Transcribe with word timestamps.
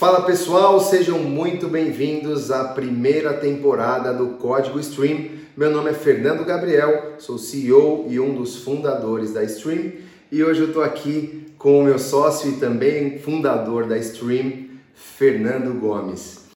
Fala 0.00 0.22
pessoal, 0.22 0.80
sejam 0.80 1.18
muito 1.18 1.68
bem-vindos 1.68 2.50
à 2.50 2.64
primeira 2.64 3.34
temporada 3.34 4.14
do 4.14 4.38
Código 4.38 4.80
Stream. 4.80 5.26
Meu 5.54 5.70
nome 5.70 5.90
é 5.90 5.92
Fernando 5.92 6.42
Gabriel, 6.42 7.16
sou 7.18 7.36
CEO 7.36 8.06
e 8.08 8.18
um 8.18 8.34
dos 8.34 8.56
fundadores 8.64 9.34
da 9.34 9.44
Stream 9.44 9.92
e 10.32 10.42
hoje 10.42 10.62
eu 10.62 10.68
estou 10.68 10.82
aqui 10.82 11.48
com 11.58 11.78
o 11.78 11.84
meu 11.84 11.98
sócio 11.98 12.48
e 12.48 12.56
também 12.56 13.18
fundador 13.18 13.86
da 13.86 13.98
Stream, 13.98 14.70
Fernando 14.94 15.78
Gomes. 15.78 16.46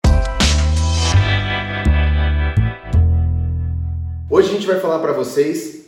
Hoje 4.31 4.49
a 4.49 4.53
gente 4.55 4.67
vai 4.67 4.81
falar 4.81 5.01
para 5.01 5.13
vocês 5.13 5.85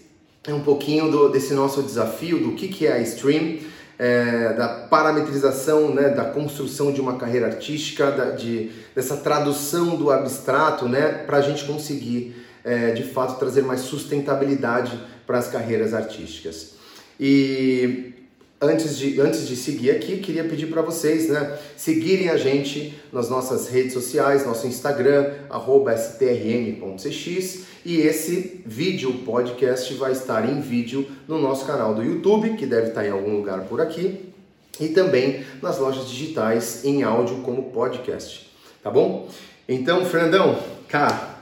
um 0.46 0.61
pouquinho 0.61 1.11
do, 1.11 1.30
desse 1.30 1.54
nosso 1.54 1.82
desafio, 1.82 2.38
do 2.38 2.52
que, 2.52 2.68
que 2.68 2.86
é 2.86 2.93
a 2.93 3.00
Stream 3.00 3.61
é, 3.98 4.52
da 4.52 4.68
parametrização, 4.68 5.94
né, 5.94 6.10
da 6.10 6.24
construção 6.24 6.92
de 6.92 7.00
uma 7.00 7.16
carreira 7.16 7.46
artística, 7.46 8.10
da, 8.10 8.30
de, 8.30 8.70
dessa 8.95 9.16
tradução 9.16 9.96
do 9.96 10.10
abstrato, 10.10 10.88
né, 10.88 11.24
para 11.27 11.38
a 11.38 11.41
gente 11.42 11.64
conseguir, 11.64 12.37
é, 12.64 12.90
de 12.90 13.04
fato, 13.04 13.38
trazer 13.38 13.62
mais 13.62 13.80
sustentabilidade 13.80 15.01
para 15.27 15.38
as 15.38 15.48
carreiras 15.48 15.95
artísticas. 15.95 16.74
E 17.18 18.16
antes 18.60 18.96
de, 18.96 19.20
antes 19.20 19.46
de 19.46 19.55
seguir 19.56 19.91
aqui, 19.91 20.19
queria 20.19 20.45
pedir 20.45 20.66
para 20.66 20.83
vocês 20.83 21.28
né, 21.28 21.59
seguirem 21.77 22.28
a 22.28 22.37
gente 22.37 22.98
nas 23.12 23.29
nossas 23.29 23.69
redes 23.69 23.92
sociais, 23.92 24.46
nosso 24.46 24.66
Instagram, 24.66 25.32
strm.cx 25.96 27.66
e 27.84 27.98
esse 27.98 28.62
vídeo 28.66 29.12
podcast 29.24 29.92
vai 29.95 30.12
estar 30.12 30.48
em 30.48 30.60
vídeo 30.60 31.06
no 31.29 31.38
nosso 31.38 31.65
canal 31.66 31.95
do 31.95 32.02
YouTube, 32.02 32.56
que 32.56 32.66
deve 32.66 32.88
estar 32.88 33.06
em 33.06 33.10
algum 33.10 33.37
lugar 33.37 33.60
por 33.65 33.80
aqui, 33.80 34.32
e 34.80 34.88
também 34.88 35.45
nas 35.62 35.79
lojas 35.79 36.09
digitais 36.09 36.84
em 36.84 37.02
áudio 37.02 37.43
como 37.43 37.70
podcast, 37.70 38.51
tá 38.82 38.91
bom? 38.91 39.29
Então, 39.68 40.04
Fernandão, 40.04 40.59
cara, 40.88 41.37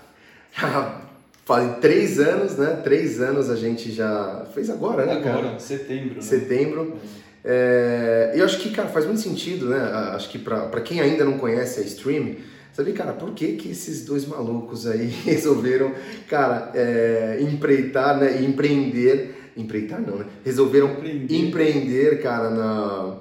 faz 1.45 1.79
três 1.79 2.19
anos, 2.19 2.57
né? 2.57 2.81
Três 2.83 3.21
anos 3.21 3.51
a 3.51 3.57
gente 3.57 3.93
já 3.93 4.47
fez 4.55 4.71
agora, 4.71 5.07
né, 5.07 5.21
cara? 5.21 5.39
Agora, 5.39 5.59
setembro. 5.59 6.15
Né? 6.17 6.23
Setembro. 6.23 6.97
É, 7.45 8.33
eu 8.35 8.45
acho 8.45 8.59
que, 8.59 8.71
cara, 8.71 8.89
faz 8.89 9.05
muito 9.05 9.21
sentido, 9.21 9.69
né? 9.69 9.79
Acho 10.15 10.31
que 10.31 10.39
para 10.39 10.81
quem 10.81 11.01
ainda 11.01 11.25
não 11.25 11.39
conhece 11.39 11.81
a 11.81 11.83
Stream, 11.83 12.37
Sabe, 12.75 12.93
cara, 12.93 13.13
por 13.13 13.31
que 13.35 13.53
que 13.53 13.71
esses 13.71 14.05
dois 14.05 14.27
malucos 14.27 14.85
aí 14.85 15.07
resolveram, 15.25 15.93
cara, 16.29 16.73
é, 16.75 17.39
empreitar, 17.41 18.19
né, 18.19 18.43
empreender, 18.43 19.53
empreitar 19.57 20.03
não, 20.03 20.17
né? 20.17 20.27
Resolveram 20.45 20.91
empreender, 20.91 21.37
empreender 21.37 22.21
cara, 22.21 22.51
na, 22.51 23.17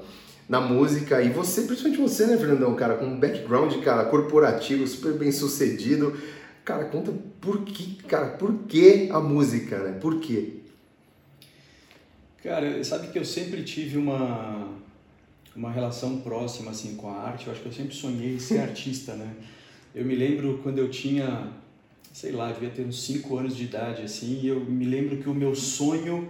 na 0.50 0.60
música. 0.60 1.22
E 1.22 1.30
você, 1.30 1.62
principalmente 1.62 2.02
você, 2.02 2.26
né, 2.26 2.36
Fernandão, 2.36 2.74
cara, 2.74 2.96
com 2.96 3.06
um 3.06 3.20
background, 3.20 3.76
cara, 3.84 4.06
corporativo, 4.06 4.88
super 4.88 5.14
bem 5.14 5.32
sucedido. 5.32 6.18
Cara, 6.64 6.86
conta 6.86 7.14
por 7.42 7.66
que, 7.66 7.96
cara, 8.04 8.38
por 8.38 8.60
que 8.66 9.10
a 9.12 9.20
música, 9.20 9.80
né? 9.84 10.00
Por 10.00 10.20
quê? 10.20 10.62
Cara, 12.42 12.84
sabe 12.84 13.08
que 13.08 13.20
eu 13.20 13.26
sempre 13.26 13.64
tive 13.64 13.98
uma 13.98 14.82
uma 15.56 15.72
relação 15.72 16.20
próxima 16.22 16.72
assim 16.72 16.96
com 16.96 17.10
a 17.10 17.18
arte. 17.18 17.48
Eu 17.48 17.54
acho 17.54 17.62
que 17.62 17.68
eu 17.68 17.74
sempre 17.74 17.96
sonhei 17.96 18.36
em 18.36 18.40
ser 18.40 18.60
artista, 18.62 19.14
né? 19.16 19.36
Eu 19.94 20.04
me 20.04 20.16
lembro 20.16 20.60
quando 20.64 20.80
eu 20.80 20.90
tinha, 20.90 21.52
sei 22.12 22.32
lá, 22.32 22.52
devia 22.52 22.70
ter 22.70 22.84
uns 22.84 23.04
5 23.04 23.38
anos 23.38 23.56
de 23.56 23.66
idade 23.66 24.02
assim, 24.02 24.40
e 24.42 24.48
eu 24.48 24.60
me 24.60 24.86
lembro 24.86 25.18
que 25.18 25.30
o 25.30 25.34
meu 25.34 25.54
sonho 25.54 26.30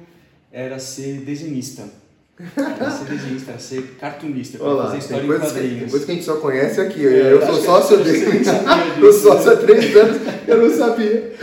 era 0.52 0.78
ser 0.80 1.22
desenhista. 1.22 1.90
Era 2.40 2.90
ser 2.90 3.06
desenhista, 3.06 3.60
ser 3.60 3.96
cartunista, 4.00 4.62
Olá, 4.64 4.86
fazer 4.86 4.98
história 4.98 5.24
em 5.24 5.40
quadrinhos. 5.40 5.74
Que, 5.74 5.86
depois 5.86 6.06
que 6.06 6.12
a 6.12 6.14
gente 6.16 6.26
só 6.26 6.36
conhece 6.38 6.82
aqui, 6.82 7.06
é, 7.06 7.34
eu 7.34 7.46
sou 7.46 7.56
sócio 7.62 8.04
dele. 8.04 8.26
Eu 9.00 9.14
sou 9.14 9.34
sócio 9.34 9.52
há 9.52 9.56
três 9.58 9.96
anos, 9.96 10.22
eu 10.48 10.58
não 10.58 10.76
sabia. 10.76 11.34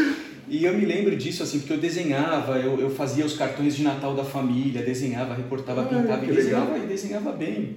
E 0.49 0.65
eu 0.65 0.75
me 0.77 0.85
lembro 0.85 1.15
disso, 1.17 1.43
assim, 1.43 1.61
porque 1.61 1.75
eu 1.75 1.79
desenhava, 1.79 2.59
eu, 2.59 2.81
eu 2.81 2.91
fazia 2.91 3.25
os 3.25 3.37
cartões 3.37 3.77
de 3.77 3.85
Natal 3.85 4.15
da 4.15 4.25
família, 4.25 4.83
desenhava, 4.83 5.35
reportava, 5.35 5.83
ah, 5.83 5.85
pintava 5.85 6.25
e 6.25 6.33
desenhava, 6.33 6.79
e 6.79 6.87
desenhava 6.87 7.33
bem. 7.33 7.77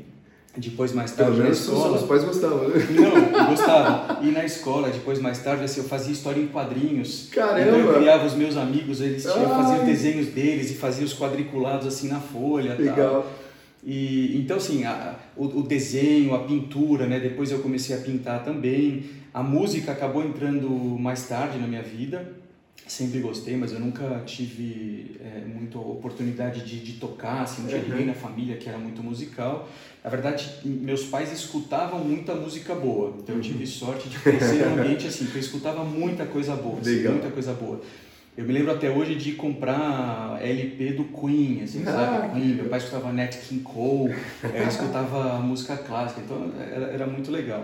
Depois, 0.56 0.94
mais 0.94 1.12
tarde, 1.12 1.38
Pelo 1.38 1.44
na 1.46 1.50
escola... 1.50 1.98
os 1.98 2.04
pais 2.04 2.24
gostavam, 2.24 2.70
né? 2.70 2.76
Não, 2.92 3.46
gostavam. 3.50 4.24
E 4.24 4.32
na 4.32 4.46
escola, 4.46 4.90
depois, 4.90 5.20
mais 5.20 5.40
tarde, 5.40 5.64
assim, 5.64 5.82
eu 5.82 5.88
fazia 5.88 6.14
história 6.14 6.40
em 6.40 6.46
quadrinhos. 6.46 7.30
Caramba! 7.32 7.62
Então 7.62 7.80
eu 7.80 7.94
criava 7.96 8.26
os 8.26 8.36
meus 8.36 8.56
amigos, 8.56 9.02
eles 9.02 9.24
tinham, 9.24 9.50
faziam 9.50 9.84
desenhos 9.84 10.28
deles 10.28 10.70
e 10.70 10.76
faziam 10.76 11.06
os 11.06 11.14
quadriculados, 11.18 11.88
assim, 11.88 12.08
na 12.08 12.20
folha 12.20 12.76
Legal. 12.76 12.96
Tal. 12.96 13.32
E, 13.84 14.38
então, 14.38 14.58
assim, 14.58 14.86
a, 14.86 15.16
o, 15.36 15.46
o, 15.46 15.64
desenho, 15.64 16.36
a 16.36 16.40
pintura, 16.40 17.08
né? 17.08 17.20
Depois 17.20 17.50
eu 17.52 17.60
comecei 17.60 17.96
a 17.96 18.00
pintar 18.00 18.44
também. 18.44 19.06
A 19.34 19.42
música 19.42 19.92
acabou 19.92 20.24
entrando 20.24 20.70
mais 20.70 21.28
tarde 21.28 21.58
na 21.58 21.66
minha 21.66 21.82
vida 21.82 22.43
sempre 22.88 23.20
gostei, 23.20 23.56
mas 23.56 23.72
eu 23.72 23.80
nunca 23.80 24.22
tive 24.26 25.16
é, 25.22 25.40
muita 25.46 25.78
oportunidade 25.78 26.66
de, 26.66 26.80
de 26.80 26.94
tocar, 26.94 27.44
assim, 27.44 27.64
não 27.64 27.70
tinha 27.70 27.82
uhum. 27.82 27.90
ninguém 27.90 28.06
na 28.06 28.14
família 28.14 28.58
que 28.58 28.68
era 28.68 28.78
muito 28.78 29.02
musical. 29.02 29.70
Na 30.04 30.10
verdade, 30.10 30.60
meus 30.66 31.06
pais 31.06 31.32
escutavam 31.32 32.00
muita 32.00 32.36
música 32.36 32.76
boa, 32.76 33.16
então 33.18 33.36
eu 33.36 33.42
tive 33.42 33.64
uhum. 33.64 33.70
sorte 33.70 34.10
de 34.10 34.20
crescer 34.20 34.66
num 34.66 34.80
ambiente 34.80 35.08
assim, 35.08 35.26
que 35.26 35.36
eu 35.36 35.42
escutava 35.42 35.84
muita 35.84 36.26
coisa 36.26 36.56
boa, 36.56 36.80
assim, 36.80 37.08
muita 37.08 37.30
coisa 37.30 37.54
boa. 37.54 37.82
Eu 38.36 38.46
me 38.46 38.52
lembro 38.52 38.72
até 38.72 38.90
hoje 38.90 39.14
de 39.16 39.34
comprar 39.34 40.40
LP 40.42 40.94
do 40.94 41.04
Queen, 41.06 41.62
assim, 41.62 41.84
ah, 41.86 41.92
sabe? 41.92 42.34
Queen. 42.34 42.56
Meu 42.56 42.66
pai 42.66 42.80
escutava 42.80 43.14
Nat 43.14 43.38
King 43.38 43.62
Cole, 43.62 44.16
eu 44.44 44.68
escutava 44.68 45.40
música 45.40 45.78
clássica, 45.78 46.22
então 46.22 46.52
era, 46.60 46.86
era 46.88 47.08
muito 47.08 47.32
legal. 47.32 47.64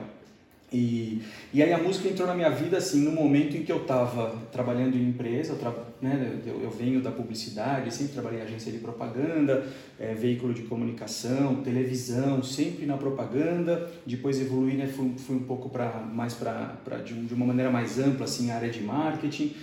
E, 0.71 1.23
e 1.51 1.63
aí 1.63 1.73
a 1.73 1.79
música 1.79 2.07
entrou 2.07 2.27
na 2.27 2.35
minha 2.35 2.49
vida 2.51 2.77
assim 2.77 3.01
no 3.01 3.11
momento 3.11 3.57
em 3.57 3.63
que 3.63 3.71
eu 3.71 3.81
estava 3.81 4.35
trabalhando 4.51 4.95
em 4.95 5.09
empresa, 5.09 5.53
eu, 5.53 5.57
tra, 5.57 5.73
né, 5.99 6.39
eu, 6.45 6.61
eu, 6.61 6.69
venho 6.69 7.01
da 7.01 7.11
publicidade, 7.11 7.91
sempre 7.91 8.13
trabalhei 8.13 8.39
em 8.39 8.43
agência 8.43 8.71
de 8.71 8.77
propaganda, 8.77 9.65
é, 9.99 10.13
veículo 10.13 10.53
de 10.53 10.61
comunicação, 10.63 11.63
televisão, 11.63 12.43
sempre 12.43 12.85
na 12.85 12.97
propaganda. 12.97 13.89
Depois 14.05 14.39
evolui, 14.39 14.73
né, 14.73 14.85
fui, 14.85 15.11
fui 15.17 15.37
um 15.37 15.43
pouco 15.43 15.69
para 15.69 16.01
mais 16.01 16.35
para 16.35 16.77
de, 17.03 17.15
de 17.15 17.33
uma 17.33 17.47
maneira 17.47 17.71
mais 17.71 17.97
ampla 17.97 18.25
assim 18.25 18.51
área 18.51 18.69
de 18.69 18.81
marketing. 18.81 19.55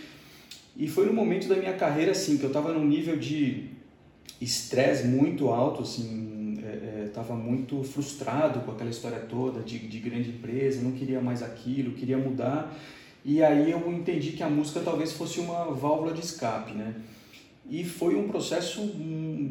E 0.76 0.88
foi 0.88 1.06
no 1.06 1.12
momento 1.12 1.46
da 1.46 1.54
minha 1.54 1.74
carreira 1.74 2.10
assim 2.10 2.36
que 2.36 2.42
eu 2.42 2.48
estava 2.48 2.72
num 2.72 2.84
nível 2.84 3.16
de 3.16 3.70
estresse 4.40 5.06
muito 5.06 5.48
alto 5.48 5.82
assim 5.82 6.35
estava 7.16 7.34
muito 7.34 7.82
frustrado 7.82 8.60
com 8.60 8.72
aquela 8.72 8.90
história 8.90 9.18
toda 9.18 9.60
de, 9.60 9.78
de 9.78 9.98
grande 9.98 10.28
empresa, 10.28 10.82
não 10.82 10.92
queria 10.92 11.18
mais 11.18 11.42
aquilo, 11.42 11.94
queria 11.94 12.18
mudar. 12.18 12.76
E 13.24 13.42
aí 13.42 13.70
eu 13.70 13.90
entendi 13.90 14.32
que 14.32 14.42
a 14.42 14.50
música 14.50 14.80
talvez 14.80 15.12
fosse 15.14 15.40
uma 15.40 15.64
válvula 15.72 16.12
de 16.12 16.20
escape, 16.20 16.72
né? 16.72 16.94
E 17.68 17.84
foi 17.84 18.14
um 18.14 18.28
processo, 18.28 18.94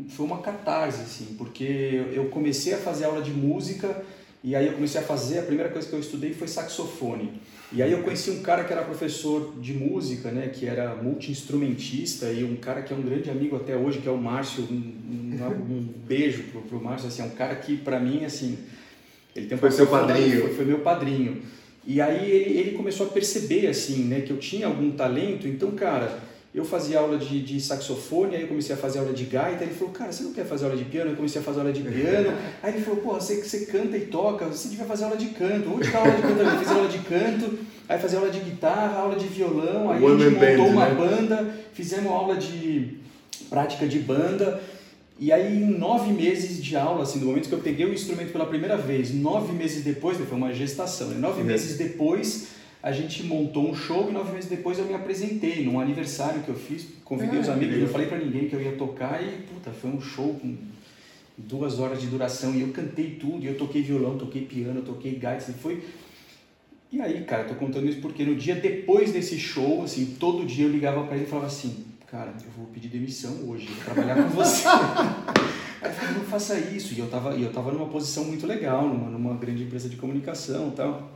foi 0.10 0.26
uma 0.26 0.38
catarse, 0.38 1.02
assim, 1.02 1.36
porque 1.38 2.06
eu 2.14 2.30
comecei 2.30 2.74
a 2.74 2.78
fazer 2.78 3.06
aula 3.06 3.22
de 3.22 3.32
música 3.32 4.06
e 4.46 4.56
aí 4.56 4.68
eu 4.68 4.74
comecei 4.74 5.02
a 5.02 5.04
fazer, 5.04 5.40
a 5.40 5.42
primeira 5.42 5.72
coisa 5.72 5.90
que 5.90 5.94
eu 5.96 6.00
estudei 6.00 6.32
foi 6.32 6.48
saxofone. 6.48 7.42
E 7.74 7.82
aí 7.82 7.92
eu 7.92 8.04
conheci 8.04 8.30
um 8.30 8.44
cara 8.44 8.64
que 8.64 8.72
era 8.72 8.84
professor 8.84 9.56
de 9.60 9.74
música, 9.74 10.30
né, 10.30 10.50
que 10.50 10.68
era 10.68 10.94
multi-instrumentista 10.94 12.28
e 12.28 12.44
um 12.44 12.56
cara 12.56 12.84
que 12.84 12.94
é 12.94 12.96
um 12.96 13.02
grande 13.02 13.28
amigo 13.32 13.56
até 13.56 13.76
hoje, 13.76 13.98
que 13.98 14.08
é 14.08 14.12
o 14.12 14.18
Márcio, 14.20 14.64
um, 14.70 14.76
um, 14.76 15.78
um 15.78 15.90
beijo 16.06 16.44
pro, 16.52 16.62
pro 16.62 16.80
Márcio, 16.80 17.08
assim, 17.08 17.24
é 17.24 17.26
um 17.26 17.32
cara 17.32 17.56
que 17.56 17.76
para 17.76 18.00
mim, 18.00 18.24
assim, 18.24 18.60
ele 19.36 19.48
tem 19.48 19.58
um 19.58 19.60
Foi 19.60 19.72
seu 19.72 19.88
padrinho. 19.88 20.42
Foi, 20.42 20.54
foi, 20.54 20.66
meu 20.66 20.80
padrinho. 20.82 21.42
E 21.84 22.00
aí 22.00 22.30
ele, 22.30 22.60
ele 22.60 22.72
começou 22.78 23.08
a 23.08 23.10
perceber, 23.10 23.66
assim, 23.66 24.04
né, 24.04 24.22
que 24.22 24.30
eu 24.30 24.38
tinha 24.38 24.68
algum 24.68 24.92
talento, 24.92 25.48
então, 25.48 25.72
cara, 25.72 26.20
eu 26.56 26.64
fazia 26.64 27.00
aula 27.00 27.18
de, 27.18 27.42
de, 27.42 27.60
saxofone, 27.60 28.34
aí 28.34 28.44
eu 28.44 28.48
comecei 28.48 28.74
a 28.74 28.78
fazer 28.78 29.00
aula 29.00 29.12
de 29.12 29.26
gaita, 29.26 29.66
ele 29.66 29.74
falou, 29.74 29.94
cara, 29.94 30.10
você 30.10 30.24
não 30.24 30.32
quer 30.32 30.46
fazer 30.46 30.64
aula 30.64 30.78
de 30.78 30.86
piano? 30.86 31.12
Eu 31.12 31.16
comecei 31.18 31.42
a 31.42 31.44
fazer 31.44 31.60
aula 31.60 31.74
de 31.74 31.82
piano, 31.82 32.34
aí 32.64 32.74
ele 32.74 32.82
falou, 32.82 33.02
pô, 33.02 33.14
você, 33.16 33.44
você 33.44 33.66
canta 33.66 33.98
e 33.98 34.06
toca, 34.06 34.46
você 34.46 34.70
devia 34.70 34.86
fazer 34.86 35.04
aula 35.04 35.18
de 35.18 35.28
canto, 35.28 35.70
onde 35.70 35.92
tá 35.92 36.00
aula 36.00 36.12
de 36.12 36.22
canto? 36.22 36.40
Eu 36.40 36.60
fiz 36.60 36.70
aula 36.70 36.88
de 36.88 37.00
canto, 37.00 37.60
aí 37.90 38.00
fazia 38.00 38.20
aula 38.20 38.32
de 38.32 38.40
guitarra, 38.40 39.00
aula 39.00 39.16
de 39.18 39.28
violão, 39.28 39.92
aí 39.92 40.02
One 40.02 40.24
a 40.24 40.30
gente 40.30 40.40
montou 40.40 40.66
band, 40.66 40.72
uma 40.72 40.86
né? 40.88 40.96
banda, 40.96 41.56
fizemos 41.74 42.10
aula 42.10 42.38
de 42.38 43.00
prática 43.50 43.86
de 43.86 44.00
banda, 44.00 44.62
e 45.20 45.34
aí 45.34 45.62
em 45.62 45.78
nove 45.78 46.14
meses 46.14 46.64
de 46.64 46.78
aula, 46.78 47.04
assim, 47.04 47.20
do 47.20 47.26
momento 47.26 47.50
que 47.50 47.56
eu 47.56 47.60
peguei 47.60 47.86
o 47.86 47.94
instrumento 47.94 48.32
pela 48.32 48.46
primeira 48.46 48.78
vez, 48.78 49.14
nove 49.14 49.52
meses 49.52 49.84
depois, 49.84 50.18
foi 50.18 50.38
uma 50.38 50.54
gestação, 50.54 51.10
né? 51.10 51.18
nove 51.20 51.42
uhum. 51.42 51.48
meses 51.48 51.78
depois 51.78 52.55
a 52.86 52.92
gente 52.92 53.24
montou 53.24 53.68
um 53.68 53.74
show 53.74 54.12
e 54.12 54.14
nove 54.14 54.32
meses 54.32 54.48
depois 54.48 54.78
eu 54.78 54.86
me 54.86 54.94
apresentei 54.94 55.66
num 55.66 55.80
aniversário 55.80 56.44
que 56.44 56.50
eu 56.50 56.56
fiz, 56.56 56.86
convidei 57.04 57.40
ah, 57.40 57.42
os 57.42 57.50
amigos, 57.50 57.80
não 57.80 57.88
falei 57.88 58.06
para 58.06 58.20
ninguém 58.20 58.48
que 58.48 58.56
eu 58.56 58.62
ia 58.62 58.74
tocar 58.74 59.24
e 59.24 59.42
puta, 59.42 59.72
foi 59.72 59.90
um 59.90 60.00
show 60.00 60.36
com 60.36 60.56
duas 61.36 61.80
horas 61.80 62.00
de 62.00 62.06
duração 62.06 62.54
e 62.54 62.62
eu 62.62 62.68
cantei 62.68 63.16
tudo, 63.16 63.44
e 63.44 63.48
eu 63.48 63.58
toquei 63.58 63.82
violão, 63.82 64.20
toquei 64.20 64.44
piano, 64.44 64.84
toquei 64.84 65.16
gaita, 65.16 65.50
e 65.50 65.54
foi 65.56 65.84
e 66.92 67.02
aí, 67.02 67.24
cara, 67.24 67.46
tô 67.46 67.56
contando 67.56 67.88
isso 67.88 68.00
porque 68.02 68.24
no 68.24 68.36
dia 68.36 68.54
depois 68.54 69.12
desse 69.12 69.40
show, 69.40 69.84
assim, 69.84 70.16
todo 70.20 70.46
dia 70.46 70.66
eu 70.66 70.72
ligava 70.72 71.06
para 71.06 71.16
ele 71.16 71.26
e 71.26 71.28
falava 71.28 71.48
assim, 71.48 71.86
cara, 72.06 72.36
eu 72.40 72.52
vou 72.56 72.68
pedir 72.68 72.90
demissão 72.90 73.50
hoje, 73.50 73.66
vou 73.66 73.84
trabalhar 73.84 74.16
com 74.16 74.30
você. 74.30 74.68
Aí 75.82 75.90
eu 75.90 75.92
falei, 75.92 76.16
não 76.16 76.24
faça 76.24 76.58
isso. 76.60 76.94
E 76.94 77.00
eu 77.00 77.08
tava, 77.08 77.36
e 77.36 77.42
eu 77.42 77.52
tava 77.52 77.72
numa 77.72 77.88
posição 77.88 78.26
muito 78.26 78.46
legal, 78.46 78.88
numa, 78.88 79.10
numa 79.10 79.34
grande 79.34 79.64
empresa 79.64 79.90
de 79.90 79.96
comunicação 79.96 80.70
e 80.70 80.72
tal. 80.72 81.16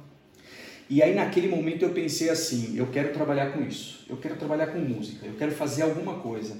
E 0.89 1.03
aí 1.03 1.13
naquele 1.13 1.47
momento 1.47 1.83
eu 1.83 1.89
pensei 1.89 2.29
assim, 2.29 2.75
eu 2.75 2.87
quero 2.87 3.13
trabalhar 3.13 3.51
com 3.51 3.63
isso, 3.63 4.05
eu 4.09 4.17
quero 4.17 4.35
trabalhar 4.35 4.67
com 4.67 4.79
música, 4.79 5.25
eu 5.25 5.33
quero 5.33 5.51
fazer 5.51 5.83
alguma 5.83 6.15
coisa. 6.15 6.57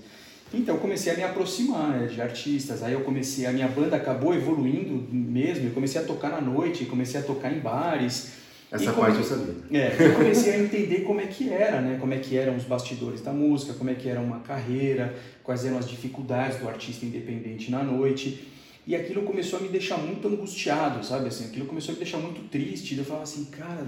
Então 0.54 0.76
eu 0.76 0.82
comecei 0.82 1.14
a 1.14 1.16
me 1.16 1.24
aproximar 1.24 2.00
né, 2.00 2.08
de 2.08 2.22
artistas, 2.22 2.84
aí 2.84 2.94
eu 2.94 3.02
comecei, 3.02 3.46
a 3.46 3.52
minha 3.52 3.68
banda 3.68 3.96
acabou 3.96 4.34
evoluindo 4.34 5.08
mesmo, 5.12 5.68
eu 5.68 5.72
comecei 5.72 6.02
a 6.02 6.04
tocar 6.04 6.30
na 6.30 6.42
noite, 6.42 6.86
comecei 6.86 7.20
a 7.20 7.24
tocar 7.24 7.52
em 7.52 7.60
bares. 7.60 8.34
Essa 8.72 8.94
parte 8.94 9.18
eu 9.18 9.24
sabia. 9.24 9.56
É, 9.72 9.96
eu 10.00 10.14
comecei 10.14 10.54
a 10.54 10.60
entender 10.60 11.02
como 11.02 11.20
é 11.20 11.26
que 11.26 11.50
era, 11.50 11.82
né? 11.82 11.98
Como 12.00 12.14
é 12.14 12.20
que 12.20 12.38
eram 12.38 12.56
os 12.56 12.66
bastidores 12.66 13.22
da 13.22 13.34
música, 13.34 13.74
como 13.74 13.90
é 13.90 13.96
que 13.96 14.08
era 14.08 14.20
uma 14.20 14.42
carreira, 14.42 15.16
quais 15.44 15.66
eram 15.66 15.80
as 15.80 15.90
dificuldades 15.90 16.60
do 16.60 16.68
artista 16.68 17.04
independente 17.04 17.72
na 17.72 17.84
noite. 17.84 18.48
E 18.86 18.96
aquilo 18.96 19.24
começou 19.24 19.60
a 19.60 19.62
me 19.62 19.70
deixar 19.70 19.98
muito 19.98 20.28
angustiado, 20.28 21.04
sabe? 21.06 21.28
Assim, 21.28 21.46
aquilo 21.46 21.66
começou 21.66 21.92
a 21.92 21.94
me 21.94 22.04
deixar 22.04 22.18
muito 22.18 22.48
triste. 22.50 22.98
Eu 22.98 23.04
falava 23.04 23.24
assim, 23.24 23.46
cara, 23.46 23.88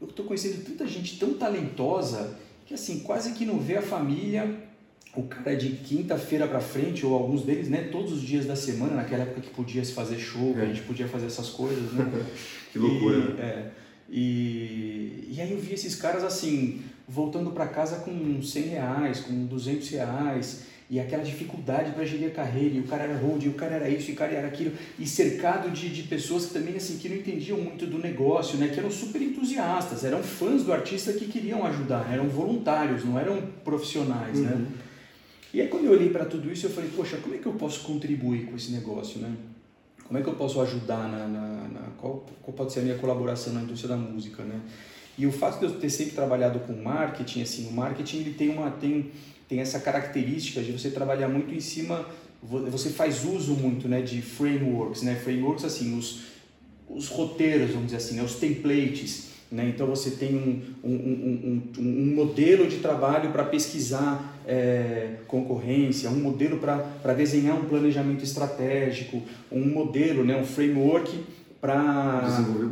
eu 0.00 0.08
estou 0.08 0.24
conhecendo 0.24 0.64
tanta 0.64 0.86
gente 0.86 1.18
tão 1.18 1.34
talentosa 1.34 2.36
que 2.66 2.74
assim 2.74 3.00
quase 3.00 3.32
que 3.32 3.44
não 3.44 3.58
vê 3.58 3.76
a 3.76 3.82
família. 3.82 4.66
O 5.16 5.22
cara 5.22 5.56
de 5.56 5.70
quinta-feira 5.70 6.46
para 6.46 6.60
frente 6.60 7.04
ou 7.04 7.14
alguns 7.14 7.42
deles 7.42 7.68
né 7.68 7.88
todos 7.90 8.12
os 8.12 8.20
dias 8.20 8.46
da 8.46 8.54
semana 8.54 8.94
naquela 8.94 9.22
época 9.22 9.40
que 9.40 9.50
podia 9.50 9.82
se 9.82 9.92
fazer 9.92 10.18
show 10.18 10.54
é. 10.56 10.62
a 10.62 10.66
gente 10.66 10.82
podia 10.82 11.08
fazer 11.08 11.26
essas 11.26 11.48
coisas 11.48 11.92
né? 11.92 12.26
Que 12.70 12.78
loucura 12.78 13.16
e, 13.16 13.40
é, 13.40 13.70
e, 14.10 15.28
e 15.32 15.40
aí 15.40 15.50
eu 15.50 15.58
vi 15.58 15.72
esses 15.72 15.96
caras 15.96 16.22
assim 16.22 16.82
voltando 17.08 17.50
para 17.50 17.66
casa 17.66 18.00
com 18.00 18.40
100 18.40 18.62
reais 18.64 19.20
com 19.20 19.46
200 19.46 19.88
reais 19.88 20.66
e 20.90 20.98
aquela 20.98 21.22
dificuldade 21.22 21.92
para 21.92 22.04
gerir 22.04 22.28
a 22.28 22.30
carreira, 22.30 22.76
e 22.76 22.80
o 22.80 22.84
cara 22.84 23.04
era 23.04 23.18
hold, 23.18 23.44
e 23.44 23.48
o 23.48 23.52
cara 23.52 23.74
era 23.74 23.88
isso, 23.90 24.10
e 24.10 24.14
o 24.14 24.16
cara 24.16 24.32
era 24.32 24.48
aquilo, 24.48 24.72
e 24.98 25.06
cercado 25.06 25.70
de, 25.70 25.90
de 25.90 26.04
pessoas 26.04 26.46
que 26.46 26.54
também 26.54 26.76
assim, 26.76 26.96
que 26.96 27.08
não 27.08 27.16
entendiam 27.16 27.58
muito 27.58 27.86
do 27.86 27.98
negócio, 27.98 28.56
né, 28.56 28.68
que 28.68 28.78
eram 28.78 28.90
super 28.90 29.20
entusiastas, 29.20 30.04
eram 30.04 30.22
fãs 30.22 30.64
do 30.64 30.72
artista 30.72 31.12
que 31.12 31.26
queriam 31.26 31.64
ajudar, 31.66 32.10
eram 32.10 32.28
voluntários, 32.28 33.04
não 33.04 33.18
eram 33.18 33.42
profissionais, 33.62 34.38
né? 34.38 34.50
uhum. 34.50 34.58
né? 34.58 34.66
E 35.52 35.60
aí 35.60 35.68
quando 35.68 35.86
eu 35.86 35.92
olhei 35.92 36.10
para 36.10 36.24
tudo 36.24 36.50
isso, 36.50 36.66
eu 36.66 36.70
falei, 36.70 36.90
poxa, 36.94 37.16
como 37.18 37.34
é 37.34 37.38
que 37.38 37.46
eu 37.46 37.54
posso 37.54 37.80
contribuir 37.80 38.46
com 38.46 38.56
esse 38.56 38.70
negócio, 38.70 39.18
né? 39.18 39.34
Como 40.06 40.18
é 40.18 40.22
que 40.22 40.28
eu 40.28 40.34
posso 40.34 40.60
ajudar 40.60 41.08
na, 41.08 41.26
na, 41.26 41.68
na 41.68 41.80
qual, 41.98 42.24
qual 42.42 42.54
pode 42.54 42.72
ser 42.72 42.80
a 42.80 42.82
minha 42.82 42.96
colaboração 42.96 43.52
na 43.52 43.62
indústria 43.62 43.94
da 43.94 43.96
música, 43.96 44.42
né? 44.42 44.60
E 45.18 45.26
o 45.26 45.32
fato 45.32 45.58
de 45.58 45.64
eu 45.66 45.80
ter 45.80 45.90
sempre 45.90 46.14
trabalhado 46.14 46.60
com 46.60 46.72
marketing, 46.74 47.42
assim, 47.42 47.68
o 47.68 47.72
marketing 47.72 48.18
ele 48.18 48.34
tem 48.34 48.48
uma 48.50 48.70
tem 48.70 49.10
tem 49.48 49.60
essa 49.60 49.80
característica 49.80 50.60
de 50.60 50.70
você 50.72 50.90
trabalhar 50.90 51.28
muito 51.28 51.54
em 51.54 51.60
cima, 51.60 52.06
você 52.42 52.90
faz 52.90 53.24
uso 53.24 53.54
muito 53.54 53.88
né, 53.88 54.02
de 54.02 54.20
frameworks, 54.20 55.02
né? 55.02 55.14
frameworks 55.16 55.64
assim, 55.64 55.98
os, 55.98 56.20
os 56.88 57.08
roteiros, 57.08 57.70
vamos 57.70 57.86
dizer 57.86 57.96
assim, 57.96 58.16
né, 58.16 58.22
os 58.22 58.34
templates. 58.34 59.28
Né? 59.50 59.72
Então 59.74 59.86
você 59.86 60.10
tem 60.10 60.36
um, 60.36 60.62
um, 60.84 60.92
um, 60.92 61.62
um, 61.78 62.14
modelo 62.14 62.66
de 62.66 62.76
trabalho 62.76 63.32
para 63.32 63.44
pesquisar 63.44 64.38
é, 64.46 65.14
concorrência, 65.26 66.10
um 66.10 66.20
modelo 66.20 66.58
para 66.58 67.14
desenhar 67.14 67.56
um 67.56 67.64
planejamento 67.64 68.22
estratégico, 68.22 69.22
um 69.50 69.64
modelo, 69.64 70.22
né, 70.22 70.36
um 70.36 70.44
framework 70.44 71.24
para 71.60 72.20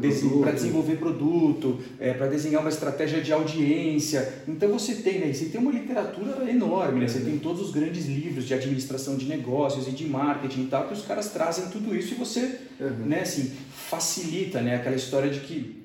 desenvolver, 0.00 0.52
desenvolver 0.52 0.96
produto, 0.96 1.80
é, 1.98 2.14
para 2.14 2.28
desenhar 2.28 2.60
uma 2.60 2.70
estratégia 2.70 3.20
de 3.20 3.32
audiência. 3.32 4.42
Então 4.46 4.68
você 4.68 4.94
tem, 4.96 5.18
né, 5.18 5.32
você 5.32 5.46
tem 5.46 5.60
uma 5.60 5.72
literatura 5.72 6.48
enorme, 6.48 7.00
né? 7.00 7.08
você 7.08 7.20
tem 7.20 7.36
todos 7.38 7.60
os 7.60 7.72
grandes 7.72 8.06
livros 8.06 8.46
de 8.46 8.54
administração 8.54 9.16
de 9.16 9.26
negócios 9.26 9.88
e 9.88 9.90
de 9.90 10.06
marketing 10.06 10.62
e 10.62 10.66
tal, 10.66 10.86
que 10.86 10.94
os 10.94 11.02
caras 11.02 11.30
trazem 11.30 11.66
tudo 11.66 11.96
isso 11.96 12.14
e 12.14 12.16
você 12.16 12.60
uhum. 12.78 13.06
né, 13.06 13.22
assim, 13.22 13.50
facilita 13.72 14.60
né, 14.60 14.76
aquela 14.76 14.96
história 14.96 15.30
de 15.30 15.40
que 15.40 15.82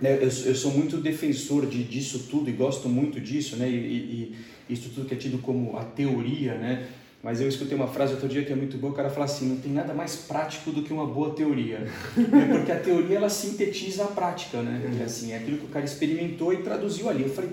né, 0.00 0.16
eu, 0.16 0.22
eu 0.22 0.54
sou 0.54 0.70
muito 0.70 0.98
defensor 0.98 1.66
de, 1.66 1.82
disso 1.82 2.26
tudo 2.30 2.48
e 2.48 2.52
gosto 2.52 2.88
muito 2.88 3.20
disso, 3.20 3.56
né, 3.56 3.68
e, 3.68 3.74
e, 3.74 4.36
e 4.68 4.72
isso 4.72 4.90
tudo 4.94 5.08
que 5.08 5.14
é 5.14 5.16
tido 5.16 5.38
como 5.38 5.76
a 5.76 5.84
teoria, 5.84 6.54
né, 6.54 6.86
mas 7.24 7.40
eu 7.40 7.48
escutei 7.48 7.74
uma 7.74 7.88
frase 7.88 8.12
outro 8.12 8.28
dia 8.28 8.44
que 8.44 8.52
é 8.52 8.54
muito 8.54 8.76
boa, 8.76 8.92
o 8.92 8.94
cara 8.94 9.08
fala 9.08 9.24
assim, 9.24 9.48
não 9.48 9.56
tem 9.56 9.72
nada 9.72 9.94
mais 9.94 10.14
prático 10.14 10.70
do 10.70 10.82
que 10.82 10.92
uma 10.92 11.06
boa 11.06 11.34
teoria. 11.34 11.78
é 12.18 12.52
porque 12.52 12.70
a 12.70 12.78
teoria 12.78 13.16
ela 13.16 13.30
sintetiza 13.30 14.04
a 14.04 14.08
prática, 14.08 14.60
né? 14.60 14.98
É 15.00 15.04
assim, 15.04 15.32
é 15.32 15.38
aquilo 15.38 15.56
que 15.56 15.64
o 15.64 15.68
cara 15.68 15.86
experimentou 15.86 16.52
e 16.52 16.58
traduziu 16.58 17.08
ali. 17.08 17.22
Eu 17.22 17.30
falei, 17.30 17.48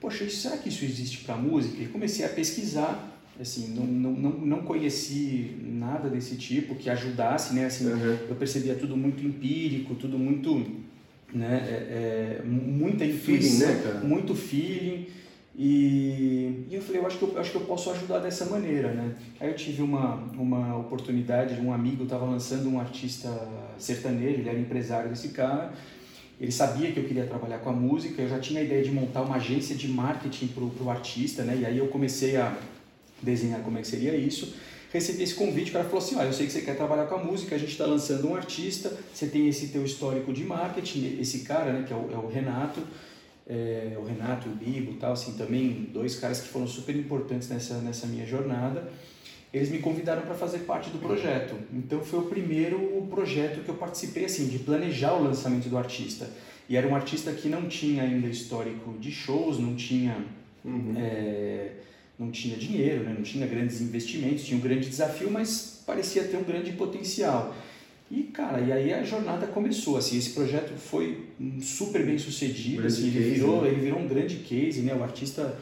poxa, 0.00 0.26
será 0.30 0.56
que 0.56 0.70
isso 0.70 0.82
existe 0.82 1.18
para 1.18 1.36
música? 1.36 1.82
E 1.82 1.88
comecei 1.88 2.24
a 2.24 2.28
pesquisar, 2.30 3.20
assim, 3.38 3.74
não, 3.74 3.84
não, 3.84 4.12
não, 4.12 4.30
não 4.30 4.62
conheci 4.62 5.58
nada 5.62 6.08
desse 6.08 6.36
tipo 6.36 6.74
que 6.74 6.88
ajudasse, 6.88 7.52
né? 7.52 7.66
Assim, 7.66 7.92
uhum. 7.92 8.16
eu 8.30 8.34
percebia 8.36 8.76
tudo 8.76 8.96
muito 8.96 9.22
empírico, 9.22 9.94
tudo 9.94 10.18
muito, 10.18 10.70
né? 11.34 11.66
É, 11.68 12.40
é, 12.40 12.42
muita 12.46 13.04
intuição, 13.04 13.68
feeling, 13.68 13.82
né, 13.82 14.00
muito 14.02 14.34
feeling. 14.34 15.06
E, 15.58 16.66
e, 16.70 16.74
eu 16.74 16.82
falei, 16.82 17.00
eu 17.00 17.06
acho, 17.06 17.16
que 17.16 17.24
eu 17.24 17.40
acho 17.40 17.50
que 17.50 17.56
eu 17.56 17.62
posso 17.62 17.90
ajudar 17.90 18.18
dessa 18.18 18.44
maneira, 18.44 18.92
né? 18.92 19.14
Aí 19.40 19.48
eu 19.48 19.56
tive 19.56 19.80
uma, 19.80 20.16
uma 20.34 20.76
oportunidade, 20.76 21.58
um 21.58 21.72
amigo 21.72 22.04
estava 22.04 22.26
lançando 22.26 22.68
um 22.68 22.78
artista 22.78 23.30
sertanejo, 23.78 24.40
ele 24.40 24.48
era 24.50 24.58
empresário 24.58 25.08
desse 25.08 25.28
cara, 25.28 25.72
ele 26.38 26.52
sabia 26.52 26.92
que 26.92 27.00
eu 27.00 27.04
queria 27.04 27.24
trabalhar 27.24 27.58
com 27.58 27.70
a 27.70 27.72
música, 27.72 28.20
eu 28.20 28.28
já 28.28 28.38
tinha 28.38 28.60
a 28.60 28.62
ideia 28.62 28.84
de 28.84 28.90
montar 28.90 29.22
uma 29.22 29.36
agência 29.36 29.74
de 29.74 29.88
marketing 29.88 30.48
para 30.48 30.84
o 30.84 30.90
artista, 30.90 31.42
né? 31.42 31.56
E 31.62 31.64
aí 31.64 31.78
eu 31.78 31.88
comecei 31.88 32.36
a 32.36 32.54
desenhar 33.22 33.60
como 33.60 33.78
é 33.78 33.80
que 33.80 33.88
seria 33.88 34.14
isso. 34.14 34.54
Recebi 34.92 35.22
esse 35.22 35.34
convite, 35.34 35.70
o 35.70 35.72
cara 35.72 35.84
falou 35.86 35.98
assim, 35.98 36.16
olha, 36.16 36.26
eu 36.26 36.32
sei 36.34 36.46
que 36.46 36.52
você 36.52 36.60
quer 36.60 36.76
trabalhar 36.76 37.06
com 37.06 37.14
a 37.14 37.24
música, 37.24 37.54
a 37.54 37.58
gente 37.58 37.72
está 37.72 37.86
lançando 37.86 38.28
um 38.28 38.36
artista, 38.36 38.92
você 39.12 39.26
tem 39.26 39.48
esse 39.48 39.68
teu 39.68 39.84
histórico 39.84 40.34
de 40.34 40.44
marketing, 40.44 41.18
esse 41.18 41.40
cara, 41.40 41.72
né, 41.72 41.84
que 41.86 41.94
é 41.94 41.96
o, 41.96 42.10
é 42.12 42.16
o 42.16 42.28
Renato, 42.28 42.80
é, 43.48 43.96
o 43.96 44.04
Renato 44.04 44.48
e 44.48 44.52
o 44.52 44.54
Bibo 44.54 44.94
tal, 44.94 45.12
assim, 45.12 45.32
também 45.34 45.88
dois 45.92 46.18
caras 46.18 46.40
que 46.40 46.48
foram 46.48 46.66
super 46.66 46.94
importantes 46.96 47.48
nessa, 47.48 47.78
nessa 47.78 48.06
minha 48.06 48.26
jornada, 48.26 48.90
eles 49.52 49.70
me 49.70 49.78
convidaram 49.78 50.22
para 50.22 50.34
fazer 50.34 50.60
parte 50.60 50.90
do 50.90 50.98
projeto. 50.98 51.54
Então 51.72 52.00
foi 52.00 52.18
o 52.18 52.22
primeiro 52.22 53.06
projeto 53.08 53.62
que 53.64 53.68
eu 53.68 53.76
participei, 53.76 54.24
assim, 54.24 54.48
de 54.48 54.58
planejar 54.58 55.14
o 55.14 55.22
lançamento 55.22 55.68
do 55.68 55.78
artista. 55.78 56.28
E 56.68 56.76
era 56.76 56.86
um 56.88 56.94
artista 56.94 57.32
que 57.32 57.48
não 57.48 57.68
tinha 57.68 58.02
ainda 58.02 58.26
histórico 58.26 58.98
de 58.98 59.10
shows, 59.10 59.58
não 59.58 59.76
tinha... 59.76 60.24
Uhum. 60.64 60.94
É, 60.96 61.70
não 62.18 62.30
tinha 62.30 62.56
dinheiro, 62.56 63.04
né? 63.04 63.14
não 63.14 63.22
tinha 63.22 63.46
grandes 63.46 63.80
investimentos, 63.80 64.44
tinha 64.44 64.58
um 64.58 64.62
grande 64.62 64.88
desafio, 64.88 65.30
mas 65.30 65.82
parecia 65.86 66.24
ter 66.24 66.36
um 66.36 66.42
grande 66.42 66.72
potencial. 66.72 67.54
E, 68.10 68.22
cara, 68.24 68.60
e 68.60 68.72
aí 68.72 68.92
a 68.92 69.02
jornada 69.02 69.46
começou, 69.48 69.96
assim, 69.96 70.16
esse 70.16 70.30
projeto 70.30 70.72
foi 70.76 71.26
super 71.60 72.04
bem 72.06 72.16
sucedido, 72.16 72.86
assim, 72.86 73.08
ele, 73.08 73.34
virou, 73.34 73.62
né? 73.62 73.68
ele 73.68 73.80
virou 73.80 73.98
um 73.98 74.06
grande 74.06 74.36
case, 74.36 74.80
né, 74.82 74.94
o 74.94 75.02
artista 75.02 75.58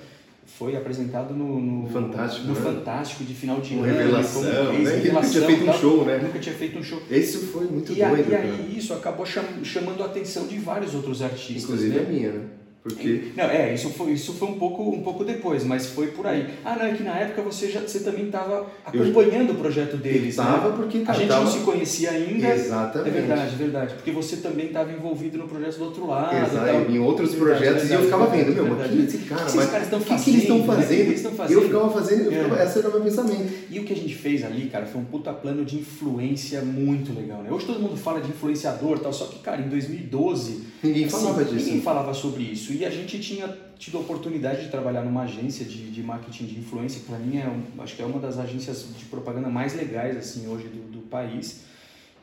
foi 0.46 0.76
apresentado 0.76 1.34
no, 1.34 1.58
no 1.58 1.88
Fantástico, 1.88 2.46
no 2.46 2.54
né? 2.54 2.60
Fantástico 2.60 3.24
de 3.24 3.34
final 3.34 3.60
de 3.60 3.74
ano. 3.74 3.82
Revelação, 3.82 4.42
como 4.42 4.76
case, 4.76 4.82
né? 4.82 4.98
Ele 4.98 5.10
nunca 5.10 5.28
tinha 5.28 5.46
feito 5.46 5.64
um 5.64 5.72
show, 5.72 6.04
né? 6.04 6.18
Nunca 6.18 6.38
tinha 6.38 6.54
feito 6.54 6.78
um 6.78 6.82
show. 6.82 7.02
Esse 7.10 7.38
foi 7.38 7.64
muito 7.66 7.92
e 7.92 7.96
doido, 7.96 8.30
E 8.30 8.34
aí 8.34 8.74
isso 8.76 8.92
acabou 8.92 9.26
chamando 9.26 10.02
a 10.02 10.06
atenção 10.06 10.46
de 10.46 10.58
vários 10.58 10.94
outros 10.94 11.22
artistas, 11.22 11.64
Inclusive 11.64 11.96
né? 11.96 12.04
a 12.06 12.08
minha, 12.08 12.32
né? 12.32 12.44
Porque... 12.84 13.32
Não, 13.34 13.44
é, 13.44 13.72
isso 13.72 13.88
foi, 13.88 14.12
isso 14.12 14.34
foi 14.34 14.46
um, 14.46 14.58
pouco, 14.58 14.82
um 14.90 15.02
pouco 15.02 15.24
depois, 15.24 15.64
mas 15.64 15.86
foi 15.86 16.08
por 16.08 16.26
aí. 16.26 16.46
Ah, 16.62 16.76
não, 16.76 16.84
é 16.84 16.92
que 16.92 17.02
na 17.02 17.18
época 17.18 17.40
você, 17.40 17.70
já, 17.70 17.80
você 17.80 18.00
também 18.00 18.26
estava 18.26 18.66
acompanhando 18.84 19.48
eu, 19.48 19.54
o 19.54 19.58
projeto 19.58 19.96
deles. 19.96 20.28
Estava 20.28 20.68
né? 20.68 20.76
porque 20.76 21.02
A 21.06 21.14
gente 21.14 21.28
tava... 21.28 21.46
não 21.46 21.50
se 21.50 21.60
conhecia 21.60 22.10
ainda. 22.10 22.46
Exatamente. 22.46 23.08
É 23.08 23.20
verdade, 23.22 23.56
verdade. 23.56 23.94
Porque 23.94 24.10
você 24.10 24.36
também 24.36 24.66
estava 24.66 24.92
envolvido 24.92 25.38
no 25.38 25.48
projeto 25.48 25.78
do 25.78 25.84
outro 25.84 26.06
lado. 26.06 26.36
Exato, 26.36 26.92
em 26.92 26.98
outros 26.98 27.32
verdade, 27.32 27.58
projetos. 27.58 27.88
Verdade, 27.88 27.90
e 27.90 27.94
eu 27.94 28.02
ficava 28.02 28.26
vendo, 28.26 28.52
meu, 28.52 28.66
mas 28.76 28.90
que 28.90 28.98
esse 28.98 29.18
cara? 29.18 29.44
Mas 29.54 29.70
caras 29.70 29.84
estão 29.84 30.00
fazendo? 30.00 30.20
O 30.20 30.24
que, 30.24 30.30
eles 30.30 30.42
estão 30.42 30.64
fazendo? 30.66 31.00
Né? 31.00 31.36
Fazendo? 31.36 31.58
Eu 31.58 31.62
ficava 31.62 31.90
fazendo, 31.90 32.20
eu 32.24 32.32
ficava, 32.32 32.60
é. 32.60 32.66
esse 32.66 32.78
era 32.80 32.88
o 32.88 32.92
meu 32.92 33.00
pensamento. 33.00 33.52
E 33.70 33.80
o 33.80 33.84
que 33.84 33.92
a 33.94 33.96
gente 33.96 34.14
fez 34.14 34.44
ali, 34.44 34.66
cara, 34.66 34.84
foi 34.84 35.00
um 35.00 35.04
puta 35.04 35.32
plano 35.32 35.64
de 35.64 35.78
influência 35.78 36.60
muito 36.60 37.18
legal, 37.18 37.42
né? 37.42 37.50
Hoje 37.50 37.64
todo 37.64 37.80
mundo 37.80 37.96
fala 37.96 38.20
de 38.20 38.28
influenciador 38.28 38.98
e 38.98 39.00
tal, 39.00 39.12
só 39.14 39.24
que, 39.24 39.38
cara, 39.38 39.62
em 39.62 39.70
2012 39.70 40.73
Ninguém 40.84 41.08
falava 41.08 41.44
disso. 41.44 41.66
Ninguém 41.66 41.80
falava 41.80 42.14
sobre 42.14 42.42
isso. 42.42 42.72
E 42.72 42.84
a 42.84 42.90
gente 42.90 43.18
tinha 43.18 43.56
tido 43.78 43.98
a 43.98 44.00
oportunidade 44.00 44.64
de 44.64 44.70
trabalhar 44.70 45.02
numa 45.02 45.22
agência 45.22 45.64
de, 45.64 45.90
de 45.90 46.02
marketing 46.02 46.46
de 46.46 46.58
influência, 46.58 47.00
que 47.00 47.06
para 47.06 47.18
mim 47.18 47.38
é, 47.38 47.48
um, 47.48 47.82
acho 47.82 47.96
que 47.96 48.02
é 48.02 48.04
uma 48.04 48.20
das 48.20 48.38
agências 48.38 48.86
de 48.96 49.04
propaganda 49.06 49.48
mais 49.48 49.74
legais 49.74 50.16
assim 50.16 50.46
hoje 50.46 50.68
do, 50.68 50.92
do 50.92 50.98
país. 51.00 51.62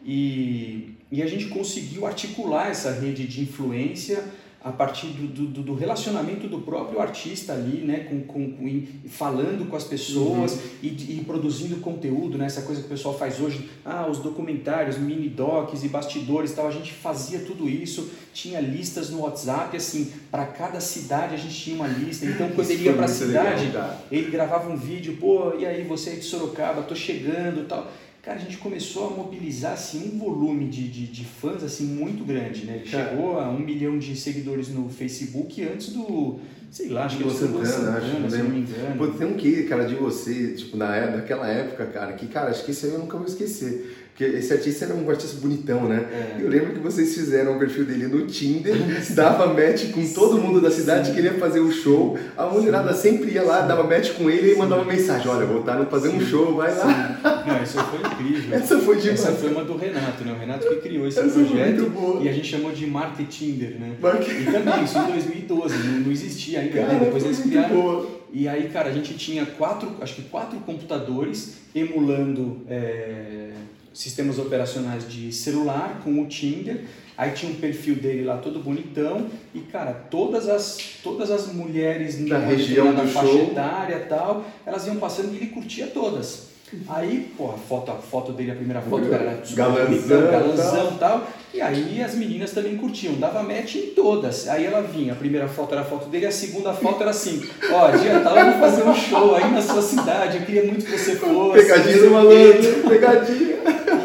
E, 0.04 0.96
e 1.12 1.22
a 1.22 1.28
gente 1.28 1.48
conseguiu 1.48 2.08
articular 2.08 2.70
essa 2.70 2.92
rede 2.92 3.28
de 3.28 3.42
influência 3.42 4.24
a 4.64 4.72
partir 4.72 5.08
do, 5.08 5.46
do, 5.46 5.64
do, 5.64 5.74
relacionamento 5.74 6.48
do 6.48 6.60
próprio 6.60 7.02
artista 7.02 7.54
ali, 7.54 7.84
né, 7.84 8.02
com, 8.02 8.22
com, 8.22 8.52
com 8.52 8.84
falando 9.10 9.68
com 9.68 9.76
as 9.76 9.86
pessoas 9.86 10.54
uhum. 10.54 10.60
e, 10.84 11.18
e, 11.18 11.24
produzindo 11.26 11.78
conteúdo, 11.78 12.38
né, 12.38 12.46
essa 12.46 12.62
coisa 12.62 12.82
que 12.82 12.86
o 12.86 12.90
pessoal 12.90 13.18
faz 13.18 13.40
hoje, 13.40 13.70
ah, 13.84 14.08
os 14.08 14.20
documentários, 14.20 15.00
mini 15.00 15.28
docs 15.30 15.84
e 15.84 15.88
bastidores, 15.88 16.54
tal, 16.54 16.68
a 16.68 16.72
gente 16.72 16.94
fazia 16.94 17.40
tudo 17.40 17.68
isso, 17.68 18.12
tinha 18.34 18.60
listas 18.60 19.10
no 19.10 19.22
WhatsApp, 19.22 19.76
assim, 19.76 20.12
para 20.30 20.46
cada 20.46 20.80
cidade 20.80 21.34
a 21.34 21.38
gente 21.38 21.56
tinha 21.56 21.76
uma 21.76 21.88
lista, 21.88 22.28
então 22.28 22.50
quando 22.52 22.70
ele 22.70 22.84
ia 22.84 22.94
para 22.94 23.06
a 23.06 23.08
cidade, 23.08 23.66
legal, 23.66 23.98
ele 24.12 24.30
gravava 24.30 24.70
um 24.70 24.78
vídeo, 24.78 25.18
pô, 25.20 25.56
e 25.58 25.66
aí 25.66 25.84
você 25.84 26.12
é 26.12 26.16
de 26.18 26.24
Sorocaba, 26.24 26.84
tô 26.84 26.94
chegando, 26.94 27.68
tal 27.68 27.92
cara, 28.22 28.38
a 28.38 28.42
gente 28.42 28.58
começou 28.58 29.08
a 29.08 29.10
mobilizar 29.12 29.74
assim, 29.74 30.12
um 30.14 30.20
volume 30.20 30.68
de, 30.68 30.88
de, 30.88 31.08
de 31.08 31.26
fãs 31.26 31.64
assim, 31.64 31.86
muito 31.86 32.24
grande, 32.24 32.66
né? 32.66 32.82
Chegou 32.86 33.40
a 33.40 33.50
um 33.50 33.60
milhão 33.60 33.98
de 33.98 34.16
seguidores 34.16 34.70
no 34.70 34.90
Facebook 34.90 35.64
antes 35.64 35.90
do, 35.90 36.40
sei 36.70 36.90
lá, 36.90 37.06
acho 37.06 37.18
que 37.18 37.24
você 37.24 37.48
Santana, 37.48 37.66
Santana, 37.66 37.98
acho, 37.98 38.30
se 38.30 38.38
não 38.38 38.50
me 38.50 38.60
engano. 38.60 38.98
Pô, 38.98 39.08
tem 39.08 39.28
um 39.28 39.34
que, 39.34 39.64
cara, 39.64 39.86
de 39.86 39.96
você, 39.96 40.54
tipo, 40.54 40.78
na, 40.78 41.18
naquela 41.18 41.48
época, 41.48 41.86
cara, 41.88 42.14
que, 42.14 42.28
cara, 42.28 42.50
acho 42.50 42.64
que 42.64 42.72
isso 42.72 42.86
aí 42.86 42.94
eu 42.94 43.00
nunca 43.00 43.18
vou 43.18 43.26
esquecer. 43.26 44.11
Porque 44.22 44.38
esse 44.38 44.54
artista 44.54 44.86
era 44.86 44.94
um 44.94 45.10
artista 45.10 45.36
bonitão, 45.42 45.88
né? 45.88 46.06
É. 46.12 46.44
Eu 46.44 46.48
lembro 46.48 46.74
que 46.74 46.80
vocês 46.80 47.16
fizeram 47.16 47.56
o 47.56 47.60
perfil 47.60 47.86
dele 47.86 48.06
no 48.06 48.28
Tinder, 48.28 48.76
dava 49.16 49.48
match 49.48 49.92
com 49.92 50.08
todo 50.14 50.38
mundo 50.38 50.62
da 50.62 50.70
cidade, 50.70 51.08
Sim. 51.08 51.16
queria 51.16 51.34
fazer 51.34 51.60
um 51.60 51.72
show. 51.72 52.20
A 52.38 52.46
mulherada 52.46 52.94
sempre 52.94 53.32
ia 53.32 53.42
lá, 53.42 53.62
dava 53.62 53.84
match 53.84 54.12
com 54.12 54.30
ele 54.30 54.54
e 54.54 54.56
mandava 54.56 54.86
mensagem: 54.86 55.28
Olha, 55.28 55.44
voltaram 55.48 55.82
a 55.82 55.86
fazer 55.88 56.10
Sim. 56.10 56.18
um 56.18 56.22
show, 56.22 56.56
vai 56.56 56.72
lá. 56.78 57.44
Não, 57.48 57.64
isso 57.64 57.80
foi 57.80 58.00
incrível. 58.00 58.56
Essa 58.56 58.78
foi 58.78 58.98
demais. 58.98 59.20
Essa 59.22 59.32
foi 59.32 59.50
uma 59.50 59.64
do 59.64 59.76
Renato, 59.76 60.24
né? 60.24 60.34
O 60.34 60.40
Renato 60.40 60.68
que 60.68 60.76
criou 60.76 61.08
esse 61.08 61.20
Essa 61.20 61.30
projeto. 61.30 62.20
E 62.22 62.30
a 62.30 62.32
gente 62.32 62.48
chamou 62.48 62.72
de 62.72 62.86
Market 62.86 63.28
Tinder, 63.28 63.80
né? 63.80 63.96
Market... 64.00 64.28
E 64.30 64.46
também, 64.46 64.84
isso 64.84 65.00
em 65.00 65.12
2012, 65.14 65.78
não, 65.78 66.00
não 66.02 66.12
existia 66.12 66.60
ainda, 66.60 66.76
né? 66.76 66.82
Cara, 66.86 66.94
né? 66.94 67.06
Depois 67.06 67.26
eles 67.26 67.40
criaram. 67.40 67.70
Boa. 67.70 68.22
E 68.32 68.48
aí, 68.48 68.70
cara, 68.70 68.90
a 68.90 68.94
gente 68.94 69.16
tinha 69.16 69.48
quatro, 69.48 69.90
acho 70.00 70.14
que 70.14 70.22
quatro 70.24 70.60
computadores 70.60 71.56
emulando. 71.74 72.62
É 72.70 73.52
sistemas 73.94 74.40
operacionais 74.40 75.08
de 75.08 75.32
celular 75.32 76.02
com 76.04 76.22
o 76.22 76.28
Tinder. 76.28 76.86
Aí 77.18 77.32
tinha 77.32 77.52
um 77.52 77.56
perfil 77.56 77.96
dele 77.96 78.24
lá 78.24 78.38
todo 78.38 78.60
bonitão 78.60 79.30
e 79.54 79.60
cara, 79.60 79.94
todas 79.94 80.48
as 80.50 80.78
todas 81.04 81.30
as 81.30 81.54
mulheres 81.54 82.18
da 82.28 82.40
região 82.40 82.96
da 82.96 83.06
faixa 83.06 83.32
show. 83.32 83.52
etária 83.52 84.00
tal, 84.08 84.46
elas 84.66 84.88
iam 84.88 84.96
passando 84.96 85.34
e 85.34 85.38
ele 85.38 85.48
curtia 85.48 85.88
todas. 85.88 86.51
Aí, 86.88 87.34
pô, 87.38 87.50
a 87.50 87.58
foto, 87.58 87.92
a 87.92 87.96
foto 87.96 88.32
dele, 88.32 88.52
a 88.52 88.56
primeira 88.56 88.82
foto, 88.82 89.10
cara, 89.10 89.24
era 89.24 89.42
galanzão, 89.54 90.32
galanzão 90.32 90.98
tal. 90.98 91.28
E 91.54 91.60
aí 91.60 92.02
as 92.02 92.16
meninas 92.16 92.52
também 92.52 92.78
curtiam, 92.78 93.16
dava 93.16 93.44
match 93.44 93.76
em 93.76 93.88
todas. 93.88 94.48
Aí 94.48 94.66
ela 94.66 94.82
vinha, 94.82 95.12
a 95.12 95.16
primeira 95.16 95.50
foto 95.50 95.74
era 95.74 95.82
a 95.82 95.86
foto 95.86 96.08
dele, 96.08 96.28
a 96.28 96.32
segunda 96.32 96.74
foto 96.74 97.02
era 97.02 97.12
assim, 97.12 97.46
ó, 97.72 97.92
dia 97.92 98.22
tal, 98.22 98.38
eu 98.38 98.52
vou 98.52 98.60
fazer 98.60 98.84
um 98.84 98.94
show 98.94 99.36
aí 99.36 99.52
na 99.52 99.62
sua 99.62 99.82
cidade, 99.82 100.38
eu 100.38 100.46
queria 100.46 100.64
muito 100.64 100.86
que 100.86 100.98
você 100.98 101.16
fosse. 101.18 101.62
Pegadinha 101.62 101.98
do 101.98 102.12
malandro, 102.12 102.90
pegadinha. 102.90 103.58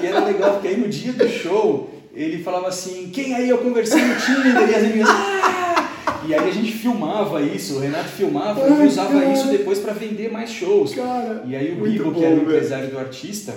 E 0.02 0.06
era 0.06 0.24
legal, 0.24 0.52
porque 0.54 0.68
aí 0.68 0.76
no 0.76 0.88
dia 0.88 1.12
do 1.12 1.28
show, 1.28 1.88
ele 2.12 2.42
falava 2.42 2.66
assim, 2.66 3.10
quem 3.12 3.32
aí 3.32 3.48
eu 3.48 3.58
conversei 3.58 4.02
no 4.02 4.16
Tinder? 4.16 4.68
E 4.68 4.74
as 4.74 4.82
meninas, 4.82 5.08
ah! 5.08 5.75
E 6.26 6.34
aí 6.34 6.48
a 6.48 6.52
gente 6.52 6.72
filmava 6.72 7.40
isso, 7.42 7.76
o 7.76 7.78
Renato 7.80 8.08
filmava 8.08 8.64
Ai, 8.64 8.84
e 8.84 8.88
usava 8.88 9.20
cara. 9.20 9.32
isso 9.32 9.48
depois 9.48 9.78
para 9.78 9.92
vender 9.92 10.30
mais 10.30 10.50
shows. 10.50 10.94
Cara, 10.94 11.44
e 11.46 11.54
aí 11.54 11.72
o 11.72 11.84
Bigo, 11.84 12.12
que 12.12 12.24
era 12.24 12.34
o 12.34 12.42
empresário 12.42 12.90
do 12.90 12.98
artista, 12.98 13.54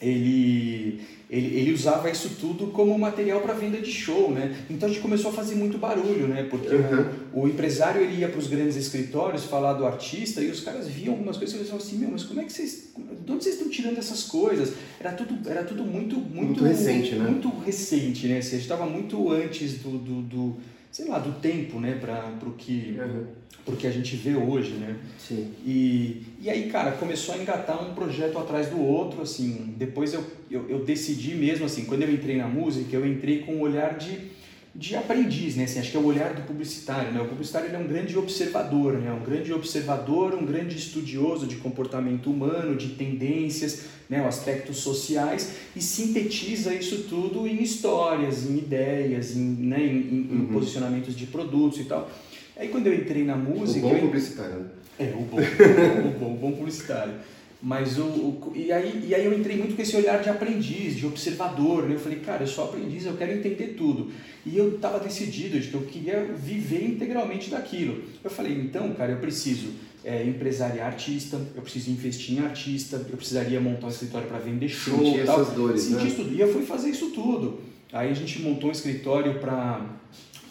ele, 0.00 1.00
ele, 1.30 1.56
ele 1.56 1.72
usava 1.72 2.10
isso 2.10 2.30
tudo 2.40 2.66
como 2.68 2.98
material 2.98 3.40
para 3.40 3.54
venda 3.54 3.78
de 3.78 3.90
show, 3.92 4.32
né? 4.32 4.54
Então 4.68 4.88
a 4.88 4.92
gente 4.92 5.00
começou 5.00 5.30
a 5.30 5.34
fazer 5.34 5.54
muito 5.54 5.78
barulho, 5.78 6.26
né? 6.26 6.42
Porque 6.50 6.74
uhum. 6.74 7.08
o, 7.32 7.40
o, 7.42 7.48
empresário 7.48 8.02
ele 8.02 8.20
ia 8.20 8.28
para 8.28 8.38
os 8.38 8.48
grandes 8.48 8.76
escritórios 8.76 9.44
falar 9.44 9.74
do 9.74 9.86
artista 9.86 10.40
e 10.42 10.50
os 10.50 10.60
caras 10.60 10.88
viam 10.88 11.14
algumas 11.14 11.36
coisas 11.36 11.54
e 11.54 11.58
eles 11.58 11.68
falavam 11.68 11.86
assim, 11.86 11.98
meu, 11.98 12.10
mas 12.10 12.24
como 12.24 12.40
é 12.40 12.44
que 12.44 12.52
vocês, 12.52 12.92
de 13.24 13.32
onde 13.32 13.44
vocês 13.44 13.54
estão 13.54 13.70
tirando 13.70 13.98
essas 13.98 14.24
coisas? 14.24 14.72
Era 14.98 15.12
tudo, 15.12 15.48
era 15.48 15.62
tudo 15.62 15.84
muito, 15.84 16.16
muito, 16.16 16.34
muito 16.34 16.64
recente, 16.64 17.14
né? 17.14 17.30
Muito 17.30 17.48
recente, 17.64 18.26
né? 18.26 18.38
Assim, 18.38 18.48
a 18.48 18.52
gente 18.52 18.62
estava 18.62 18.86
muito 18.86 19.30
antes 19.30 19.78
do, 19.78 19.90
do, 19.98 20.22
do 20.22 20.56
sei 20.92 21.08
lá, 21.08 21.18
do 21.18 21.32
tempo, 21.40 21.80
né, 21.80 21.98
para 21.98 22.46
o 22.46 22.52
que, 22.52 22.98
uhum. 22.98 23.76
que 23.76 23.86
a 23.86 23.90
gente 23.90 24.14
vê 24.14 24.36
hoje, 24.36 24.72
né? 24.72 24.94
Sim. 25.18 25.50
E, 25.64 26.22
e 26.38 26.50
aí, 26.50 26.70
cara, 26.70 26.92
começou 26.92 27.34
a 27.34 27.38
engatar 27.38 27.82
um 27.82 27.94
projeto 27.94 28.38
atrás 28.38 28.68
do 28.68 28.78
outro, 28.78 29.22
assim, 29.22 29.74
depois 29.78 30.12
eu, 30.12 30.22
eu, 30.50 30.68
eu 30.68 30.84
decidi 30.84 31.34
mesmo, 31.34 31.64
assim, 31.64 31.86
quando 31.86 32.02
eu 32.02 32.12
entrei 32.12 32.36
na 32.36 32.46
música, 32.46 32.94
eu 32.94 33.06
entrei 33.06 33.38
com 33.38 33.54
um 33.54 33.60
olhar 33.62 33.96
de 33.96 34.30
de 34.74 34.96
aprendiz, 34.96 35.56
né? 35.56 35.64
Assim, 35.64 35.78
acho 35.78 35.90
que 35.90 35.96
é 35.96 36.00
o 36.00 36.06
olhar 36.06 36.32
do 36.32 36.42
publicitário, 36.42 37.12
né? 37.12 37.20
O 37.20 37.28
publicitário 37.28 37.68
ele 37.68 37.76
é 37.76 37.78
um 37.78 37.86
grande 37.86 38.16
observador, 38.16 38.94
né? 38.94 39.12
Um 39.12 39.22
grande 39.22 39.52
observador, 39.52 40.34
um 40.34 40.46
grande 40.46 40.78
estudioso 40.78 41.46
de 41.46 41.56
comportamento 41.56 42.30
humano, 42.30 42.74
de 42.74 42.90
tendências, 42.90 43.84
né? 44.12 44.20
Os 44.20 44.26
aspectos 44.36 44.76
sociais 44.76 45.54
e 45.74 45.80
sintetiza 45.80 46.74
isso 46.74 47.04
tudo 47.08 47.46
em 47.46 47.62
histórias, 47.62 48.44
em 48.44 48.58
ideias, 48.58 49.34
em, 49.34 49.40
né? 49.40 49.82
em, 49.82 49.86
em, 49.86 50.28
uhum. 50.30 50.42
em 50.42 50.46
posicionamentos 50.52 51.16
de 51.16 51.24
produtos 51.24 51.80
e 51.80 51.84
tal. 51.84 52.10
Aí 52.54 52.68
quando 52.68 52.88
eu 52.88 52.94
entrei 52.94 53.24
na 53.24 53.36
música... 53.36 53.86
O 53.86 53.88
bom 53.88 53.96
eu... 53.96 54.02
publicitário. 54.02 54.56
Né? 54.56 54.66
É, 54.98 55.04
o 55.16 55.22
bom, 55.22 55.38
o 55.38 56.18
bom, 56.18 56.34
o 56.34 56.36
bom 56.36 56.52
publicitário. 56.52 57.14
Mas 57.62 57.96
o, 57.96 58.02
o, 58.02 58.52
e, 58.54 58.70
aí, 58.70 59.06
e 59.08 59.14
aí 59.14 59.24
eu 59.24 59.32
entrei 59.32 59.56
muito 59.56 59.74
com 59.74 59.80
esse 59.80 59.96
olhar 59.96 60.20
de 60.20 60.28
aprendiz, 60.28 60.94
de 60.96 61.06
observador. 61.06 61.88
Né? 61.88 61.94
Eu 61.94 62.00
falei, 62.00 62.18
cara, 62.18 62.42
eu 62.42 62.46
sou 62.46 62.64
aprendiz, 62.64 63.06
eu 63.06 63.16
quero 63.16 63.32
entender 63.32 63.76
tudo. 63.78 64.10
E 64.44 64.58
eu 64.58 64.74
estava 64.74 65.00
decidido 65.00 65.58
de 65.58 65.68
que 65.68 65.74
eu 65.74 65.82
queria 65.82 66.22
viver 66.22 66.84
integralmente 66.84 67.48
daquilo. 67.48 68.02
Eu 68.22 68.30
falei, 68.30 68.52
então, 68.52 68.92
cara, 68.92 69.12
eu 69.12 69.18
preciso 69.18 69.68
é, 70.04 70.24
empresariar 70.24 70.86
artista, 70.88 71.40
eu 71.54 71.62
preciso 71.62 71.90
investir 71.90 72.38
em 72.38 72.44
artista, 72.44 72.96
eu 72.96 73.16
precisaria 73.16 73.60
montar 73.60 73.86
um 73.86 73.90
escritório 73.90 74.26
para 74.26 74.38
vender 74.38 74.68
show. 74.68 74.98
Sentir 74.98 75.24
tal. 75.24 75.40
essas 75.40 75.54
dores, 75.54 75.82
Senti 75.82 76.04
né? 76.04 76.14
tudo. 76.16 76.34
E 76.34 76.40
eu 76.40 76.52
fui 76.52 76.64
fazer 76.64 76.90
isso 76.90 77.10
tudo. 77.10 77.60
Aí 77.92 78.10
a 78.10 78.14
gente 78.14 78.40
montou 78.40 78.70
um 78.70 78.72
escritório 78.72 79.38
para 79.38 79.86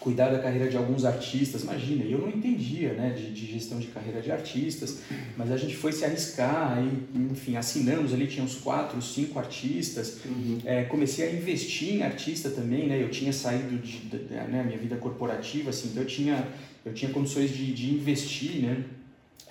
cuidar 0.02 0.30
da 0.30 0.38
carreira 0.38 0.68
de 0.68 0.76
alguns 0.76 1.04
artistas. 1.04 1.62
Imagina, 1.62 2.04
eu 2.04 2.18
não 2.18 2.28
entendia 2.28 2.92
né, 2.92 3.10
de, 3.10 3.32
de, 3.32 3.46
gestão 3.46 3.78
de 3.78 3.86
carreira 3.86 4.20
de 4.20 4.32
artistas, 4.32 5.00
mas 5.36 5.50
a 5.52 5.56
gente 5.56 5.76
foi 5.76 5.92
se 5.92 6.04
arriscar 6.04 6.78
e, 6.82 7.18
enfim, 7.32 7.56
assinamos 7.56 8.12
ali, 8.12 8.26
tinha 8.26 8.44
uns 8.44 8.56
quatro, 8.56 9.00
cinco 9.00 9.38
artistas. 9.38 10.18
Uhum. 10.24 10.58
É, 10.64 10.84
comecei 10.84 11.28
a 11.28 11.32
investir 11.32 11.96
em 11.96 12.02
artista 12.02 12.50
também, 12.50 12.88
né? 12.88 13.00
Eu 13.00 13.10
tinha 13.10 13.32
saído 13.32 13.76
de, 13.78 13.98
de 13.98 14.16
né, 14.34 14.64
minha 14.66 14.78
vida 14.78 14.96
corporativa, 14.96 15.70
assim, 15.70 15.90
então 15.90 16.02
eu 16.02 16.08
tinha, 16.08 16.48
eu 16.84 16.92
tinha 16.92 17.12
condições 17.12 17.50
de, 17.50 17.72
de 17.72 17.94
investir, 17.94 18.62
né? 18.62 18.84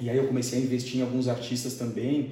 E 0.02 0.10
aí 0.10 0.18
eu 0.18 0.28
comecei 0.28 0.60
a 0.60 0.62
investir 0.62 1.00
em 1.00 1.04
alguns 1.04 1.28
artistas 1.28 1.76
também. 1.76 2.32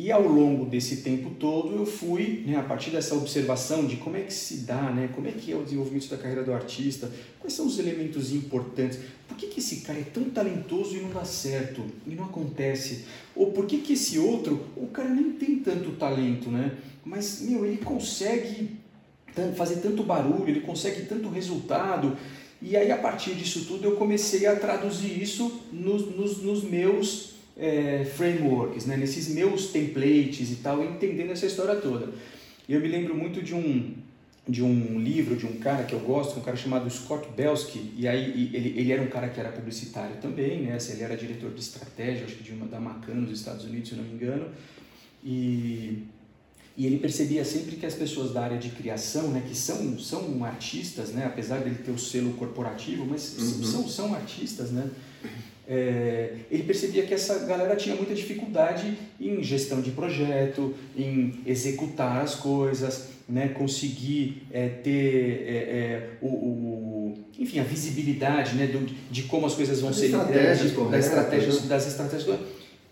E 0.00 0.12
ao 0.12 0.22
longo 0.22 0.64
desse 0.64 0.98
tempo 0.98 1.30
todo 1.40 1.74
eu 1.74 1.84
fui, 1.84 2.44
né, 2.46 2.56
a 2.56 2.62
partir 2.62 2.90
dessa 2.90 3.16
observação 3.16 3.84
de 3.84 3.96
como 3.96 4.16
é 4.16 4.20
que 4.20 4.32
se 4.32 4.58
dá, 4.58 4.92
né, 4.92 5.10
como 5.12 5.26
é 5.26 5.32
que 5.32 5.50
é 5.50 5.56
o 5.56 5.64
desenvolvimento 5.64 6.08
da 6.08 6.16
carreira 6.16 6.44
do 6.44 6.52
artista, 6.52 7.10
quais 7.40 7.52
são 7.52 7.66
os 7.66 7.80
elementos 7.80 8.32
importantes, 8.32 9.00
por 9.26 9.36
que, 9.36 9.48
que 9.48 9.58
esse 9.58 9.80
cara 9.80 9.98
é 9.98 10.04
tão 10.04 10.30
talentoso 10.30 10.96
e 10.96 11.00
não 11.00 11.10
dá 11.10 11.24
certo, 11.24 11.82
e 12.06 12.14
não 12.14 12.26
acontece, 12.26 13.06
ou 13.34 13.50
por 13.50 13.66
que, 13.66 13.78
que 13.78 13.94
esse 13.94 14.20
outro, 14.20 14.66
o 14.76 14.86
cara 14.86 15.08
nem 15.08 15.32
tem 15.32 15.58
tanto 15.58 15.90
talento, 15.92 16.48
né, 16.48 16.76
mas, 17.04 17.40
meu, 17.40 17.66
ele 17.66 17.78
consegue 17.78 18.78
fazer 19.56 19.76
tanto 19.76 20.04
barulho, 20.04 20.48
ele 20.48 20.60
consegue 20.60 21.06
tanto 21.06 21.28
resultado, 21.28 22.16
e 22.60 22.76
aí 22.76 22.90
a 22.90 22.96
partir 22.96 23.34
disso 23.34 23.64
tudo 23.66 23.84
eu 23.84 23.96
comecei 23.96 24.46
a 24.46 24.56
traduzir 24.56 25.20
isso 25.20 25.62
nos, 25.72 26.14
nos, 26.14 26.42
nos 26.42 26.62
meus 26.64 27.34
é, 27.56 28.04
frameworks, 28.04 28.86
né, 28.86 28.96
nesses 28.96 29.28
meus 29.28 29.68
templates 29.68 30.50
e 30.52 30.56
tal, 30.56 30.82
entendendo 30.82 31.32
essa 31.32 31.46
história 31.46 31.76
toda. 31.76 32.12
Eu 32.68 32.80
me 32.80 32.88
lembro 32.88 33.14
muito 33.14 33.42
de 33.42 33.54
um, 33.54 33.94
de 34.48 34.62
um 34.62 35.00
livro 35.00 35.36
de 35.36 35.46
um 35.46 35.56
cara 35.58 35.84
que 35.84 35.92
eu 35.92 36.00
gosto, 36.00 36.38
um 36.38 36.42
cara 36.42 36.56
chamado 36.56 36.88
Scott 36.88 37.28
Belsky, 37.36 37.92
e 37.96 38.06
aí 38.06 38.50
ele, 38.54 38.78
ele 38.78 38.92
era 38.92 39.02
um 39.02 39.08
cara 39.08 39.28
que 39.28 39.40
era 39.40 39.50
publicitário 39.50 40.16
também, 40.22 40.62
né, 40.62 40.74
assim, 40.74 40.92
ele 40.92 41.02
era 41.02 41.16
diretor 41.16 41.50
de 41.52 41.60
estratégia, 41.60 42.24
acho 42.24 42.36
que 42.36 42.44
de 42.44 42.52
uma 42.52 42.66
da 42.66 42.78
Macan 42.78 43.14
nos 43.14 43.38
Estados 43.38 43.64
Unidos, 43.64 43.88
se 43.88 43.94
não 43.96 44.04
me 44.04 44.14
engano, 44.14 44.48
e, 45.24 46.04
e 46.78 46.86
ele 46.86 46.96
percebia 46.98 47.44
sempre 47.44 47.74
que 47.74 47.84
as 47.84 47.94
pessoas 47.94 48.32
da 48.32 48.40
área 48.40 48.56
de 48.56 48.68
criação, 48.68 49.32
né, 49.32 49.42
que 49.44 49.56
são, 49.56 49.98
são 49.98 50.44
artistas, 50.44 51.08
né, 51.08 51.24
apesar 51.26 51.58
dele 51.58 51.74
ter 51.84 51.90
o 51.90 51.98
selo 51.98 52.34
corporativo, 52.34 53.04
mas 53.04 53.36
uhum. 53.36 53.64
são, 53.64 53.88
são 53.88 54.14
artistas, 54.14 54.70
né, 54.70 54.88
é, 55.66 56.34
ele 56.48 56.62
percebia 56.62 57.04
que 57.04 57.12
essa 57.12 57.40
galera 57.40 57.74
tinha 57.74 57.96
muita 57.96 58.14
dificuldade 58.14 58.96
em 59.20 59.42
gestão 59.42 59.80
de 59.82 59.90
projeto, 59.90 60.72
em 60.96 61.40
executar 61.44 62.22
as 62.22 62.36
coisas, 62.36 63.08
né, 63.28 63.48
conseguir 63.48 64.46
é, 64.52 64.68
ter 64.68 65.44
é, 65.48 65.56
é 65.56 66.10
o, 66.22 66.28
o, 66.28 67.14
enfim, 67.36 67.58
a 67.58 67.64
visibilidade 67.64 68.54
né, 68.54 68.68
do, 68.68 68.86
de 69.10 69.24
como 69.24 69.46
as 69.46 69.54
coisas 69.54 69.80
vão 69.80 69.90
as 69.90 69.96
ser 69.96 70.14
entregues, 70.14 70.72
das 70.90 71.06
estratégias, 71.06 71.60
né? 71.60 71.68
das 71.68 71.86
estratégias. 71.88 72.38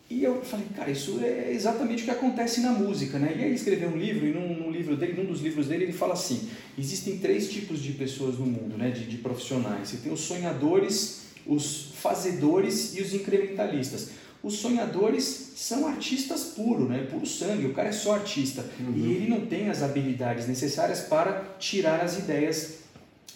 E 0.08 0.22
eu 0.22 0.40
falei, 0.42 0.66
cara, 0.74 0.90
isso 0.90 1.18
é 1.20 1.52
exatamente 1.52 2.02
o 2.02 2.04
que 2.04 2.10
acontece 2.12 2.60
na 2.60 2.70
música, 2.70 3.18
né? 3.18 3.34
E 3.36 3.40
aí 3.40 3.46
ele 3.46 3.54
escreveu 3.56 3.88
um 3.88 3.96
livro, 3.96 4.24
e 4.24 4.32
num, 4.32 4.54
num, 4.54 4.70
livro 4.70 4.96
dele, 4.96 5.20
num 5.20 5.28
dos 5.28 5.40
livros 5.40 5.66
dele, 5.66 5.84
ele 5.84 5.92
fala 5.92 6.14
assim: 6.14 6.48
existem 6.78 7.18
três 7.18 7.50
tipos 7.50 7.82
de 7.82 7.92
pessoas 7.92 8.38
no 8.38 8.46
mundo, 8.46 8.78
né? 8.78 8.90
De, 8.90 9.04
de 9.04 9.18
profissionais. 9.18 9.88
Você 9.88 9.96
tem 9.96 10.12
os 10.12 10.20
sonhadores, 10.20 11.22
os 11.44 11.92
fazedores 11.96 12.96
e 12.96 13.02
os 13.02 13.14
incrementalistas. 13.14 14.10
Os 14.42 14.58
sonhadores 14.58 15.52
são 15.56 15.88
artistas 15.88 16.44
puros, 16.54 16.88
né? 16.88 17.04
puro 17.10 17.26
sangue, 17.26 17.66
o 17.66 17.74
cara 17.74 17.88
é 17.88 17.92
só 17.92 18.14
artista. 18.14 18.64
Uhum. 18.78 18.92
E 18.94 19.12
ele 19.12 19.28
não 19.28 19.44
tem 19.46 19.68
as 19.68 19.82
habilidades 19.82 20.46
necessárias 20.46 21.00
para 21.00 21.56
tirar 21.58 22.00
as 22.00 22.16
ideias 22.18 22.85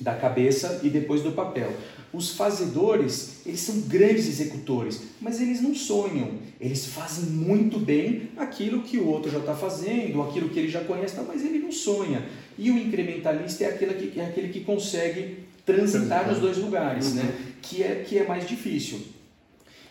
da 0.01 0.15
cabeça 0.15 0.81
e 0.83 0.89
depois 0.89 1.23
do 1.23 1.33
papel. 1.33 1.73
Os 2.13 2.31
fazedores, 2.31 3.43
eles 3.47 3.61
são 3.61 3.83
grandes 3.83 4.27
executores, 4.27 5.03
mas 5.21 5.41
eles 5.41 5.61
não 5.61 5.75
sonham. 5.75 6.31
Eles 6.61 6.87
fazem 6.87 7.27
muito 7.27 7.79
bem 7.79 8.31
aquilo 8.37 8.83
que 8.83 8.99
o 8.99 9.07
outro 9.07 9.31
já 9.31 9.39
está 9.39 9.55
fazendo, 9.55 10.21
aquilo 10.23 10.49
que 10.49 10.59
ele 10.59 10.69
já 10.69 10.83
conhece, 10.83 11.17
mas 11.27 11.45
ele 11.45 11.59
não 11.59 11.71
sonha. 11.71 12.25
E 12.59 12.71
o 12.71 12.79
incrementalista 12.79 13.65
é 13.65 13.69
aquele 13.69 13.95
que, 13.95 14.19
é 14.19 14.27
aquele 14.27 14.49
que 14.49 14.61
consegue 14.61 15.39
transitar 15.65 16.29
nos 16.29 16.39
dois 16.39 16.59
lugares, 16.59 17.15
né? 17.15 17.23
Uhum. 17.23 17.53
que, 17.63 17.83
é, 17.83 18.05
que 18.07 18.19
é 18.19 18.27
mais 18.27 18.47
difícil. 18.47 19.01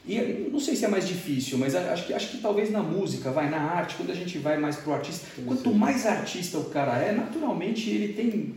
E 0.10 0.50
não 0.52 0.60
sei 0.60 0.76
se 0.76 0.84
é 0.86 0.88
mais 0.88 1.08
difícil, 1.08 1.56
mas 1.60 1.76
acho 1.76 2.08
que, 2.08 2.14
acho 2.14 2.32
que 2.32 2.38
talvez 2.40 2.72
na 2.72 2.82
música, 2.82 3.30
vai 3.30 3.48
na 3.48 3.60
arte, 3.60 3.96
quando 3.96 4.10
a 4.10 4.16
gente 4.16 4.40
vai 4.40 4.58
mais 4.58 4.76
pro 4.78 4.92
artista, 4.92 5.28
quanto 5.46 5.72
mais 5.72 6.04
artista 6.04 6.58
o 6.58 6.66
cara 6.66 6.98
é, 6.98 7.12
naturalmente 7.12 7.92
ele 7.92 8.14
tem 8.14 8.56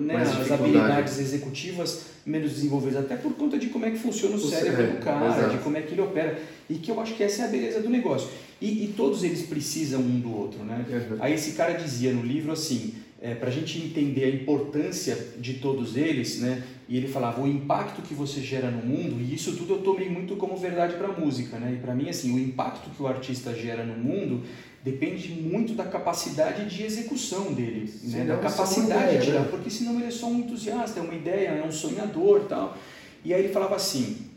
né, 0.00 0.16
as 0.16 0.50
habilidades 0.50 1.18
executivas 1.18 2.06
menos 2.24 2.52
desenvolvidas, 2.52 3.04
até 3.04 3.14
por 3.14 3.34
conta 3.34 3.58
de 3.58 3.66
como 3.66 3.84
é 3.84 3.90
que 3.90 3.98
funciona 3.98 4.36
o, 4.36 4.38
o 4.38 4.40
cérebro 4.40 4.82
é, 4.82 4.86
do 4.86 5.04
cara, 5.04 5.26
exato. 5.26 5.56
de 5.58 5.62
como 5.62 5.76
é 5.76 5.82
que 5.82 5.92
ele 5.92 6.00
opera. 6.00 6.40
E 6.68 6.76
que 6.76 6.90
eu 6.90 6.98
acho 6.98 7.14
que 7.14 7.22
essa 7.22 7.42
é 7.42 7.44
a 7.44 7.48
beleza 7.48 7.80
do 7.80 7.90
negócio. 7.90 8.30
E, 8.58 8.84
e 8.84 8.94
todos 8.96 9.22
eles 9.22 9.42
precisam 9.42 10.00
um 10.00 10.18
do 10.18 10.34
outro, 10.34 10.64
né? 10.64 10.82
Uhum. 10.88 11.18
Aí 11.20 11.34
esse 11.34 11.52
cara 11.52 11.74
dizia 11.74 12.10
no 12.12 12.22
livro 12.22 12.52
assim, 12.52 12.94
é, 13.20 13.34
para 13.34 13.48
a 13.48 13.52
gente 13.52 13.78
entender 13.78 14.24
a 14.24 14.30
importância 14.30 15.16
de 15.38 15.54
todos 15.54 15.94
eles, 15.94 16.40
né? 16.40 16.62
E 16.88 16.96
ele 16.96 17.08
falava 17.08 17.42
o 17.42 17.48
impacto 17.48 18.00
que 18.02 18.14
você 18.14 18.40
gera 18.40 18.70
no 18.70 18.84
mundo, 18.84 19.20
e 19.20 19.34
isso 19.34 19.56
tudo 19.56 19.74
eu 19.74 19.82
tomei 19.82 20.08
muito 20.08 20.36
como 20.36 20.56
verdade 20.56 20.94
para 20.94 21.08
a 21.08 21.12
música, 21.12 21.58
né? 21.58 21.74
E 21.74 21.82
para 21.82 21.94
mim 21.94 22.08
assim, 22.08 22.32
o 22.32 22.38
impacto 22.38 22.90
que 22.90 23.02
o 23.02 23.08
artista 23.08 23.52
gera 23.52 23.84
no 23.84 23.94
mundo 23.94 24.44
depende 24.84 25.32
muito 25.32 25.74
da 25.74 25.84
capacidade 25.84 26.64
de 26.68 26.84
execução 26.84 27.52
dele, 27.52 27.92
né? 28.04 28.24
da 28.24 28.36
capacidade 28.36 29.02
ideia, 29.02 29.18
de 29.18 29.24
tirar, 29.26 29.40
né? 29.40 29.48
porque 29.50 29.68
senão 29.68 29.96
ele 29.96 30.06
é 30.06 30.10
só 30.12 30.28
um 30.28 30.38
entusiasta, 30.38 31.00
é 31.00 31.02
uma 31.02 31.14
ideia, 31.14 31.48
é 31.48 31.64
um 31.66 31.72
sonhador, 31.72 32.44
tal. 32.48 32.78
E 33.24 33.34
aí 33.34 33.42
ele 33.42 33.52
falava 33.52 33.74
assim, 33.74 34.28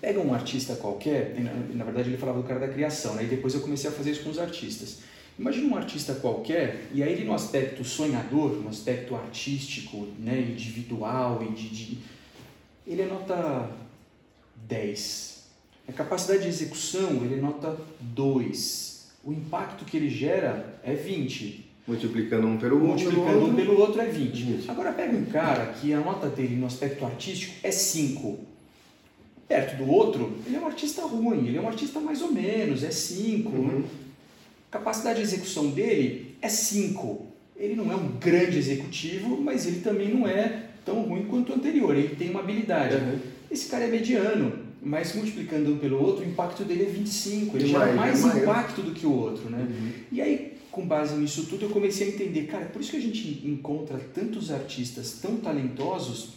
pega 0.00 0.18
um 0.18 0.34
artista 0.34 0.74
qualquer, 0.74 1.36
na, 1.38 1.52
na 1.76 1.84
verdade 1.84 2.08
ele 2.10 2.16
falava 2.16 2.42
do 2.42 2.48
cara 2.48 2.58
da 2.58 2.66
criação, 2.66 3.14
né? 3.14 3.22
E 3.22 3.26
depois 3.28 3.54
eu 3.54 3.60
comecei 3.60 3.88
a 3.88 3.92
fazer 3.92 4.10
isso 4.10 4.24
com 4.24 4.30
os 4.30 4.38
artistas. 4.40 4.98
Imagina 5.36 5.74
um 5.74 5.76
artista 5.76 6.14
qualquer, 6.14 6.86
e 6.92 7.02
aí 7.02 7.12
ele 7.12 7.24
no 7.24 7.34
aspecto 7.34 7.82
sonhador, 7.82 8.52
no 8.52 8.68
aspecto 8.68 9.16
artístico, 9.16 10.06
né, 10.18 10.40
individual, 10.40 11.42
e 11.42 11.52
de, 11.52 11.68
de 11.68 11.98
ele 12.86 13.02
é 13.02 13.06
nota 13.06 13.70
10. 14.68 15.44
A 15.88 15.92
capacidade 15.92 16.42
de 16.42 16.48
execução, 16.48 17.24
ele 17.24 17.34
é 17.34 17.38
nota 17.38 17.76
2. 18.00 19.08
O 19.24 19.32
impacto 19.32 19.84
que 19.84 19.96
ele 19.96 20.08
gera 20.08 20.78
é 20.84 20.94
20. 20.94 21.68
Multiplicando 21.86 22.46
um 22.46 22.56
pelo 22.56 22.78
Multiplicando 22.78 23.38
outro. 23.40 23.46
um 23.46 23.54
pelo 23.54 23.78
outro 23.78 24.00
é 24.00 24.06
20. 24.06 24.42
20. 24.42 24.70
Agora 24.70 24.92
pega 24.92 25.16
um 25.16 25.24
cara 25.26 25.66
que 25.72 25.92
a 25.92 26.00
nota 26.00 26.28
dele 26.28 26.54
no 26.54 26.66
aspecto 26.66 27.04
artístico 27.04 27.54
é 27.62 27.72
5. 27.72 28.38
Perto 29.48 29.76
do 29.76 29.90
outro, 29.90 30.32
ele 30.46 30.56
é 30.56 30.60
um 30.60 30.66
artista 30.66 31.02
ruim, 31.02 31.48
ele 31.48 31.58
é 31.58 31.60
um 31.60 31.68
artista 31.68 32.00
mais 32.00 32.22
ou 32.22 32.32
menos, 32.32 32.82
é 32.82 32.90
5. 32.90 33.48
Uhum 33.50 33.84
capacidade 34.74 35.18
de 35.18 35.22
execução 35.22 35.70
dele 35.70 36.34
é 36.42 36.48
5. 36.48 37.26
Ele 37.56 37.76
não 37.76 37.92
é 37.92 37.94
um 37.94 38.08
grande 38.18 38.58
executivo, 38.58 39.40
mas 39.40 39.66
ele 39.66 39.80
também 39.80 40.12
não 40.12 40.26
é 40.26 40.64
tão 40.84 41.02
ruim 41.02 41.26
quanto 41.26 41.52
o 41.52 41.54
anterior. 41.54 41.96
Ele 41.96 42.16
tem 42.16 42.30
uma 42.30 42.40
habilidade. 42.40 42.96
Uhum. 42.96 43.18
Esse 43.48 43.68
cara 43.68 43.84
é 43.84 43.86
mediano, 43.86 44.52
mas 44.82 45.14
multiplicando 45.14 45.72
um 45.72 45.78
pelo 45.78 46.02
outro, 46.02 46.24
o 46.24 46.28
impacto 46.28 46.64
dele 46.64 46.82
é 46.82 46.86
25. 46.86 47.56
Ele 47.56 47.68
gera 47.68 47.92
mais, 47.92 48.20
mais 48.20 48.42
impacto 48.42 48.82
do 48.82 48.90
que 48.90 49.06
o 49.06 49.12
outro. 49.12 49.48
Né? 49.48 49.58
Uhum. 49.70 49.90
E 50.10 50.20
aí, 50.20 50.54
com 50.72 50.84
base 50.84 51.14
nisso 51.14 51.46
tudo, 51.46 51.66
eu 51.66 51.70
comecei 51.70 52.08
a 52.08 52.10
entender, 52.10 52.42
cara, 52.46 52.64
por 52.64 52.80
isso 52.80 52.90
que 52.90 52.96
a 52.96 53.00
gente 53.00 53.42
encontra 53.46 53.96
tantos 54.12 54.50
artistas 54.50 55.20
tão 55.22 55.36
talentosos, 55.36 56.30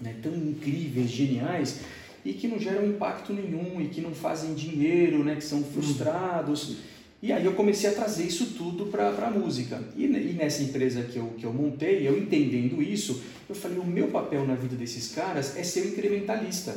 né, 0.00 0.14
tão 0.22 0.32
incríveis, 0.32 1.10
geniais, 1.10 1.80
e 2.24 2.32
que 2.32 2.46
não 2.46 2.60
geram 2.60 2.86
impacto 2.86 3.32
nenhum, 3.32 3.80
e 3.80 3.88
que 3.88 4.00
não 4.00 4.12
fazem 4.12 4.54
dinheiro, 4.54 5.24
né, 5.24 5.34
que 5.34 5.44
são 5.44 5.64
frustrados. 5.64 6.68
Uhum. 6.68 6.91
E 7.22 7.30
aí 7.30 7.44
eu 7.44 7.52
comecei 7.52 7.88
a 7.88 7.92
trazer 7.92 8.24
isso 8.24 8.46
tudo 8.58 8.86
para 8.86 9.08
a 9.10 9.30
música. 9.30 9.80
E, 9.96 10.06
e, 10.06 10.32
nessa 10.36 10.60
empresa 10.60 11.02
que 11.02 11.16
eu, 11.16 11.26
que 11.38 11.44
eu 11.44 11.52
montei, 11.52 12.06
eu 12.06 12.18
entendendo 12.18 12.82
isso, 12.82 13.22
eu 13.48 13.54
falei, 13.54 13.78
o 13.78 13.86
meu 13.86 14.08
papel 14.08 14.44
na 14.44 14.56
vida 14.56 14.74
desses 14.74 15.14
caras 15.14 15.56
é 15.56 15.62
ser 15.62 15.82
um 15.82 15.88
incrementalista. 15.90 16.74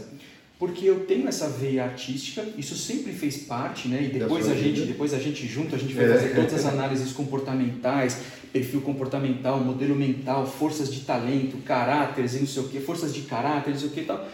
Porque 0.60 0.86
eu 0.86 1.02
tenho 1.06 1.28
essa 1.28 1.50
veia 1.50 1.84
artística, 1.84 2.46
isso 2.58 2.78
sempre 2.78 3.12
fez 3.12 3.38
parte, 3.38 3.88
né? 3.88 4.04
E 4.04 4.20
depois 4.20 4.48
a 4.48 4.54
gente, 4.54 4.82
depois 4.82 5.14
a 5.16 5.20
gente 5.20 5.48
junto, 5.48 5.76
a 5.76 5.80
gente 5.80 5.94
vai 5.94 6.06
é. 6.06 6.14
fazer 6.14 6.36
todas 6.36 6.54
as 6.54 6.66
análises 6.66 7.12
comportamentais, 7.12 8.20
perfil 8.54 8.82
comportamental, 8.82 9.60
modelo 9.60 9.96
mental, 9.96 10.46
forças 10.46 10.94
de 10.94 11.02
talento, 11.02 11.58
caráteres 11.66 12.36
e 12.36 12.40
não 12.40 12.48
sei 12.48 12.64
o 12.64 12.70
que, 12.70 12.80
forças 12.80 13.14
de 13.14 13.24
caráter, 13.24 13.72
não 13.72 13.80
sei 13.80 13.90
o 13.90 13.92
que 13.92 14.02
e 14.02 14.06
tal. 14.06 14.30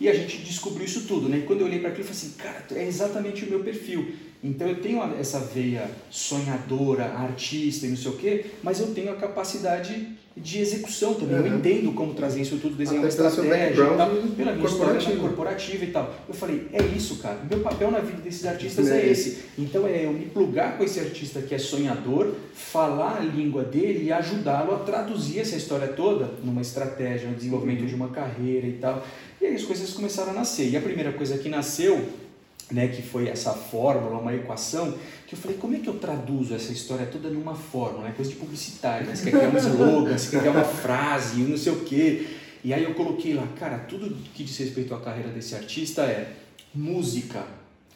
E 0.00 0.08
a 0.08 0.14
gente 0.14 0.38
descobriu 0.38 0.86
isso 0.86 1.02
tudo, 1.02 1.28
né? 1.28 1.38
E 1.38 1.42
quando 1.42 1.60
eu 1.60 1.66
olhei 1.66 1.78
para 1.78 1.90
aquilo, 1.90 2.08
eu 2.08 2.12
falei 2.12 2.20
assim, 2.20 2.36
cara, 2.38 2.80
é 2.80 2.88
exatamente 2.88 3.44
o 3.44 3.50
meu 3.50 3.60
perfil. 3.60 4.12
Então 4.42 4.66
eu 4.66 4.80
tenho 4.80 5.02
essa 5.18 5.38
veia 5.38 5.90
sonhadora, 6.10 7.04
artista 7.04 7.86
e 7.86 7.90
não 7.90 7.96
sei 7.96 8.10
o 8.10 8.16
quê, 8.16 8.46
mas 8.62 8.80
eu 8.80 8.94
tenho 8.94 9.12
a 9.12 9.16
capacidade 9.16 10.18
de 10.36 10.58
execução 10.58 11.14
também. 11.14 11.38
Uhum. 11.38 11.46
Eu 11.46 11.56
entendo 11.58 11.92
como 11.92 12.14
trazer 12.14 12.40
isso 12.40 12.56
tudo, 12.56 12.76
desenhar 12.76 13.02
uma 13.02 13.08
estratégia, 13.08 13.82
e 13.82 13.96
tal, 13.96 14.10
pela 14.36 14.52
minha 14.52 14.66
história 14.66 15.16
corporativa 15.16 15.84
e 15.84 15.90
tal. 15.90 16.14
Eu 16.26 16.34
falei, 16.34 16.68
é 16.72 16.82
isso, 16.82 17.16
cara. 17.16 17.40
Meu 17.48 17.60
papel 17.60 17.90
na 17.90 17.98
vida 17.98 18.22
desses 18.22 18.46
artistas 18.46 18.88
é, 18.88 19.00
é 19.00 19.08
esse. 19.10 19.44
Então 19.58 19.86
é 19.86 20.06
eu 20.06 20.12
me 20.12 20.26
plugar 20.26 20.78
com 20.78 20.84
esse 20.84 21.00
artista 21.00 21.42
que 21.42 21.54
é 21.54 21.58
sonhador, 21.58 22.34
falar 22.54 23.18
a 23.18 23.20
língua 23.20 23.64
dele 23.64 24.04
e 24.04 24.12
ajudá-lo 24.12 24.74
a 24.74 24.78
traduzir 24.78 25.40
essa 25.40 25.56
história 25.56 25.88
toda 25.88 26.30
numa 26.42 26.62
estratégia, 26.62 27.28
no 27.28 27.34
desenvolvimento 27.34 27.84
de 27.84 27.94
uma 27.94 28.08
carreira 28.08 28.66
e 28.66 28.78
tal. 28.80 29.04
E 29.40 29.46
aí 29.46 29.54
as 29.54 29.64
coisas 29.64 29.92
começaram 29.92 30.30
a 30.30 30.34
nascer. 30.34 30.70
E 30.70 30.76
a 30.76 30.80
primeira 30.80 31.12
coisa 31.12 31.36
que 31.36 31.48
nasceu 31.48 32.08
né, 32.70 32.88
que 32.88 33.02
foi 33.02 33.28
essa 33.28 33.52
fórmula, 33.52 34.18
uma 34.18 34.34
equação, 34.34 34.94
que 35.26 35.34
eu 35.34 35.38
falei, 35.38 35.56
como 35.58 35.76
é 35.76 35.78
que 35.78 35.88
eu 35.88 35.94
traduzo 35.94 36.54
essa 36.54 36.72
história 36.72 37.06
toda 37.06 37.28
numa 37.28 37.54
fórmula, 37.54 38.04
né? 38.04 38.14
coisa 38.16 38.30
de 38.30 38.36
publicitário, 38.36 39.06
né? 39.06 39.14
você 39.14 39.30
quer 39.30 39.38
criar 39.38 39.50
um 39.50 39.56
slogan, 39.56 40.18
você 40.18 40.30
quer 40.30 40.40
criar 40.40 40.52
uma 40.52 40.64
frase, 40.64 41.40
não 41.42 41.56
sei 41.56 41.72
o 41.72 41.80
quê. 41.80 42.26
E 42.62 42.74
aí 42.74 42.84
eu 42.84 42.94
coloquei 42.94 43.34
lá, 43.34 43.46
cara, 43.58 43.78
tudo 43.78 44.14
que 44.34 44.44
diz 44.44 44.56
respeito 44.58 44.94
à 44.94 45.00
carreira 45.00 45.30
desse 45.30 45.54
artista 45.54 46.02
é 46.02 46.32
música. 46.74 47.44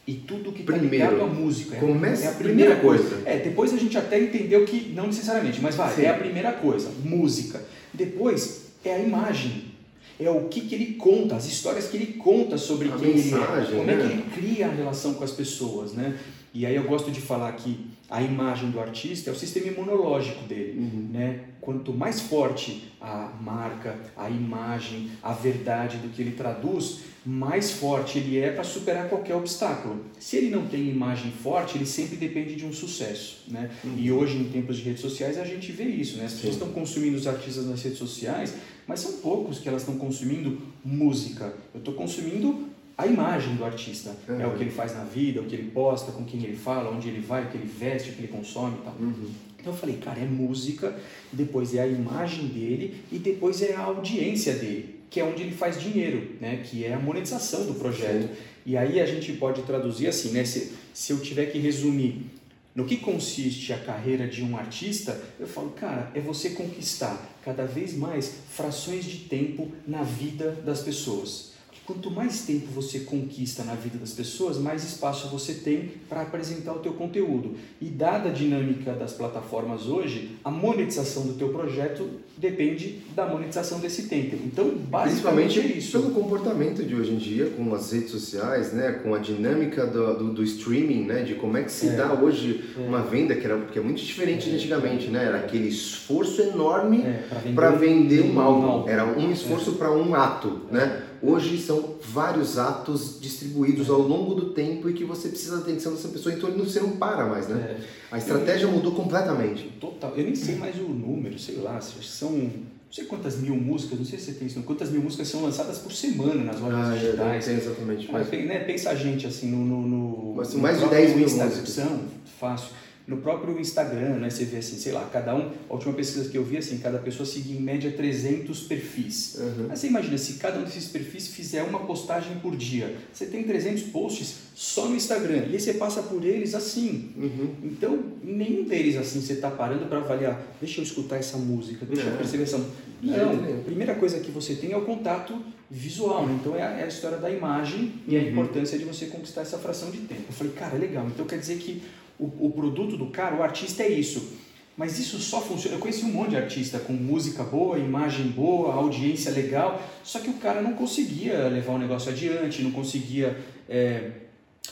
E 0.06 0.14
tudo 0.14 0.52
que 0.52 0.60
está 0.60 0.76
ligado 0.76 1.22
à 1.22 1.26
música. 1.26 1.76
Começa 1.76 2.26
é 2.26 2.28
a 2.28 2.32
primeira, 2.32 2.76
coisa. 2.76 3.08
coisa. 3.08 3.28
É, 3.28 3.38
depois 3.38 3.72
a 3.72 3.78
gente 3.78 3.96
até 3.96 4.20
entendeu 4.20 4.64
que 4.66 4.92
não 4.94 5.06
necessariamente, 5.06 5.60
mas 5.62 5.74
vai, 5.74 5.94
Sim. 5.94 6.02
é 6.02 6.10
a 6.10 6.14
primeira 6.14 6.52
coisa, 6.52 6.90
música. 7.02 7.62
Depois 7.92 8.66
é 8.84 8.94
a 8.94 8.98
imagem 8.98 9.73
é 10.18 10.31
o 10.31 10.48
que, 10.48 10.61
que 10.62 10.74
ele 10.74 10.94
conta, 10.94 11.37
as 11.37 11.46
histórias 11.46 11.88
que 11.88 11.96
ele 11.96 12.14
conta 12.14 12.57
sobre 12.57 12.88
a 12.88 12.96
quem 12.96 13.14
mensagem, 13.14 13.74
ele 13.74 13.74
é, 13.74 13.77
como 13.77 13.85
né? 13.85 13.92
é 13.92 13.96
que 13.96 14.03
né? 14.03 14.12
ele 14.12 14.31
cria 14.35 14.66
a 14.66 14.70
relação 14.70 15.14
com 15.14 15.24
as 15.24 15.33
pessoas, 15.33 15.92
né? 15.92 16.18
E 16.53 16.64
aí 16.64 16.77
eu 16.77 16.85
gosto 16.85 17.11
de 17.11 17.20
falar 17.20 17.53
que 17.53 17.87
a 18.09 18.22
imagem 18.22 18.70
do 18.70 18.79
artista 18.79 19.29
é 19.31 19.33
o 19.33 19.37
sistema 19.37 19.66
imunológico 19.66 20.44
dele, 20.44 20.79
uhum. 20.79 21.09
né? 21.12 21.40
Quanto 21.61 21.92
mais 21.92 22.20
forte 22.20 22.92
a 23.00 23.33
marca, 23.40 23.98
a 24.16 24.31
imagem, 24.31 25.11
a 25.22 25.33
verdade 25.33 25.96
do 25.96 26.09
que 26.11 26.22
ele 26.22 26.33
traduz, 26.33 27.00
mais 27.27 27.72
forte 27.72 28.18
ele 28.18 28.38
é 28.38 28.53
para 28.53 28.62
superar 28.62 29.09
qualquer 29.09 29.35
obstáculo. 29.35 30.05
Se 30.20 30.37
ele 30.37 30.50
não 30.50 30.66
tem 30.66 30.88
imagem 30.88 31.33
forte, 31.33 31.79
ele 31.79 31.87
sempre 31.87 32.16
depende 32.16 32.55
de 32.55 32.66
um 32.66 32.72
sucesso, 32.72 33.44
né? 33.48 33.70
Uhum. 33.83 33.94
E 33.96 34.12
hoje 34.12 34.37
em 34.37 34.44
tempos 34.44 34.77
de 34.77 34.83
redes 34.83 35.00
sociais 35.00 35.38
a 35.38 35.44
gente 35.44 35.72
vê 35.72 35.85
isso, 35.85 36.18
né? 36.18 36.27
As 36.27 36.35
pessoas 36.35 36.55
estão 36.55 36.68
consumindo 36.68 37.16
os 37.16 37.27
artistas 37.27 37.66
nas 37.66 37.83
redes 37.83 37.98
sociais, 37.98 38.55
mas 38.87 39.01
são 39.01 39.12
poucos 39.14 39.59
que 39.59 39.68
elas 39.68 39.83
estão 39.83 39.97
consumindo 39.97 40.59
música. 40.85 41.55
Eu 41.73 41.79
estou 41.79 41.94
consumindo 41.94 42.68
a 42.97 43.07
imagem 43.07 43.57
do 43.57 43.64
artista. 43.64 44.14
Uhum. 44.29 44.40
É 44.40 44.47
o 44.47 44.55
que 44.55 44.62
ele 44.62 44.70
faz 44.70 44.94
na 44.94 45.05
vida, 45.05 45.40
o 45.40 45.44
que 45.44 45.55
ele 45.55 45.70
posta, 45.70 46.12
com 46.12 46.25
quem 46.25 46.42
ele 46.42 46.57
fala, 46.57 46.90
onde 46.90 47.09
ele 47.09 47.20
vai, 47.20 47.44
o 47.44 47.49
que 47.49 47.57
ele 47.57 47.66
veste, 47.66 48.11
o 48.11 48.12
que 48.12 48.20
ele 48.20 48.29
consome 48.29 48.77
e 48.81 48.85
tal. 48.85 48.94
Uhum. 49.01 49.31
Então 49.59 49.73
eu 49.73 49.79
falei, 49.79 49.97
cara, 49.97 50.20
é 50.20 50.27
música, 50.27 50.94
depois 51.33 51.75
é 51.75 51.81
a 51.81 51.87
imagem 51.87 52.49
dele 52.49 53.01
e 53.11 53.18
depois 53.18 53.62
é 53.62 53.75
a 53.75 53.81
audiência 53.81 54.53
dele, 54.55 55.01
que 55.09 55.18
é 55.18 55.25
onde 55.25 55.42
ele 55.42 55.53
faz 55.53 55.81
dinheiro, 55.81 56.33
né? 56.38 56.62
que 56.62 56.85
é 56.85 56.92
a 56.92 56.99
monetização 56.99 57.64
do 57.64 57.75
projeto. 57.75 58.29
Sim. 58.29 58.35
E 58.66 58.77
aí 58.77 59.01
a 59.01 59.07
gente 59.07 59.33
pode 59.33 59.62
traduzir 59.62 60.07
assim, 60.07 60.33
né? 60.33 60.44
se, 60.44 60.73
se 60.92 61.12
eu 61.12 61.20
tiver 61.20 61.47
que 61.47 61.59
resumir 61.59 62.27
no 62.74 62.84
que 62.84 62.96
consiste 62.96 63.72
a 63.72 63.78
carreira 63.78 64.26
de 64.26 64.42
um 64.42 64.56
artista, 64.56 65.20
eu 65.38 65.46
falo, 65.46 65.70
cara, 65.70 66.10
é 66.14 66.20
você 66.20 66.50
conquistar 66.50 67.38
cada 67.44 67.64
vez 67.64 67.94
mais 67.94 68.40
frações 68.50 69.04
de 69.04 69.18
tempo 69.20 69.70
na 69.87 70.02
vida 70.02 70.50
das 70.64 70.82
pessoas 70.82 71.54
quanto 71.87 72.11
mais 72.11 72.42
tempo 72.42 72.66
você 72.75 73.01
conquista 73.01 73.62
na 73.62 73.75
vida 73.75 73.99
das 73.99 74.12
pessoas, 74.12 74.59
mais 74.59 74.85
espaço 74.85 75.29
você 75.29 75.53
tem 75.55 75.90
para 76.09 76.23
apresentar 76.23 76.73
o 76.73 76.79
teu 76.79 76.92
conteúdo. 76.94 77.55
E 77.81 77.87
dada 77.87 78.31
a 78.31 78.33
dinâmica 78.33 78.92
das 78.92 79.12
plataformas 79.12 79.87
hoje, 79.87 80.31
a 80.44 80.51
monetização 80.51 81.27
do 81.27 81.35
teu 81.35 81.51
projeto 81.51 82.09
depende 82.37 83.01
da 83.14 83.27
monetização 83.27 83.79
desse 83.81 84.05
tempo. 84.09 84.37
Então, 84.44 84.70
basicamente 84.70 85.61
é 85.61 85.66
isso. 85.66 85.92
pelo 86.01 86.11
comportamento 86.12 86.83
de 86.83 86.94
hoje 86.94 87.12
em 87.12 87.16
dia, 87.18 87.47
com 87.57 87.73
as 87.75 87.92
redes 87.92 88.11
sociais, 88.11 88.73
né, 88.73 89.01
com 89.03 89.14
a 89.14 89.18
dinâmica 89.18 89.87
do, 89.87 90.18
do, 90.18 90.33
do 90.33 90.42
streaming, 90.42 91.05
né, 91.05 91.23
de 91.23 91.35
como 91.35 91.57
é 91.57 91.62
que 91.62 91.70
se 91.70 91.88
É. 91.88 91.97
dá 91.97 92.12
hoje 92.14 92.64
É. 92.77 92.81
uma 92.81 93.03
venda 93.03 93.35
que, 93.35 93.44
era, 93.47 93.61
que 93.61 93.79
é 93.79 93.83
muito 93.83 94.03
diferente 94.03 94.47
É. 94.49 94.51
de 94.51 94.57
antigamente, 94.57 95.09
né? 95.09 95.25
Era 95.25 95.38
aquele 95.38 95.68
esforço 95.68 96.40
enorme 96.42 97.03
É, 97.03 97.23
para 97.55 97.70
vender, 97.70 98.23
vender 98.23 98.33
um 98.35 98.40
álbum. 98.40 98.66
álbum. 98.66 98.88
Era 98.88 99.05
um 99.07 99.31
esforço 99.31 99.73
para 99.73 99.92
um 99.92 100.14
ato, 100.14 100.62
né? 100.73 101.03
Hoje 101.24 101.58
são 101.58 101.94
vários 102.02 102.58
atos 102.58 103.18
distribuídos 103.20 103.88
ao 103.88 104.00
longo 104.00 104.34
do 104.34 104.50
tempo 104.50 104.88
e 104.90 104.92
que 104.92 105.04
você 105.04 105.28
precisa 105.28 105.56
da 105.56 105.62
atenção 105.62 105.92
dessa 105.92 106.08
pessoa, 106.08 106.34
então 106.34 106.50
você 106.52 106.80
não 106.80 106.90
para 106.96 107.26
mais, 107.26 107.48
né? 107.48 107.76
É. 107.80 107.84
A 108.10 108.18
estratégia 108.18 108.66
mudou 108.68 108.92
completamente. 108.92 109.72
Total. 109.80 110.12
Eu 110.16 110.24
nem 110.24 110.34
sei 110.34 110.56
mais 110.56 110.76
o 110.78 110.84
número, 110.84 111.38
sei 111.38 111.56
lá, 111.56 111.76
acho 111.76 111.98
que 111.98 112.06
são 112.06 112.30
não 112.30 112.96
sei 113.02 113.06
quantas 113.06 113.38
mil 113.38 113.56
músicas, 113.56 113.98
não 113.98 114.06
sei 114.06 114.18
se 114.20 114.26
você 114.26 114.32
tem 114.34 114.46
isso, 114.46 114.62
quantas 114.62 114.88
mil 114.90 115.02
músicas 115.02 115.26
são 115.26 115.42
lançadas 115.42 115.78
por 115.78 115.90
semana 115.92 116.44
nas 116.44 116.60
lojas 116.60 116.78
Ah, 116.78 116.87
eu 116.87 116.90
não 116.90 116.98
digitais. 116.98 117.44
sei 117.44 117.54
exatamente. 117.56 118.12
Mas... 118.12 118.30
né, 118.30 118.58
pensa 118.60 118.90
a 118.90 118.94
gente 118.94 119.26
assim 119.26 119.50
no, 119.50 119.64
no, 119.64 119.82
no, 119.82 120.34
Mas 120.37 120.46
são 120.48 120.56
no 120.58 120.62
mais 120.62 120.76
de 120.76 120.82
próprio 120.82 121.00
10 121.02 121.16
mil 121.16 121.28
músicas. 121.28 121.68
são, 121.70 122.00
fácil. 122.38 122.68
No 123.07 123.19
próprio 123.19 123.61
Instagram, 123.61 124.17
né, 124.17 124.31
você 124.31 124.47
vê 124.47 124.57
assim, 124.57 124.79
sei 124.79 124.90
lá, 124.93 125.07
cada 125.12 125.35
um, 125.37 125.51
a 125.69 125.75
última 125.75 125.93
pesquisa 125.93 126.27
que 126.31 126.38
eu 126.38 126.43
vi 126.43 126.57
assim, 126.57 126.79
cada 126.79 126.97
pessoa 126.99 127.27
seguia 127.27 127.55
em 127.55 127.61
média 127.61 127.93
300 127.93 128.61
perfis. 128.62 129.35
Uhum. 129.38 129.67
Mas 129.69 129.81
você 129.81 129.88
imagina, 129.88 130.17
se 130.17 130.35
cada 130.35 130.59
um 130.59 130.64
desses 130.64 130.87
perfis 130.87 131.29
fizer 131.29 131.62
uma 131.64 131.81
postagem 131.81 132.38
por 132.38 132.57
dia, 132.57 132.97
você 133.12 133.27
tem 133.27 133.43
300 133.43 133.83
posts 133.85 134.37
só 134.55 134.88
no 134.88 134.97
Instagram, 134.97 135.45
e 135.51 135.53
aí 135.55 135.61
você 135.61 135.75
passa 135.75 136.03
por 136.03 136.25
eles 136.25 136.55
assim. 136.55 137.11
Uhum. 137.17 137.55
Então, 137.64 138.03
nenhum 138.23 138.64
deles 138.64 138.97
assim 138.97 139.21
você 139.21 139.35
está 139.35 139.51
parando 139.51 139.85
para 139.85 139.99
avaliar, 139.99 140.40
deixa 140.59 140.81
eu 140.81 140.85
escutar 140.85 141.17
essa 141.17 141.37
música, 141.37 141.85
deixa 141.85 142.05
eu 142.05 142.11
Não. 142.11 142.17
perceber 142.17 142.45
essa 142.45 142.57
música. 142.57 142.77
Jeito 143.03 143.19
Não, 143.19 143.37
nenhum. 143.37 143.61
a 143.61 143.64
primeira 143.64 143.95
coisa 143.97 144.19
que 144.21 144.31
você 144.31 144.55
tem 144.55 144.73
é 144.73 144.77
o 144.79 144.83
contato 144.83 145.38
visual, 145.71 146.27
né? 146.27 146.38
então 146.40 146.57
é 146.57 146.62
a, 146.62 146.71
é 146.79 146.85
a 146.85 146.87
história 146.87 147.19
da 147.19 147.29
imagem 147.31 147.93
e 148.09 148.17
a 148.17 148.21
Uhum. 148.21 148.29
importância 148.31 148.79
de 148.79 148.85
você 148.87 149.07
conquistar 149.07 149.43
essa 149.43 149.59
fração 149.59 149.90
de 149.90 149.99
tempo. 149.99 150.23
Eu 150.29 150.33
falei, 150.33 150.53
cara, 150.55 150.79
legal, 150.79 151.07
então 151.07 151.27
quer 151.27 151.38
dizer 151.38 151.59
que 151.59 151.83
o, 152.18 152.46
o 152.46 152.53
produto 152.53 152.96
do 152.96 153.07
cara, 153.07 153.37
o 153.37 153.42
artista 153.42 153.83
é 153.83 153.88
isso. 153.88 154.33
Mas 154.77 154.98
isso 154.98 155.18
só 155.20 155.40
funciona. 155.40 155.77
Eu 155.77 155.81
conheci 155.81 156.05
um 156.05 156.09
monte 156.12 156.31
de 156.31 156.37
artista 156.37 156.81
com 156.81 156.92
música 156.92 157.44
boa, 157.44 157.79
imagem 157.79 158.27
boa, 158.27 158.74
audiência 158.74 159.31
legal, 159.31 159.81
só 160.03 160.18
que 160.18 160.29
o 160.29 160.35
cara 160.35 160.61
não 160.61 160.72
conseguia 160.72 161.46
levar 161.48 161.74
o 161.74 161.79
negócio 161.79 162.11
adiante, 162.11 162.61
não 162.61 162.72
conseguia 162.72 163.38
é, 163.68 164.11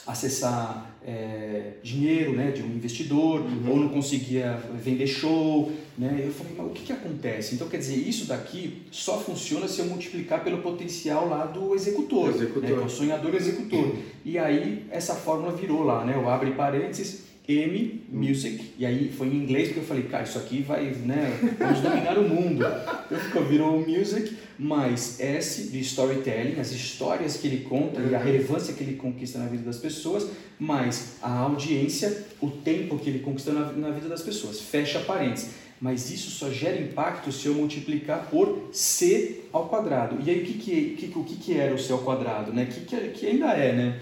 acessar 0.05 0.91
é, 1.07 1.75
dinheiro 1.83 2.33
né, 2.33 2.51
de 2.51 2.63
um 2.63 2.67
investidor, 2.67 3.41
Uhum. 3.43 3.71
ou 3.71 3.77
não 3.77 3.89
conseguia 3.91 4.61
vender 4.75 5.07
show. 5.07 5.71
Né? 5.97 6.23
Eu 6.27 6.33
falei, 6.33 6.53
mas 6.57 6.67
o 6.67 6.71
que, 6.71 6.83
que 6.83 6.93
acontece? 6.93 7.55
Então, 7.55 7.69
quer 7.69 7.77
dizer, 7.77 7.97
isso 7.97 8.27
daqui 8.27 8.83
só 8.91 9.21
funciona 9.21 9.69
se 9.69 9.81
eu 9.81 9.87
multiplicar 9.87 10.43
pelo 10.43 10.59
potencial 10.59 11.29
lá 11.29 11.45
do 11.45 11.75
executor, 11.75 12.31
Do 12.31 12.37
executor. 12.37 12.63
Né, 12.63 12.69
que 12.69 12.75
é 12.75 12.85
o 12.85 12.89
sonhador 12.89 13.35
executor. 13.35 13.95
E 14.25 14.39
aí, 14.39 14.85
essa 14.91 15.15
fórmula 15.15 15.53
virou 15.53 15.85
lá, 15.85 16.05
né? 16.05 16.17
o 16.17 16.29
abre 16.29 16.53
parênteses, 16.53 17.32
M, 17.59 18.03
Music, 18.11 18.73
e 18.79 18.85
aí 18.87 19.11
foi 19.17 19.29
em 19.29 19.35
inglês 19.37 19.69
porque 19.69 19.81
eu 19.81 19.85
falei, 19.85 20.05
cara, 20.05 20.23
isso 20.25 20.39
aqui 20.39 20.63
vai, 20.63 20.85
né, 21.05 21.39
vamos 21.59 21.81
dominar 21.81 22.19
o 22.19 22.29
mundo. 22.29 22.65
Então 23.07 23.19
ficou, 23.19 23.45
virou 23.45 23.81
Music, 23.89 24.37
mais 24.59 25.19
S 25.21 25.69
de 25.71 25.81
Storytelling, 25.81 26.59
as 26.61 26.71
histórias 26.73 27.37
que 27.37 27.47
ele 27.49 27.65
conta 27.65 28.01
e 28.01 28.15
a 28.15 28.19
Uhum. 28.19 28.25
relevância 28.25 28.75
que 28.75 28.83
ele 28.83 28.97
conquista 28.97 29.39
na 29.39 29.47
vida 29.47 29.63
das 29.65 29.79
pessoas, 29.79 30.29
mais 30.59 31.17
a 31.23 31.31
audiência, 31.39 32.27
o 32.41 32.49
tempo 32.51 32.99
que 32.99 33.11
ele 33.11 33.19
conquista 33.21 33.53
na, 33.53 33.73
na 33.73 33.91
vida 33.91 34.09
das 34.09 34.23
pessoas. 34.23 34.61
Fecha 34.61 35.01
parênteses. 35.01 35.51
Mas 35.81 36.13
isso 36.13 36.31
só 36.31 36.49
gera 36.49 36.81
impacto 36.81 37.33
se 37.33 37.47
eu 37.49 37.55
multiplicar 37.55 38.29
por 38.31 38.69
C 38.73 39.41
ao 39.53 39.69
quadrado. 39.69 40.17
E 40.25 40.31
aí 40.31 40.41
o 40.41 40.45
que, 40.45 40.53
que, 40.55 41.09
que- 41.09 41.19
o 41.19 41.25
que, 41.25 41.35
que 41.35 41.55
era 41.59 41.75
o 41.75 41.79
C 41.79 41.93
ao 41.93 41.99
quadrado? 41.99 42.53
Né? 42.53 42.67
Que, 42.67 42.83
que, 42.83 42.97
que 43.09 43.27
ainda 43.27 43.49
é, 43.53 43.73
né? 43.75 44.01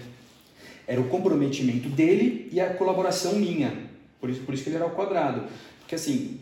Era 0.87 0.99
o 0.99 1.07
comprometimento 1.07 1.89
dele 1.89 2.49
e 2.51 2.59
a 2.59 2.73
colaboração 2.73 3.35
minha. 3.35 3.89
Por 4.19 4.29
isso, 4.29 4.41
por 4.41 4.53
isso 4.53 4.63
que 4.63 4.69
ele 4.69 4.77
era 4.77 4.85
ao 4.85 4.91
quadrado. 4.91 5.43
Porque 5.79 5.95
assim, 5.95 6.39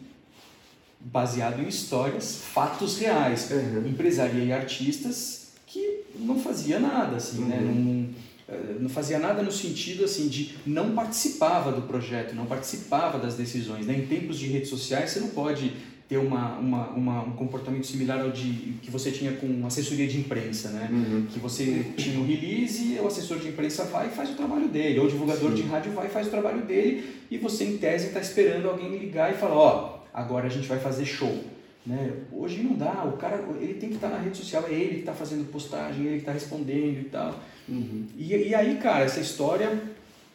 baseado 0.99 1.61
em 1.61 1.67
histórias, 1.67 2.41
fatos 2.53 2.97
reais. 2.99 3.49
Uhum. 3.51 3.87
Empresariei 3.87 4.51
artistas 4.51 5.51
que 5.65 6.01
não 6.15 6.39
fazia 6.39 6.79
nada, 6.79 7.15
assim, 7.17 7.45
né? 7.45 7.57
Uhum. 7.57 7.73
Não, 7.73 8.55
eh, 8.55 8.75
não 8.79 8.89
fazia 8.89 9.19
nada 9.19 9.41
no 9.43 9.51
sentido 9.51 10.03
assim 10.03 10.27
de 10.27 10.57
não 10.65 10.95
participava 10.95 11.71
do 11.71 11.83
projeto, 11.83 12.33
não 12.33 12.45
participava 12.45 13.19
das 13.19 13.35
decisões. 13.35 13.85
Né? 13.85 13.97
Em 13.97 14.07
tempos 14.07 14.37
de 14.37 14.47
redes 14.47 14.69
sociais 14.69 15.11
você 15.11 15.19
não 15.19 15.29
pode 15.29 15.73
ter 16.09 16.17
uma, 16.17 16.57
uma, 16.57 16.87
uma- 16.89 17.21
um 17.23 17.31
comportamento 17.33 17.85
similar 17.85 18.19
ao 18.19 18.31
de 18.31 18.73
que 18.81 18.89
você 18.89 19.11
tinha 19.11 19.33
com 19.33 19.63
assessoria 19.67 20.07
de 20.07 20.17
imprensa, 20.17 20.69
né? 20.71 20.89
Uhum. 20.91 21.27
que 21.29 21.37
você 21.39 21.85
tinha 21.95 22.19
o 22.19 22.25
release, 22.25 22.97
o 22.99 23.05
assessor 23.05 23.37
de 23.37 23.49
imprensa 23.49 23.85
vai 23.85 24.07
e 24.07 24.09
faz 24.09 24.31
o 24.31 24.33
trabalho 24.33 24.67
dele, 24.67 24.97
ou 24.99 25.05
o 25.05 25.09
divulgador 25.09 25.51
Sim. 25.51 25.57
de 25.57 25.61
rádio 25.63 25.91
vai 25.91 26.07
e 26.07 26.09
faz 26.09 26.25
o 26.25 26.31
trabalho 26.31 26.63
dele, 26.63 27.05
e 27.29 27.37
você 27.37 27.63
em 27.63 27.77
tese 27.77 28.07
está 28.07 28.19
esperando 28.19 28.67
alguém 28.67 28.97
ligar 28.97 29.31
e 29.31 29.37
falar, 29.37 29.55
ó, 29.55 29.99
agora 30.11 30.47
a 30.47 30.49
gente 30.49 30.67
vai 30.67 30.79
fazer 30.79 31.05
show. 31.05 31.43
Né? 31.85 32.11
Hoje 32.31 32.61
não 32.61 32.73
dá, 32.75 33.03
o 33.05 33.15
cara 33.17 33.43
ele 33.61 33.75
tem 33.75 33.89
que 33.89 33.95
estar 33.95 34.09
na 34.09 34.17
rede 34.19 34.35
social, 34.37 34.65
é 34.67 34.73
ele 34.73 34.95
que 34.95 34.99
está 35.01 35.13
fazendo 35.13 35.49
postagem, 35.51 36.01
ele 36.05 36.15
que 36.15 36.19
está 36.21 36.31
respondendo 36.31 36.99
e 37.01 37.05
tal. 37.05 37.39
Uhum. 37.67 38.05
E, 38.17 38.33
e 38.35 38.55
aí, 38.55 38.77
cara, 38.77 39.05
essa 39.05 39.19
história 39.19 39.79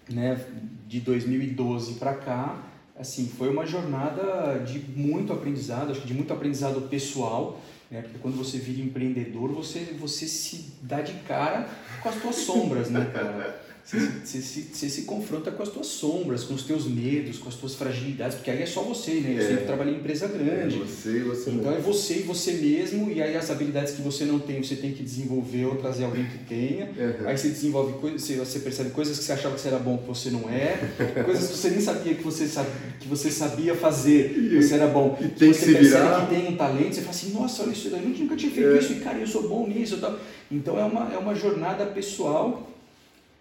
né, 0.08 0.40
de 0.88 1.00
2012 1.00 1.94
para 1.94 2.14
cá, 2.14 2.62
assim, 2.98 3.28
foi 3.28 3.48
uma 3.48 3.66
jornada 3.66 4.59
de 4.61 4.78
muito 4.78 5.33
aprendizado, 5.33 5.90
acho 5.90 6.00
que 6.00 6.07
de 6.07 6.14
muito 6.14 6.33
aprendizado 6.33 6.88
pessoal, 6.88 7.61
né, 7.90 8.02
porque 8.02 8.18
quando 8.18 8.37
você 8.37 8.59
vira 8.59 8.80
empreendedor, 8.80 9.50
você, 9.52 9.96
você 9.98 10.26
se 10.26 10.72
dá 10.83 11.00
de 11.00 11.12
cara 11.20 11.68
com 12.02 12.09
as 12.09 12.16
tuas 12.16 12.37
sombras, 12.37 12.90
né, 12.90 13.11
cara? 13.12 13.63
Você, 13.85 13.99
você, 14.25 14.40
se- 14.40 14.68
você 14.73 14.88
se 14.88 15.03
confronta 15.03 15.51
com 15.51 15.62
as 15.62 15.68
tuas 15.68 15.88
sombras, 15.88 16.42
com 16.44 16.55
os 16.55 16.62
teus 16.62 16.87
medos, 16.87 17.37
com 17.38 17.51
as 17.51 17.55
tuas 17.55 17.75
fragilidades, 17.75 18.37
porque 18.37 18.51
aí 18.51 18.62
é 18.62 18.66
só 18.66 18.81
você, 18.83 19.12
né? 19.20 19.35
Eu 19.37 19.42
É. 19.44 19.49
sempre 19.49 19.64
trabalhei 19.66 19.92
em 19.94 19.99
empresa 19.99 20.27
grande. 20.27 20.79
Você 20.79 21.18
e 21.18 21.20
você 21.20 21.51
Então 21.51 21.70
mesmo. 21.70 21.77
é 21.79 21.81
você 21.83 22.14
e 22.14 22.23
você 22.23 22.53
mesmo, 22.53 23.11
e 23.12 23.20
aí 23.23 23.37
as 23.37 23.51
habilidades 23.51 23.92
que 23.92 24.01
você 24.01 24.25
não 24.25 24.38
tem, 24.38 24.62
você 24.62 24.77
tem 24.77 24.92
que 24.92 25.03
desenvolver 25.03 25.66
ou 25.66 25.77
trazer 25.77 26.05
alguém 26.05 26.25
que 26.25 26.38
tenha. 26.49 26.87
Uhum. 26.87 27.29
Aí 27.29 27.37
você 27.37 27.49
desenvolve 27.51 27.92
coisas, 27.99 28.23
você- 28.23 28.37
você 28.37 28.59
percebe 28.61 28.88
coisas 28.90 29.18
que 29.18 29.25
você 29.25 29.33
achava 29.33 29.55
que 29.55 29.61
você 29.61 29.68
era 29.68 29.79
bom 29.79 29.99
que 29.99 30.09
você 30.09 30.31
não 30.31 30.49
é, 30.49 30.79
coisas 31.27 31.51
que 31.51 31.57
você 31.59 31.68
nem 31.68 31.81
sabia 31.81 32.14
que 32.14 32.23
você 32.23 32.49
sabia, 32.49 32.73
que 32.99 33.07
você 33.07 33.31
sabia 33.31 33.75
fazer, 33.75 34.33
que 34.33 34.62
você 34.62 34.75
era 34.77 34.87
bom. 34.87 35.18
E 35.20 35.29
tem 35.29 35.53
que 35.53 35.59
você 35.59 35.66
se 35.66 35.73
percebe 35.73 36.03
virar. 36.05 36.27
que 36.27 36.35
tem 36.35 36.49
um 36.49 36.57
talento, 36.57 36.94
você 36.94 37.01
fala 37.03 37.11
assim, 37.11 37.31
nossa, 37.35 37.62
olha 37.64 37.73
isso 37.73 37.88
eu 37.88 38.01
nunca 38.01 38.35
tinha 38.35 38.51
feito 38.51 38.70
É. 38.70 38.79
isso, 38.79 38.92
e 38.94 39.01
cara, 39.01 39.18
eu 39.18 39.27
sou 39.27 39.47
bom 39.47 39.68
nisso 39.68 39.97
e 39.97 39.99
tal. 39.99 40.18
Então 40.51 40.79
é 40.79 40.85
uma, 40.85 41.12
é 41.12 41.18
uma 41.18 41.35
jornada 41.35 41.85
pessoal 41.85 42.70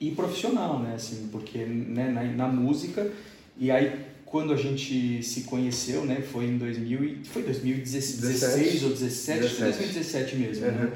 e 0.08 0.12
profissional, 0.12 0.80
né? 0.80 0.94
Assim, 0.96 1.30
porque 1.32 1.60
né, 1.60 2.10
na, 2.10 2.24
na 2.24 2.48
música, 2.48 3.10
e 3.60 3.70
aí 3.72 3.92
quando 4.26 4.52
a 4.52 4.58
gente 4.58 5.22
se 5.22 5.42
conheceu, 5.42 6.06
né, 6.06 6.18
foi 6.32 6.46
em 6.46 6.58
2000 6.58 7.04
e, 7.04 7.18
foi 7.24 7.44
2016 7.44 8.84
ou 8.84 8.90
17, 8.90 9.40
acho 9.46 9.50
que 9.50 9.56
foi 9.62 9.66
2017 9.72 10.36
mesmo, 10.38 10.66
né? 10.66 10.84
Uhum. 10.86 10.92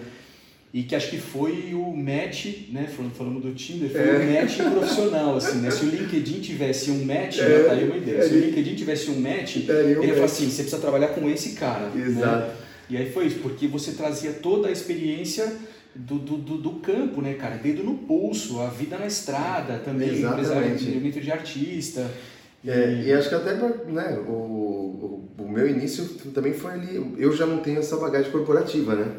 E 0.74 0.84
que 0.84 0.96
acho 0.96 1.10
que 1.10 1.18
foi 1.18 1.74
o 1.74 1.96
match, 1.96 2.46
né? 2.72 2.88
Falando, 2.96 3.14
falando 3.14 3.40
do 3.40 3.54
Tinder, 3.54 3.90
foi 3.90 4.02
É. 4.02 4.18
o 4.18 4.42
match 4.42 4.58
profissional, 4.58 5.38
assim, 5.38 5.60
né? 5.60 5.72
Se 5.72 5.86
o 5.86 5.90
LinkedIn 5.90 6.40
tivesse 6.42 6.92
um 6.92 7.06
match, 7.06 7.38
É, 7.40 7.48
né? 7.48 7.64
tá 7.64 7.72
aí 7.74 7.86
uma 7.86 7.98
ideia. 7.98 8.22
Se 8.28 8.34
o 8.34 8.38
é. 8.38 8.46
LinkedIn 8.48 8.76
tivesse 8.76 9.10
um 9.10 9.20
match, 9.20 9.56
um 9.58 9.60
ele 9.72 10.08
ia 10.08 10.14
falar 10.16 10.26
assim, 10.26 10.46
você 10.50 10.64
precisa 10.64 10.82
trabalhar 10.82 11.10
com 11.10 11.30
esse 11.30 11.52
cara. 11.52 11.90
né? 11.90 12.06
Exato. 12.06 12.52
E 12.90 12.98
aí 12.98 13.10
foi 13.12 13.28
isso, 13.28 13.40
porque 13.40 13.66
você 13.68 13.92
trazia 13.92 14.34
toda 14.34 14.68
a 14.68 14.72
experiência 14.72 15.52
do, 15.98 16.20
do, 16.20 16.38
do, 16.38 16.58
do 16.58 16.72
campo, 16.80 17.22
né, 17.22 17.34
cara? 17.34 17.56
Dedo 17.56 17.84
no 17.84 17.96
pulso, 17.96 18.62
a 18.62 18.68
vida 18.68 18.98
na 18.98 19.08
estrada 19.08 19.80
também, 19.80 20.10
Exatamente. 20.10 20.84
empresamento 20.86 21.22
de 21.22 21.32
artista. 21.32 22.10
É, 22.66 23.04
e 23.06 23.14
acho 23.14 23.30
que 23.30 23.36
até 23.36 23.54
né, 23.56 24.18
o, 24.28 24.32
o, 24.32 25.30
o 25.38 25.50
meu 25.50 25.68
início 25.68 26.06
também 26.34 26.54
foi 26.54 26.72
ali. 26.72 27.16
Eu 27.18 27.36
já 27.36 27.46
não 27.46 27.60
tenho 27.60 27.80
essa 27.80 27.98
bagagem 27.98 28.32
corporativa, 28.32 28.96
né? 28.96 29.12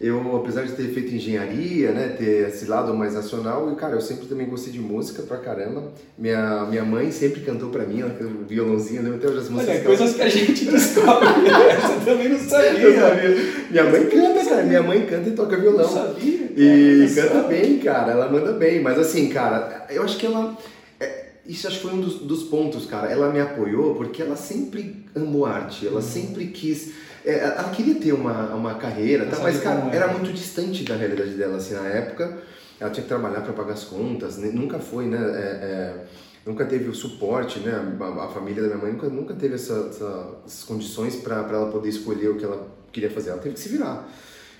Eu, 0.00 0.34
apesar 0.34 0.64
de 0.64 0.72
ter 0.72 0.84
feito 0.94 1.14
engenharia, 1.14 1.92
né, 1.92 2.08
ter 2.16 2.48
esse 2.48 2.64
lado 2.64 2.94
mais 2.94 3.12
nacional, 3.12 3.70
e 3.70 3.76
cara, 3.76 3.96
eu 3.96 4.00
sempre 4.00 4.26
também 4.26 4.46
gostei 4.48 4.72
de 4.72 4.80
música 4.80 5.22
pra 5.24 5.36
caramba. 5.36 5.92
Minha, 6.16 6.64
minha 6.64 6.82
mãe 6.82 7.10
sempre 7.12 7.42
cantou 7.42 7.68
pra 7.68 7.84
mim, 7.84 8.00
ela 8.00 8.16
violãozinho, 8.48 9.02
né? 9.02 9.14
Até 9.14 9.28
hoje 9.28 9.38
as 9.40 9.50
músicas 9.50 9.68
Olha, 9.68 9.76
ela- 9.76 9.84
coisas 9.84 10.14
que 10.14 10.22
a 10.22 10.28
gente 10.30 10.64
descobre. 10.64 11.28
Essa 11.70 11.92
eu 11.92 12.00
também 12.00 12.30
não 12.30 12.38
sabia. 12.38 12.80
Eu 12.80 12.98
sabia. 12.98 13.36
Minha 13.70 13.84
mãe 13.84 14.06
canta, 14.06 14.44
cara. 14.48 14.62
Minha 14.62 14.82
mãe 14.82 15.04
canta 15.06 15.28
e 15.28 15.32
toca 15.32 15.56
Não 15.56 15.62
violão. 15.62 15.88
sabia. 15.88 16.50
E 16.56 17.00
Olha 17.00 17.08
só. 17.08 17.20
canta 17.22 17.48
bem, 17.48 17.78
cara. 17.78 18.12
Ela 18.12 18.32
manda 18.32 18.52
bem. 18.52 18.82
Mas 18.82 18.98
assim, 18.98 19.28
cara, 19.28 19.86
eu 19.90 20.02
acho 20.02 20.16
que 20.16 20.24
ela. 20.24 20.56
é, 20.98 21.26
isso 21.46 21.66
acho 21.66 21.76
que 21.76 21.82
foi 21.82 21.92
um 21.92 22.00
dos, 22.00 22.14
dos, 22.20 22.44
pontos, 22.44 22.86
cara. 22.86 23.06
Ela 23.12 23.30
me 23.30 23.38
apoiou 23.40 23.94
porque 23.94 24.22
ela 24.22 24.34
sempre 24.34 25.04
amou 25.14 25.44
arte, 25.44 25.86
ela 25.86 25.96
uhum. 25.96 26.02
sempre 26.02 26.46
quis. 26.46 26.92
É, 27.24 27.38
ela 27.38 27.70
queria 27.70 27.96
ter 27.96 28.12
uma, 28.12 28.54
uma 28.54 28.74
carreira, 28.74 29.26
tá? 29.26 29.38
mas, 29.40 29.60
cara, 29.60 29.88
era 29.92 30.08
muito 30.08 30.32
distante 30.32 30.84
da 30.84 30.96
realidade 30.96 31.32
dela, 31.32 31.56
assim, 31.56 31.74
na 31.74 31.86
época. 31.86 32.38
Ela 32.78 32.90
tinha 32.90 33.02
que 33.02 33.08
trabalhar 33.08 33.42
para 33.42 33.52
pagar 33.52 33.74
as 33.74 33.84
contas, 33.84 34.38
né? 34.38 34.50
nunca 34.52 34.78
foi, 34.78 35.06
né? 35.06 35.18
É, 35.18 35.40
é, 35.40 36.06
nunca 36.46 36.64
teve 36.64 36.88
o 36.88 36.94
suporte, 36.94 37.60
né? 37.60 37.72
A, 38.00 38.24
a, 38.24 38.28
família 38.28 38.62
da 38.62 38.68
minha 38.68 38.78
mãe 38.78 38.92
nunca, 38.92 39.08
nunca 39.08 39.34
teve 39.34 39.56
essa, 39.56 39.88
essa, 39.90 40.28
essas 40.46 40.64
condições 40.64 41.16
para 41.16 41.36
ela 41.36 41.70
poder 41.70 41.90
escolher 41.90 42.28
o 42.28 42.36
que 42.36 42.44
ela 42.44 42.66
queria 42.90 43.10
fazer. 43.10 43.30
Ela 43.30 43.38
teve 43.40 43.54
que 43.54 43.60
se 43.60 43.68
virar. 43.68 44.08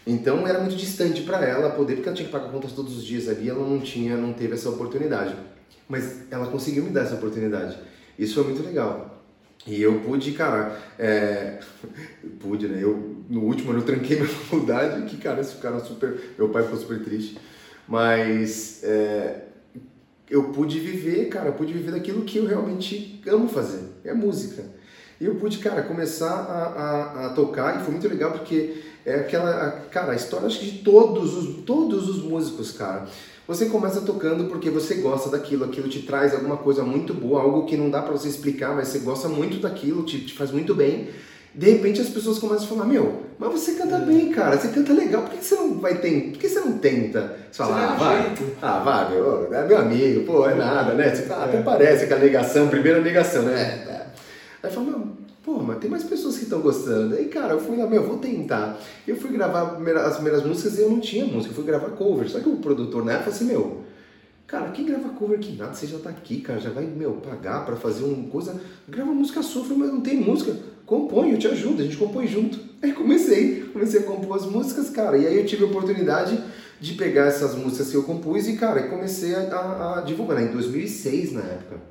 Então 0.06 0.46
era 0.46 0.58
muito 0.60 0.76
distante 0.76 1.22
para 1.22 1.46
ela 1.46 1.70
poder, 1.70 1.94
porque 1.94 2.08
ela 2.08 2.16
tinha 2.16 2.26
que 2.26 2.32
pagar 2.32 2.50
contas 2.50 2.72
todos 2.72 2.96
os 2.96 3.04
dias 3.04 3.28
ali, 3.28 3.48
ela 3.48 3.66
não 3.66 3.80
tinha, 3.80 4.16
não 4.16 4.32
teve 4.32 4.54
essa 4.54 4.68
oportunidade. 4.68 5.34
Mas 5.88 6.30
ela 6.30 6.46
conseguiu 6.46 6.84
me 6.84 6.90
dar 6.90 7.02
essa 7.02 7.14
oportunidade. 7.14 7.78
Isso 8.18 8.34
foi 8.34 8.44
muito 8.44 8.62
legal. 8.62 9.19
E 9.66 9.80
eu 9.82 10.00
pude, 10.00 10.32
cara, 10.32 10.78
é... 10.98 11.60
pude, 12.40 12.68
né? 12.68 12.82
Eu, 12.82 13.16
no 13.28 13.42
último 13.42 13.70
ano 13.70 13.80
eu 13.80 13.84
tranquei 13.84 14.16
minha 14.20 14.28
faculdade, 14.28 15.08
que, 15.08 15.16
cara, 15.16 15.40
esse 15.40 15.56
cara 15.56 15.80
super. 15.80 16.18
Meu 16.38 16.48
pai 16.48 16.62
ficou 16.62 16.78
super 16.78 17.02
triste. 17.02 17.38
Mas 17.86 18.82
é... 18.84 19.42
eu 20.28 20.44
pude 20.44 20.78
viver, 20.78 21.28
cara, 21.28 21.52
pude 21.52 21.72
viver 21.72 21.92
daquilo 21.92 22.24
que 22.24 22.38
eu 22.38 22.46
realmente 22.46 23.20
amo 23.26 23.48
fazer, 23.48 23.84
é 24.04 24.14
música. 24.14 24.64
E 25.20 25.26
eu 25.26 25.34
pude, 25.34 25.58
cara, 25.58 25.82
começar 25.82 26.30
a, 26.30 26.64
a, 26.64 27.26
a 27.26 27.28
tocar 27.34 27.78
e 27.78 27.84
foi 27.84 27.92
muito 27.92 28.08
legal 28.08 28.32
porque 28.32 28.82
é 29.04 29.16
aquela, 29.16 29.70
cara, 29.90 30.12
a 30.12 30.16
história 30.16 30.46
acho 30.46 30.60
que 30.60 30.70
de 30.70 30.78
todos 30.78 31.36
os, 31.36 31.64
todos 31.64 32.08
os 32.08 32.22
músicos, 32.22 32.72
cara. 32.72 33.06
Você 33.50 33.66
começa 33.66 34.00
tocando 34.02 34.44
porque 34.44 34.70
você 34.70 34.94
gosta 34.94 35.28
daquilo, 35.28 35.64
aquilo 35.64 35.88
te 35.88 36.02
traz 36.02 36.32
alguma 36.32 36.56
coisa 36.56 36.84
muito 36.84 37.12
boa, 37.12 37.42
algo 37.42 37.66
que 37.66 37.76
não 37.76 37.90
dá 37.90 38.00
para 38.00 38.12
você 38.12 38.28
explicar, 38.28 38.76
mas 38.76 38.86
você 38.86 39.00
gosta 39.00 39.28
muito 39.28 39.58
daquilo, 39.58 40.04
te, 40.04 40.24
te 40.24 40.34
faz 40.34 40.52
muito 40.52 40.72
bem. 40.72 41.08
De 41.52 41.68
repente 41.68 42.00
as 42.00 42.08
pessoas 42.08 42.38
começam 42.38 42.66
a 42.66 42.68
falar, 42.68 42.84
meu, 42.84 43.22
mas 43.40 43.50
você 43.50 43.72
canta 43.72 43.96
é. 43.96 44.00
bem, 44.02 44.30
cara, 44.30 44.56
você 44.56 44.68
canta 44.68 44.92
legal, 44.92 45.22
por 45.22 45.32
que 45.32 45.44
você 45.44 45.56
não 45.56 45.80
vai 45.80 45.96
ter, 45.96 46.30
por 46.30 46.38
que 46.38 46.48
você 46.48 46.60
não 46.60 46.78
tenta? 46.78 47.38
Você 47.50 47.58
fala, 47.58 47.90
ah, 47.90 47.94
vai, 47.96 48.34
ah, 48.62 48.78
vai, 48.84 49.14
meu, 49.14 49.52
é 49.52 49.66
meu 49.66 49.78
amigo, 49.78 50.26
pô, 50.26 50.48
é 50.48 50.54
nada, 50.54 50.94
né? 50.94 51.12
Você 51.12 51.22
fala, 51.22 51.46
até 51.46 51.56
é. 51.56 51.62
parece 51.62 52.04
aquela 52.04 52.20
negação, 52.20 52.68
primeira 52.68 53.00
negação, 53.00 53.42
né? 53.42 53.60
É. 53.60 54.06
Aí 54.62 54.72
fala, 54.72 54.92
não, 54.92 55.16
pô, 55.50 55.62
mas 55.64 55.78
tem 55.78 55.90
mais 55.90 56.04
pessoas 56.04 56.36
que 56.36 56.44
estão 56.44 56.60
gostando. 56.60 57.16
Aí, 57.16 57.26
cara, 57.26 57.54
eu 57.54 57.60
fui 57.60 57.76
lá, 57.76 57.86
meu, 57.86 58.06
vou 58.06 58.18
tentar. 58.18 58.78
Eu 59.06 59.16
fui 59.16 59.30
gravar 59.32 59.76
as 60.06 60.14
primeiras 60.14 60.44
músicas 60.44 60.78
e 60.78 60.82
eu 60.82 60.90
não 60.90 61.00
tinha 61.00 61.24
música, 61.24 61.50
eu 61.50 61.56
fui 61.56 61.64
gravar 61.64 61.90
cover. 61.90 62.28
Só 62.28 62.38
que 62.38 62.48
o 62.48 62.56
produtor 62.56 63.04
na 63.04 63.12
época 63.12 63.32
falou 63.32 63.36
assim, 63.36 63.52
meu, 63.52 63.84
cara, 64.46 64.70
quem 64.70 64.86
grava 64.86 65.08
cover 65.10 65.40
que 65.40 65.56
nada, 65.56 65.74
você 65.74 65.88
já 65.88 65.98
tá 65.98 66.10
aqui, 66.10 66.40
cara, 66.40 66.60
já 66.60 66.70
vai, 66.70 66.84
meu, 66.84 67.14
pagar 67.14 67.66
para 67.66 67.74
fazer 67.74 68.04
uma 68.04 68.28
coisa. 68.28 68.60
Grava 68.88 69.10
música 69.12 69.42
sua, 69.42 69.64
mas 69.76 69.92
não 69.92 70.00
tem 70.00 70.16
música. 70.16 70.56
Compõe, 70.86 71.32
eu 71.32 71.38
te 71.38 71.48
ajudo, 71.48 71.82
a 71.82 71.84
gente 71.84 71.96
compõe 71.96 72.28
junto. 72.28 72.58
Aí 72.80 72.92
comecei, 72.92 73.62
comecei 73.72 74.00
a 74.00 74.02
compor 74.04 74.36
as 74.36 74.46
músicas, 74.46 74.90
cara, 74.90 75.18
e 75.18 75.26
aí 75.26 75.36
eu 75.36 75.46
tive 75.46 75.64
a 75.64 75.66
oportunidade 75.66 76.40
de 76.80 76.94
pegar 76.94 77.26
essas 77.26 77.54
músicas 77.54 77.90
que 77.90 77.96
eu 77.96 78.04
compus 78.04 78.48
e, 78.48 78.56
cara, 78.56 78.88
comecei 78.88 79.34
a, 79.34 79.40
a, 79.40 79.98
a 79.98 80.02
divulgar, 80.02 80.38
né? 80.38 80.48
em 80.48 80.52
2006 80.52 81.32
na 81.32 81.42
época. 81.42 81.89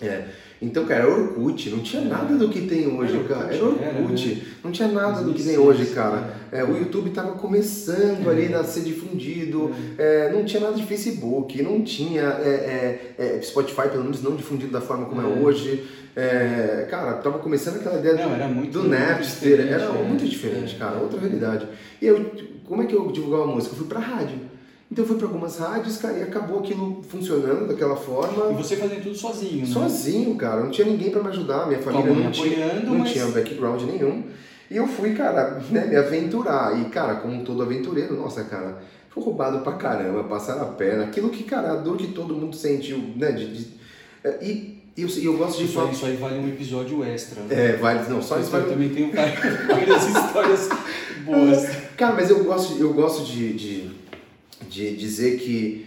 É. 0.00 0.24
Então, 0.60 0.86
cara, 0.86 1.02
era 1.02 1.10
Orkut, 1.10 1.70
não 1.70 1.80
tinha 1.80 2.02
nada 2.02 2.34
do 2.36 2.48
que 2.48 2.62
tem 2.62 2.86
hoje, 2.86 3.22
cara. 3.28 3.54
Era 3.54 3.64
Orkut, 3.64 4.28
né? 4.28 4.42
não 4.62 4.72
tinha 4.72 4.88
nada 4.88 5.22
do 5.22 5.34
que 5.34 5.42
tem 5.42 5.58
hoje, 5.58 5.86
cara. 5.86 6.34
É, 6.50 6.64
o 6.64 6.76
YouTube 6.76 7.10
estava 7.10 7.32
começando 7.32 8.28
ali 8.28 8.52
a 8.52 8.64
ser 8.64 8.80
difundido, 8.80 9.70
é, 9.98 10.32
não 10.32 10.44
tinha 10.44 10.62
nada 10.62 10.74
de 10.74 10.84
Facebook, 10.84 11.62
não 11.62 11.82
tinha 11.82 12.22
é, 12.22 13.14
é, 13.18 13.36
é 13.36 13.42
Spotify, 13.42 13.88
pelo 13.90 14.04
menos 14.04 14.22
não 14.22 14.34
difundido 14.34 14.72
da 14.72 14.80
forma 14.80 15.06
como 15.06 15.20
é, 15.20 15.24
hoje. 15.24 15.84
É, 16.16 16.86
cara, 16.88 17.14
tava 17.14 17.38
começando 17.40 17.76
aquela 17.76 17.98
ideia 17.98 18.26
não, 18.26 18.62
do, 18.62 18.70
do 18.70 18.88
Napster, 18.88 19.60
era 19.60 19.90
muito 19.92 20.24
diferente, 20.24 20.76
cara, 20.76 20.96
outra 20.98 21.20
realidade. 21.20 21.66
E 22.00 22.06
eu, 22.06 22.32
como 22.64 22.82
é 22.82 22.86
que 22.86 22.94
eu 22.94 23.10
divulgava 23.12 23.44
a 23.44 23.46
música? 23.46 23.74
Eu 23.74 23.78
fui 23.78 23.88
pra 23.88 24.00
rádio. 24.00 24.53
Então 24.94 25.02
eu 25.02 25.08
fui 25.08 25.16
para 25.16 25.26
algumas 25.26 25.58
rádios, 25.58 25.96
cara, 25.96 26.18
e 26.18 26.22
acabou 26.22 26.60
aquilo 26.60 27.02
funcionando 27.08 27.66
daquela 27.66 27.96
forma. 27.96 28.52
E 28.52 28.54
você 28.54 28.76
fazendo 28.76 29.02
tudo 29.02 29.16
sozinho, 29.16 29.66
né? 29.66 29.66
Sozinho, 29.66 30.36
cara. 30.36 30.62
Não 30.62 30.70
tinha 30.70 30.86
ninguém 30.86 31.10
para 31.10 31.20
me 31.20 31.30
ajudar, 31.30 31.66
minha 31.66 31.82
família 31.82 32.14
não, 32.14 32.30
tinha, 32.30 32.74
não 32.74 32.98
mas... 32.98 33.10
tinha 33.10 33.26
background 33.26 33.82
nenhum. 33.82 34.22
E 34.70 34.76
eu 34.76 34.86
fui, 34.86 35.12
cara, 35.14 35.60
né, 35.68 35.86
me 35.86 35.96
aventurar. 35.96 36.80
E, 36.80 36.84
cara, 36.90 37.16
como 37.16 37.42
todo 37.42 37.60
aventureiro, 37.60 38.14
nossa, 38.14 38.44
cara, 38.44 38.78
fui 39.10 39.20
roubado 39.20 39.58
pra 39.64 39.72
caramba, 39.72 40.22
passar 40.22 40.62
a 40.62 40.66
perna. 40.66 41.06
Aquilo 41.06 41.28
que, 41.30 41.42
cara, 41.42 41.72
a 41.72 41.74
dor 41.74 41.96
que 41.96 42.12
todo 42.12 42.32
mundo 42.32 42.54
sentiu, 42.54 42.98
né? 43.16 43.32
De, 43.32 43.52
de... 43.52 43.66
E 44.40 44.80
eu, 44.96 45.08
eu 45.08 45.36
gosto 45.36 45.60
de 45.60 45.72
falar. 45.72 45.90
Isso 45.90 46.06
aí 46.06 46.14
vale 46.14 46.38
um 46.38 46.46
episódio 46.46 47.02
extra. 47.02 47.42
Né? 47.42 47.48
É, 47.50 47.72
vale. 47.78 48.08
Não, 48.08 48.22
só 48.22 48.38
isso 48.38 48.50
vale. 48.50 48.70
também 48.70 48.90
tem 48.90 49.10
várias 49.10 50.06
histórias 50.06 50.68
boas. 51.24 51.66
Cara, 51.96 52.14
mas 52.14 52.30
eu 52.30 52.44
gosto, 52.44 52.80
eu 52.80 52.92
gosto 52.92 53.24
de, 53.24 53.54
de 53.54 54.03
de 54.68 54.96
dizer 54.96 55.38
que 55.38 55.86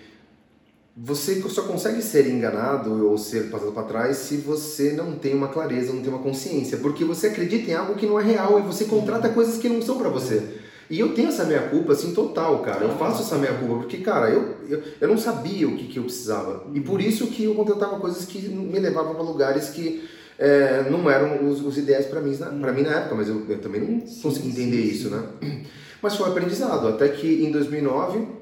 você 0.99 1.39
só 1.41 1.61
consegue 1.63 2.01
ser 2.01 2.27
enganado 2.27 3.07
ou 3.07 3.17
ser 3.19 3.51
passado 3.51 3.71
para 3.71 3.83
trás 3.83 4.17
se 4.17 4.37
você 4.37 4.93
não 4.93 5.13
tem 5.13 5.35
uma 5.35 5.49
clareza, 5.49 5.93
não 5.93 6.01
tem 6.01 6.09
uma 6.09 6.23
consciência, 6.23 6.77
porque 6.77 7.05
você 7.05 7.27
acredita 7.27 7.69
em 7.69 7.75
algo 7.75 7.93
que 7.93 8.07
não 8.07 8.19
é 8.19 8.23
real 8.23 8.59
e 8.59 8.63
você 8.63 8.85
contrata 8.85 9.29
coisas 9.29 9.57
que 9.57 9.69
não 9.69 9.81
são 9.81 9.97
para 9.97 10.09
você. 10.09 10.41
E 10.89 10.99
eu 10.99 11.13
tenho 11.13 11.27
essa 11.27 11.43
minha 11.43 11.67
culpa, 11.67 11.93
assim, 11.93 12.13
total, 12.13 12.59
cara. 12.59 12.85
Eu 12.85 12.97
faço 12.97 13.21
essa 13.21 13.35
minha 13.37 13.53
culpa, 13.53 13.75
porque, 13.75 13.97
cara, 13.97 14.29
eu, 14.29 14.55
eu, 14.69 14.81
eu 15.01 15.07
não 15.07 15.17
sabia 15.17 15.67
o 15.67 15.75
que, 15.75 15.85
que 15.85 15.99
eu 15.99 16.03
precisava. 16.03 16.65
E 16.73 16.79
por 16.79 17.01
isso 17.01 17.27
que 17.27 17.43
eu 17.43 17.53
contratava 17.53 17.99
coisas 17.99 18.25
que 18.25 18.39
me 18.47 18.79
levavam 18.79 19.13
para 19.13 19.23
lugares 19.23 19.69
que 19.69 20.07
é, 20.39 20.87
não 20.89 21.09
eram 21.09 21.47
os, 21.47 21.61
os 21.61 21.77
ideais 21.77 22.05
para 22.05 22.21
mim, 22.21 22.35
pra 22.37 22.71
mim 22.71 22.83
na 22.83 22.99
época, 22.99 23.15
mas 23.15 23.27
eu, 23.27 23.45
eu 23.49 23.59
também 23.59 23.81
não 23.81 23.99
consegui 24.21 24.49
entender 24.49 24.79
isso, 24.81 25.09
né? 25.09 25.23
Mas 25.99 26.15
foi 26.15 26.27
um 26.27 26.29
aprendizado, 26.29 26.87
até 26.87 27.09
que 27.09 27.43
em 27.43 27.51
2009 27.51 28.36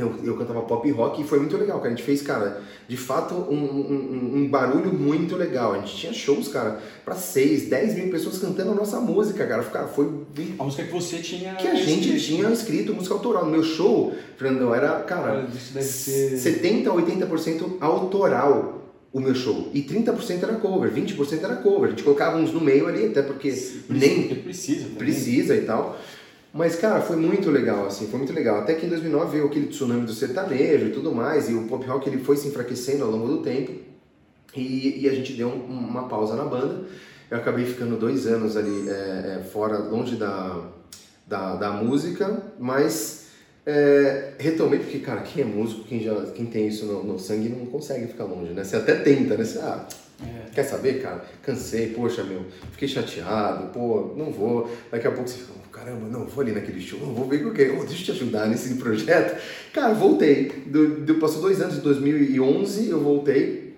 eu, 0.00 0.14
eu 0.24 0.36
cantava 0.36 0.62
pop 0.62 0.90
rock 0.90 1.20
e 1.20 1.24
foi 1.24 1.38
muito 1.38 1.56
legal, 1.56 1.78
cara. 1.78 1.92
A 1.92 1.96
gente 1.96 2.04
fez, 2.04 2.22
cara, 2.22 2.62
de 2.88 2.96
fato, 2.96 3.34
um, 3.34 3.54
um, 3.54 4.32
um, 4.36 4.48
barulho 4.48 4.92
muito 4.92 5.36
legal. 5.36 5.74
A 5.74 5.78
gente 5.78 5.96
tinha 5.96 6.12
shows, 6.12 6.48
cara, 6.48 6.80
pra 7.04 7.14
6, 7.14 7.68
10 7.68 7.94
mil 7.94 8.10
pessoas 8.10 8.38
cantando 8.38 8.72
a 8.72 8.74
nossa 8.74 8.98
música, 9.00 9.46
cara. 9.46 9.62
Cara, 9.64 9.86
foi. 9.88 10.10
A 10.58 10.64
música 10.64 10.84
que 10.84 10.92
você 10.92 11.18
tinha. 11.18 11.54
Que 11.54 11.68
a 11.68 11.74
gente 11.74 12.14
escrito. 12.14 12.36
tinha 12.36 12.50
escrito 12.50 12.94
música 12.94 13.14
autoral. 13.14 13.44
No 13.44 13.50
meu 13.50 13.62
show, 13.62 14.14
Fernandão, 14.36 14.74
era, 14.74 15.00
cara, 15.00 15.46
Isso 15.54 15.80
ser... 15.82 16.38
70 16.38 16.90
a 16.90 16.94
80% 16.94 17.76
autoral 17.80 18.80
o 19.12 19.20
meu 19.20 19.34
show. 19.34 19.68
E 19.74 19.82
30% 19.82 20.42
era 20.42 20.54
cover, 20.54 20.92
20% 20.92 21.42
era 21.42 21.56
cover. 21.56 21.88
A 21.88 21.90
gente 21.90 22.02
colocava 22.02 22.38
uns 22.38 22.52
no 22.52 22.60
meio 22.60 22.86
ali, 22.86 23.06
até 23.06 23.22
porque 23.22 23.50
Sim, 23.50 23.82
nem. 23.88 24.28
Precisa. 24.36 24.82
Também. 24.84 24.96
Precisa 24.96 25.56
e 25.56 25.62
tal. 25.62 25.98
Mas, 26.52 26.74
cara, 26.76 27.00
foi 27.00 27.16
muito 27.16 27.50
legal, 27.50 27.86
assim, 27.86 28.08
foi 28.08 28.18
muito 28.18 28.32
legal. 28.32 28.60
Até 28.60 28.74
que 28.74 28.84
em 28.84 28.88
2009 28.88 29.32
veio 29.32 29.46
aquele 29.46 29.66
tsunami 29.66 30.04
do 30.04 30.12
sertanejo 30.12 30.86
e 30.86 30.90
tudo 30.90 31.14
mais, 31.14 31.48
e 31.48 31.54
o 31.54 31.68
pop 31.68 31.86
rock 31.86 32.08
ele 32.08 32.18
foi 32.18 32.36
se 32.36 32.48
enfraquecendo 32.48 33.04
ao 33.04 33.10
longo 33.10 33.28
do 33.28 33.42
tempo, 33.42 33.72
e, 34.56 35.04
e 35.04 35.08
a 35.08 35.14
gente 35.14 35.32
deu 35.34 35.48
um, 35.48 35.64
uma 35.64 36.08
pausa 36.08 36.34
na 36.34 36.44
banda. 36.44 36.84
Eu 37.30 37.38
acabei 37.38 37.64
ficando 37.64 37.96
dois 37.96 38.26
anos 38.26 38.56
ali 38.56 38.88
é, 38.88 39.38
é, 39.38 39.44
fora, 39.44 39.78
longe 39.78 40.16
da, 40.16 40.68
da, 41.24 41.54
da 41.54 41.70
música, 41.70 42.42
mas 42.58 43.26
é, 43.64 44.32
retomei 44.36 44.80
porque, 44.80 44.98
cara, 44.98 45.20
quem 45.20 45.44
é 45.44 45.46
músico, 45.46 45.84
quem, 45.84 46.02
já, 46.02 46.14
quem 46.34 46.46
tem 46.46 46.66
isso 46.66 46.86
no, 46.86 47.04
no 47.04 47.18
sangue 47.18 47.48
não 47.48 47.66
consegue 47.66 48.08
ficar 48.08 48.24
longe, 48.24 48.52
né? 48.52 48.64
Você 48.64 48.74
até 48.74 48.96
tenta, 48.96 49.36
né? 49.36 49.44
Você, 49.44 49.58
ah, 49.60 49.86
é. 50.20 50.50
quer 50.50 50.64
saber, 50.64 51.00
cara? 51.00 51.24
Cansei, 51.42 51.90
poxa, 51.90 52.24
meu, 52.24 52.44
fiquei 52.72 52.88
chateado, 52.88 53.68
pô, 53.68 54.12
não 54.16 54.32
vou. 54.32 54.68
Daqui 54.90 55.06
a 55.06 55.12
pouco 55.12 55.28
você 55.28 55.38
fica, 55.38 55.52
caramba, 55.72 56.06
não, 56.08 56.26
vou 56.26 56.42
ali 56.42 56.52
naquele 56.52 56.80
show, 56.80 56.98
vou 56.98 57.26
ver 57.26 57.46
o 57.46 57.52
que 57.52 57.70
oh, 57.70 57.84
deixa 57.84 58.02
eu 58.02 58.04
te 58.04 58.10
ajudar 58.12 58.46
nesse 58.48 58.74
projeto. 58.74 59.40
Cara, 59.72 59.94
voltei. 59.94 60.64
Do, 60.66 61.00
do, 61.00 61.14
passou 61.16 61.40
dois 61.40 61.60
anos, 61.60 61.78
em 61.78 61.80
2011 61.80 62.90
eu 62.90 63.00
voltei. 63.00 63.70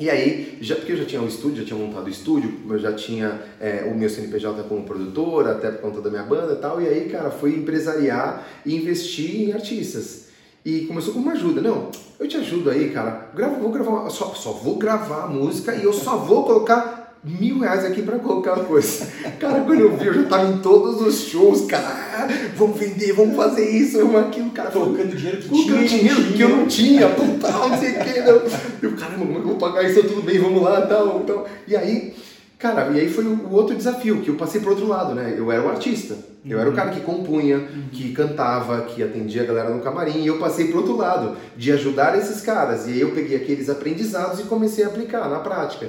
E 0.00 0.08
aí, 0.08 0.58
já, 0.60 0.76
porque 0.76 0.92
eu 0.92 0.96
já 0.96 1.04
tinha 1.04 1.20
um 1.20 1.26
estúdio, 1.26 1.58
já 1.58 1.64
tinha 1.64 1.78
montado 1.78 2.06
o 2.06 2.10
estúdio, 2.10 2.54
eu 2.70 2.78
já 2.78 2.92
tinha 2.92 3.40
é, 3.60 3.90
o 3.92 3.98
meu 3.98 4.08
CNPJ 4.08 4.62
como 4.64 4.84
produtor, 4.84 5.48
até 5.48 5.72
por 5.72 5.80
conta 5.80 6.00
da 6.00 6.08
minha 6.08 6.22
banda 6.22 6.52
e 6.52 6.56
tal. 6.56 6.80
E 6.80 6.86
aí, 6.86 7.08
cara, 7.08 7.30
fui 7.30 7.56
empresariar 7.56 8.46
e 8.64 8.76
investir 8.76 9.48
em 9.48 9.52
artistas. 9.52 10.28
E 10.64 10.82
começou 10.82 11.14
com 11.14 11.20
uma 11.20 11.32
ajuda. 11.32 11.60
Não, 11.60 11.90
eu 12.20 12.28
te 12.28 12.36
ajudo 12.36 12.70
aí, 12.70 12.90
cara. 12.90 13.30
Grava, 13.34 13.56
vou 13.58 13.72
gravar, 13.72 14.08
só, 14.10 14.34
só 14.34 14.52
vou 14.52 14.76
gravar 14.76 15.24
a 15.24 15.28
música 15.28 15.74
e 15.74 15.82
eu 15.82 15.92
só 15.92 16.16
vou 16.16 16.44
colocar 16.44 16.97
mil 17.24 17.58
reais 17.60 17.84
aqui 17.84 18.02
pra 18.02 18.18
colocar 18.18 18.54
uma 18.54 18.64
coisa. 18.64 19.06
Cara, 19.38 19.60
quando 19.60 19.80
eu 19.80 19.96
vi, 19.96 20.06
eu 20.06 20.14
já 20.14 20.24
tava 20.24 20.50
em 20.50 20.58
todos 20.58 21.00
os 21.00 21.28
shows, 21.28 21.66
cara, 21.66 22.28
vamos 22.56 22.78
vender, 22.78 23.12
vamos 23.12 23.36
fazer 23.36 23.68
isso, 23.68 23.98
vamos 23.98 24.28
aquilo, 24.28 24.50
cara. 24.50 24.70
Colocando 24.70 25.16
dinheiro 25.16 25.38
que 25.38 25.48
tinha, 25.48 25.84
dinheiro 25.84 26.22
que 26.32 26.40
eu 26.40 26.48
não 26.48 26.66
tinha, 26.66 27.08
total, 27.08 27.68
não 27.68 27.78
sei 27.78 27.90
o 27.90 28.04
que. 28.04 28.20
Não. 28.20 28.42
Eu, 28.82 28.96
caramba, 28.96 29.26
como 29.26 29.32
é 29.32 29.34
que 29.34 29.40
eu 29.40 29.48
vou 29.48 29.56
pagar 29.56 29.82
isso? 29.84 30.02
Tudo 30.02 30.22
bem, 30.22 30.38
vamos 30.38 30.62
lá, 30.62 30.82
tal, 30.82 31.20
tal. 31.20 31.46
E 31.66 31.76
aí, 31.76 32.14
Cara, 32.58 32.90
e 32.90 32.98
aí 32.98 33.08
foi 33.08 33.24
o 33.24 33.52
outro 33.52 33.76
desafio, 33.76 34.20
que 34.20 34.28
eu 34.28 34.34
passei 34.34 34.60
pro 34.60 34.70
outro 34.70 34.88
lado, 34.88 35.14
né? 35.14 35.32
Eu 35.38 35.52
era 35.52 35.62
o 35.62 35.68
artista. 35.68 36.16
Eu 36.44 36.58
era 36.58 36.68
o 36.68 36.72
cara 36.72 36.90
que 36.90 37.00
compunha, 37.02 37.68
que 37.92 38.12
cantava, 38.12 38.80
que 38.82 39.00
atendia 39.00 39.42
a 39.42 39.46
galera 39.46 39.70
no 39.70 39.80
camarim, 39.80 40.22
e 40.22 40.26
eu 40.26 40.38
passei 40.38 40.66
pro 40.66 40.78
outro 40.78 40.96
lado, 40.96 41.36
de 41.56 41.70
ajudar 41.70 42.18
esses 42.18 42.40
caras. 42.40 42.88
E 42.88 42.92
aí 42.92 43.00
eu 43.00 43.12
peguei 43.12 43.36
aqueles 43.36 43.68
aprendizados 43.70 44.40
e 44.40 44.44
comecei 44.44 44.84
a 44.84 44.88
aplicar 44.88 45.28
na 45.28 45.38
prática. 45.38 45.88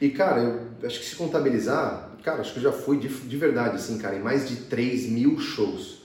E, 0.00 0.10
cara, 0.10 0.40
eu 0.40 0.86
acho 0.86 1.00
que 1.00 1.06
se 1.06 1.16
contabilizar, 1.16 2.12
cara, 2.22 2.40
acho 2.40 2.52
que 2.52 2.58
eu 2.58 2.62
já 2.62 2.72
fui 2.72 2.98
de, 2.98 3.08
de 3.08 3.36
verdade, 3.36 3.76
assim, 3.76 3.98
cara, 3.98 4.16
em 4.16 4.20
mais 4.20 4.48
de 4.48 4.56
3 4.56 5.08
mil 5.08 5.38
shows. 5.38 5.98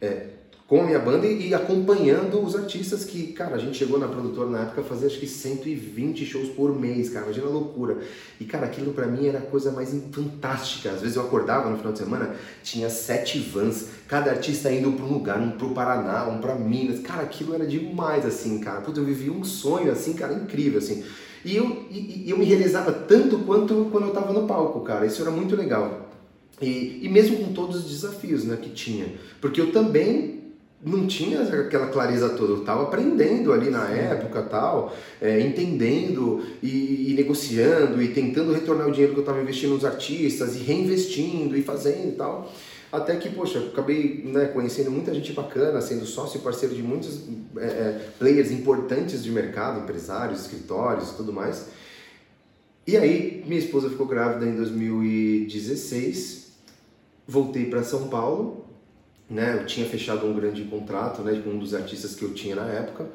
É, 0.00 0.36
com 0.66 0.80
a 0.80 0.84
minha 0.84 0.98
banda 0.98 1.28
e, 1.28 1.54
acompanhando 1.54 2.44
os 2.44 2.56
artistas 2.56 3.04
que, 3.04 3.28
cara, 3.28 3.54
a 3.54 3.58
gente 3.58 3.78
chegou 3.78 4.00
na 4.00 4.08
produtora 4.08 4.50
na 4.50 4.62
época 4.62 4.80
a 4.80 4.84
fazer 4.84 5.06
acho 5.06 5.20
que 5.20 5.26
120 5.26 6.26
shows 6.26 6.48
por 6.48 6.76
mês, 6.76 7.08
cara, 7.08 7.24
imagina 7.24 7.46
a 7.46 7.50
loucura. 7.50 7.98
E, 8.40 8.44
cara, 8.44 8.66
aquilo 8.66 8.92
para 8.92 9.06
mim 9.06 9.28
era 9.28 9.38
a 9.38 9.42
coisa 9.42 9.70
mais 9.70 9.94
fantástica. 10.10 10.90
Às 10.90 11.02
vezes 11.02 11.14
eu 11.14 11.22
acordava 11.22 11.70
no 11.70 11.76
final 11.76 11.92
de 11.92 12.00
semana, 12.00 12.34
tinha 12.64 12.90
sete 12.90 13.38
vans, 13.38 13.90
cada 14.08 14.32
artista 14.32 14.70
indo 14.72 14.90
para 14.90 15.04
um 15.04 15.12
lugar, 15.12 15.38
um 15.38 15.52
pro 15.52 15.70
Paraná, 15.70 16.26
um 16.26 16.40
para 16.40 16.56
Minas. 16.56 16.98
Cara, 16.98 17.22
aquilo 17.22 17.54
era 17.54 17.64
demais, 17.64 18.26
assim, 18.26 18.58
cara. 18.58 18.80
Puta, 18.80 18.98
eu 18.98 19.04
vivi 19.04 19.30
um 19.30 19.44
sonho, 19.44 19.92
assim, 19.92 20.14
cara, 20.14 20.34
incrível, 20.34 20.78
assim. 20.78 21.04
E 21.46 21.56
eu, 21.56 21.86
e, 21.90 22.24
eu 22.28 22.36
me 22.36 22.44
realizava 22.44 22.92
tanto 22.92 23.38
quanto 23.38 23.88
quando 23.92 24.08
eu 24.08 24.12
tava 24.12 24.32
no 24.32 24.46
palco, 24.48 24.80
cara. 24.80 25.06
Isso 25.06 25.22
era 25.22 25.30
muito 25.30 25.54
legal. 25.54 26.10
E, 26.60 26.98
e 27.02 27.08
mesmo 27.08 27.36
com 27.36 27.52
todos 27.52 27.76
os 27.76 27.90
desafios 27.90 28.44
né, 28.44 28.58
que 28.60 28.70
tinha. 28.70 29.06
Porque 29.40 29.60
eu 29.60 29.70
também 29.70 30.36
não 30.84 31.06
tinha 31.06 31.42
aquela 31.42 31.86
clareza 31.86 32.28
toda, 32.30 32.52
eu 32.52 32.60
estava 32.60 32.82
aprendendo 32.82 33.52
ali 33.52 33.70
na 33.70 33.88
época 33.88 34.42
tal, 34.42 34.94
é, 35.20 35.40
entendendo 35.40 36.42
e, 36.62 37.10
e, 37.10 37.14
negociando 37.14 38.02
e 38.02 38.08
tentando 38.08 38.52
retornar 38.52 38.86
o 38.86 38.92
dinheiro 38.92 39.12
que 39.14 39.18
eu 39.18 39.22
estava 39.22 39.40
investindo 39.40 39.72
nos 39.72 39.84
artistas 39.84 40.54
e 40.54 40.58
reinvestindo 40.60 41.56
e 41.56 41.62
fazendo 41.62 42.08
e 42.08 42.12
tal. 42.12 42.52
Até 42.96 43.16
que, 43.16 43.28
poxa, 43.30 43.58
acabei 43.58 44.22
né, 44.24 44.46
conhecendo 44.46 44.90
muita 44.90 45.14
gente 45.14 45.32
bacana, 45.32 45.80
sendo 45.80 46.04
sócio 46.06 46.38
e 46.38 46.42
parceiro 46.42 46.74
de 46.74 46.82
muitos 46.82 47.22
é, 47.56 47.66
é, 47.66 48.08
players 48.18 48.50
importantes 48.50 49.22
de 49.22 49.30
mercado, 49.30 49.80
empresários, 49.80 50.40
escritórios 50.40 51.10
e 51.10 51.14
tudo 51.14 51.32
mais. 51.32 51.68
E 52.86 52.96
aí, 52.96 53.44
minha 53.46 53.58
esposa 53.58 53.90
ficou 53.90 54.06
grávida 54.06 54.46
em 54.46 54.56
2016, 54.56 56.52
voltei 57.26 57.66
para 57.66 57.82
São 57.82 58.08
Paulo 58.08 58.66
né? 59.28 59.58
Eu 59.60 59.66
tinha 59.66 59.86
fechado 59.86 60.26
um 60.26 60.34
grande 60.34 60.64
contrato, 60.64 61.22
né, 61.22 61.40
com 61.42 61.50
um 61.50 61.58
dos 61.58 61.74
artistas 61.74 62.14
que 62.14 62.24
eu 62.24 62.32
tinha 62.32 62.54
na 62.54 62.66
época. 62.66 63.06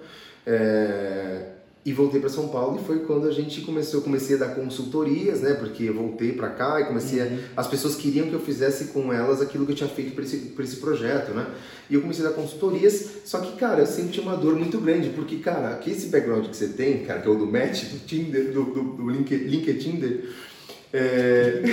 É, 0.45 1.53
e 1.83 1.91
voltei 1.91 2.19
para 2.19 2.29
São 2.29 2.47
Paulo 2.49 2.79
e 2.79 2.85
foi 2.85 2.99
quando 2.99 3.27
a 3.27 3.31
gente 3.31 3.61
começou, 3.61 3.99
eu 3.99 4.03
comecei 4.03 4.35
a 4.35 4.39
dar 4.39 4.55
consultorias, 4.55 5.41
né? 5.41 5.55
Porque 5.55 5.83
eu 5.83 5.93
voltei 5.93 6.31
para 6.31 6.49
cá 6.49 6.79
e 6.79 6.85
comecei 6.85 7.19
uhum. 7.21 7.39
a, 7.55 7.61
as 7.61 7.67
pessoas 7.67 7.95
queriam 7.95 8.27
que 8.27 8.33
eu 8.33 8.39
fizesse 8.39 8.85
com 8.85 9.11
elas 9.11 9.41
aquilo 9.41 9.65
que 9.65 9.71
eu 9.71 9.75
tinha 9.75 9.89
feito 9.89 10.13
para 10.13 10.23
esse, 10.23 10.53
esse 10.59 10.75
projeto, 10.77 11.31
né? 11.31 11.47
E 11.89 11.95
eu 11.95 12.01
comecei 12.01 12.25
a 12.25 12.29
dar 12.29 12.35
consultorias, 12.35 13.21
só 13.25 13.39
que, 13.39 13.57
cara, 13.57 13.79
eu 13.81 13.87
senti 13.87 14.19
uma 14.19 14.37
dor 14.37 14.55
muito 14.55 14.79
grande, 14.79 15.09
porque, 15.09 15.37
cara, 15.37 15.69
aqui 15.69 15.91
esse 15.91 16.07
background 16.07 16.47
que 16.47 16.55
você 16.55 16.67
tem, 16.67 17.03
cara, 17.03 17.19
que 17.19 17.27
é 17.27 17.31
o 17.31 17.35
do 17.35 17.47
Match, 17.47 17.85
do 17.85 17.99
Tinder, 18.05 18.51
do, 18.51 18.65
do, 18.65 18.83
do 18.83 19.09
LinkedIn, 19.09 20.21
é... 20.93 21.63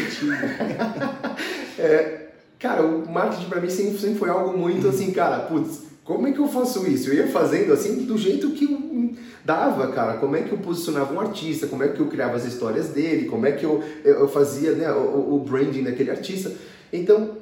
é 1.78 2.28
Cara, 2.58 2.82
o 2.82 3.08
marketing 3.08 3.48
para 3.48 3.60
mim 3.60 3.70
sempre, 3.70 3.98
sempre 3.98 4.18
foi 4.18 4.28
algo 4.28 4.58
muito 4.58 4.88
assim, 4.88 5.12
cara, 5.12 5.40
putz, 5.40 5.82
como 6.08 6.26
é 6.26 6.32
que 6.32 6.38
eu 6.38 6.48
faço 6.48 6.86
isso? 6.90 7.10
Eu 7.10 7.16
ia 7.16 7.28
fazendo 7.28 7.70
assim 7.70 8.06
do 8.06 8.16
jeito 8.16 8.52
que 8.52 9.14
dava, 9.44 9.88
cara. 9.92 10.16
Como 10.16 10.34
é 10.34 10.40
que 10.40 10.50
eu 10.50 10.56
posicionava 10.56 11.12
um 11.12 11.20
artista? 11.20 11.66
Como 11.66 11.82
é 11.82 11.88
que 11.88 12.00
eu 12.00 12.06
criava 12.06 12.34
as 12.34 12.46
histórias 12.46 12.88
dele? 12.88 13.28
Como 13.28 13.44
é 13.44 13.52
que 13.52 13.66
eu, 13.66 13.84
eu 14.02 14.26
fazia 14.26 14.72
né, 14.72 14.90
o, 14.90 15.34
o 15.34 15.40
branding 15.40 15.82
daquele 15.82 16.10
artista? 16.10 16.50
Então, 16.90 17.36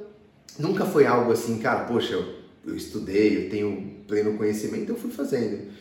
nunca 0.59 0.83
foi 0.83 1.05
algo 1.05 1.31
assim, 1.31 1.59
cara, 1.59 1.85
poxa, 1.85 2.15
eu, 2.15 2.25
eu 2.67 2.75
estudei, 2.75 3.45
eu 3.45 3.49
tenho 3.49 4.01
pleno 4.05 4.33
conhecimento, 4.33 4.91
eu 4.91 4.97
fui 4.97 5.11
fazendo. 5.11 5.71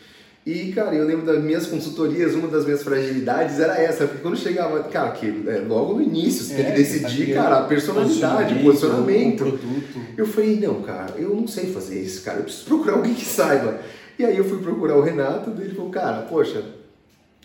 E, 0.46 0.70
cara, 0.70 0.94
eu 0.94 1.04
lembro 1.04 1.26
das 1.26 1.42
minhas 1.42 1.66
consultorias, 1.66 2.34
uma 2.34 2.46
das 2.46 2.64
minhas 2.64 2.80
fragilidades 2.80 3.58
era 3.58 3.76
essa, 3.82 4.06
porque 4.06 4.22
quando 4.22 4.36
chegava, 4.36 4.80
cara, 4.84 5.10
que 5.10 5.26
é, 5.48 5.58
logo 5.66 5.94
no 5.94 6.02
início 6.02 6.44
você 6.44 6.52
é, 6.52 6.56
tem 6.56 6.66
que 6.66 6.72
decidir, 6.72 7.34
tá 7.34 7.42
cara, 7.42 7.58
a 7.58 7.62
personalidade, 7.64 8.54
o 8.54 8.62
posicionamento. 8.62 9.40
O 9.40 9.58
produto. 9.58 10.00
Eu 10.16 10.24
falei, 10.24 10.60
não, 10.60 10.82
cara, 10.82 11.14
eu 11.18 11.34
não 11.34 11.48
sei 11.48 11.72
fazer 11.72 12.00
isso, 12.00 12.22
cara, 12.22 12.38
eu 12.38 12.44
preciso 12.44 12.64
procurar 12.66 12.94
alguém 12.94 13.12
que 13.12 13.24
saiba. 13.24 13.80
E 14.16 14.24
aí 14.24 14.36
eu 14.36 14.44
fui 14.44 14.58
procurar 14.58 14.96
o 14.96 15.02
Renato, 15.02 15.50
e 15.58 15.62
ele 15.62 15.74
falou, 15.74 15.90
cara, 15.90 16.22
poxa, 16.22 16.62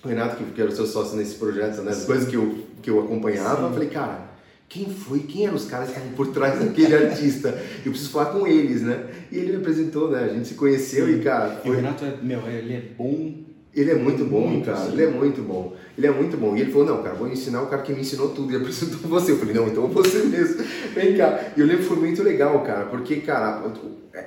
o 0.06 0.08
Renato, 0.08 0.36
que 0.36 0.62
era 0.62 0.70
o 0.70 0.76
seu 0.76 0.86
sócio 0.86 1.18
nesse 1.18 1.34
projeto, 1.34 1.82
né, 1.82 1.90
as 1.90 2.06
coisas 2.06 2.28
que 2.28 2.36
eu, 2.36 2.56
que 2.84 2.92
eu 2.92 3.00
acompanhava, 3.00 3.62
Sim. 3.62 3.64
eu 3.64 3.74
falei, 3.74 3.90
cara, 3.90 4.31
quem 4.72 4.86
foi, 4.86 5.20
quem 5.20 5.46
eram 5.46 5.56
os 5.56 5.66
caras 5.66 5.90
que 5.90 5.96
estavam 5.96 6.16
por 6.16 6.28
trás 6.28 6.58
daquele 6.58 6.96
artista? 6.96 7.50
Eu 7.86 7.92
preciso 7.92 8.10
falar 8.10 8.28
com 8.28 8.48
eles, 8.48 8.82
né? 8.82 9.06
E 9.30 9.38
ele 9.38 9.52
me 9.52 9.58
apresentou, 9.58 10.10
né? 10.10 10.24
A 10.24 10.28
gente 10.30 10.48
se 10.48 10.54
conheceu 10.54 11.08
Sim. 11.08 11.20
e, 11.20 11.20
cara. 11.22 11.58
Foi... 11.58 11.70
E 11.70 11.74
o 11.74 11.76
Renato 11.76 12.06
é, 12.06 12.14
meu, 12.22 12.40
ele 12.48 12.74
é 12.74 12.82
bom. 12.98 13.34
Ele 13.76 13.92
é 13.92 13.96
muito 13.96 14.24
bom, 14.24 14.48
muito, 14.48 14.68
cara. 14.68 14.86
Sim. 14.86 14.94
Ele 14.94 15.04
é 15.04 15.10
muito 15.10 15.42
bom. 15.42 15.76
Ele 15.98 16.08
é 16.08 16.12
muito 16.12 16.38
bom. 16.38 16.56
E 16.56 16.62
ele 16.62 16.72
falou: 16.72 16.88
Não, 16.88 17.04
cara, 17.04 17.16
vou 17.16 17.28
ensinar 17.28 17.62
o 17.62 17.68
cara 17.68 17.82
que 17.82 17.92
me 17.92 18.00
ensinou 18.00 18.30
tudo. 18.30 18.54
E 18.54 18.56
apresentou 18.58 19.10
você. 19.10 19.34
Eu 19.34 19.38
falei: 19.40 19.54
Não, 19.54 19.68
então 19.68 19.88
você 19.90 20.20
mesmo. 20.20 20.64
Vem 20.96 21.18
cá. 21.18 21.52
E 21.58 21.60
eu 21.60 21.66
lembro 21.66 21.82
que 21.82 21.90
foi 21.90 21.98
muito 21.98 22.24
legal, 22.24 22.64
cara, 22.64 22.86
porque, 22.86 23.18
cara, 23.18 23.62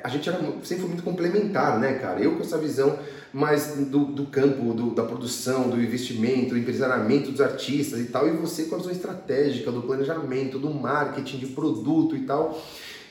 a 0.02 0.08
gente 0.10 0.28
era, 0.28 0.38
sempre 0.62 0.82
foi 0.82 0.88
muito 0.88 1.02
complementar, 1.02 1.80
né, 1.80 1.94
cara? 1.94 2.20
Eu 2.20 2.32
com 2.32 2.42
essa 2.42 2.58
visão 2.58 2.98
mais 3.34 3.74
do, 3.74 4.04
do 4.04 4.26
campo, 4.26 4.72
do, 4.72 4.90
da 4.90 5.02
produção, 5.02 5.68
do 5.68 5.82
investimento, 5.82 6.50
do 6.50 6.58
empresariamento 6.58 7.32
dos 7.32 7.40
artistas 7.40 7.98
e 7.98 8.04
tal, 8.04 8.28
e 8.28 8.30
você 8.30 8.64
com 8.64 8.76
a 8.76 8.78
visão 8.78 8.92
estratégica, 8.92 9.72
do 9.72 9.82
planejamento, 9.82 10.56
do 10.56 10.70
marketing, 10.70 11.38
de 11.38 11.46
produto 11.48 12.14
e 12.14 12.20
tal. 12.20 12.62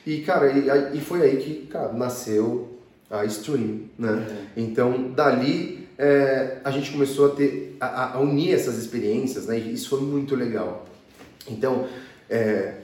E, 0.06 0.22
cara, 0.22 0.50
e, 0.50 0.96
e 0.98 1.00
foi 1.02 1.20
aí 1.22 1.36
que 1.36 1.66
cara, 1.66 1.92
nasceu 1.92 2.78
a 3.10 3.26
Stream, 3.26 3.82
né? 3.98 4.26
É. 4.56 4.60
Então, 4.60 5.12
dali 5.12 5.86
é, 5.98 6.56
a 6.64 6.70
gente 6.70 6.90
começou 6.90 7.26
a 7.26 7.34
ter, 7.34 7.76
a, 7.78 8.16
a, 8.16 8.20
unir 8.20 8.54
essas 8.54 8.78
experiências, 8.78 9.46
né? 9.46 9.58
E 9.58 9.74
isso 9.74 9.90
foi 9.90 10.00
muito 10.00 10.34
legal. 10.34 10.86
Então, 11.46 11.86
é, 12.30 12.76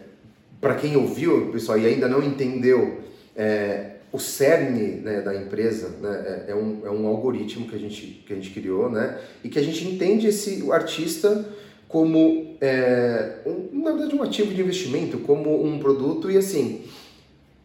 para 0.61 0.75
quem 0.75 0.95
ouviu, 0.95 1.51
pessoal, 1.51 1.79
e 1.79 1.87
ainda 1.87 2.07
não 2.07 2.23
entendeu, 2.23 3.01
é, 3.35 3.97
o 4.13 4.19
cerne 4.19 5.01
né, 5.03 5.21
da 5.21 5.35
empresa 5.35 5.89
né, 6.01 6.45
é, 6.49 6.51
é, 6.51 6.55
um, 6.55 6.81
é 6.85 6.91
um 6.91 7.07
algoritmo 7.07 7.69
que 7.69 7.77
a, 7.77 7.79
gente, 7.79 8.25
que 8.27 8.33
a 8.33 8.37
gente 8.37 8.51
criou 8.51 8.91
né, 8.91 9.21
e 9.45 9.49
que 9.49 9.59
a 9.59 9.63
gente 9.63 9.87
entende 9.87 10.27
esse 10.27 10.63
o 10.63 10.73
artista 10.73 11.47
como, 11.87 12.57
é, 12.61 13.39
um, 13.47 13.83
na 13.83 13.93
verdade, 13.93 14.15
um 14.15 14.23
ativo 14.23 14.55
de 14.55 14.61
investimento, 14.61 15.19
como 15.19 15.65
um 15.65 15.79
produto 15.79 16.31
e 16.31 16.37
assim, 16.37 16.85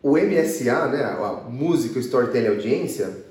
o 0.01 0.17
MSA, 0.17 0.87
né, 0.87 1.03
a 1.03 1.47
música, 1.49 1.97
o 1.97 2.01
storytelling 2.01 2.47
audiência, 2.47 3.25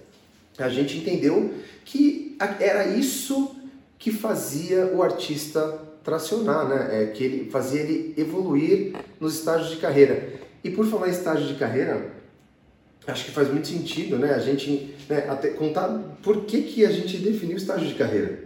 a 0.58 0.68
gente 0.68 0.98
entendeu 0.98 1.52
que 1.84 2.36
era 2.60 2.86
isso 2.86 3.56
que 3.98 4.12
fazia 4.12 4.86
o 4.86 5.02
artista 5.02 5.80
tracionar, 6.02 6.68
né, 6.68 6.88
é, 7.02 7.06
que 7.06 7.24
ele 7.24 7.50
fazia 7.50 7.80
ele 7.80 8.14
evoluir 8.16 8.94
nos 9.18 9.34
estágios 9.34 9.70
de 9.70 9.76
carreira. 9.76 10.32
E 10.62 10.70
por 10.70 10.86
falar 10.86 11.08
em 11.08 11.12
estágio 11.12 11.46
de 11.46 11.54
carreira, 11.54 12.12
acho 13.06 13.24
que 13.26 13.30
faz 13.30 13.50
muito 13.50 13.68
sentido, 13.68 14.18
né? 14.18 14.34
A 14.34 14.38
gente 14.38 14.94
né, 15.08 15.26
até 15.28 15.50
contar 15.50 15.88
por 16.22 16.44
que, 16.44 16.62
que 16.62 16.84
a 16.84 16.90
gente 16.90 17.18
definiu 17.18 17.54
o 17.54 17.58
estágio 17.58 17.86
de 17.86 17.94
carreira. 17.94 18.44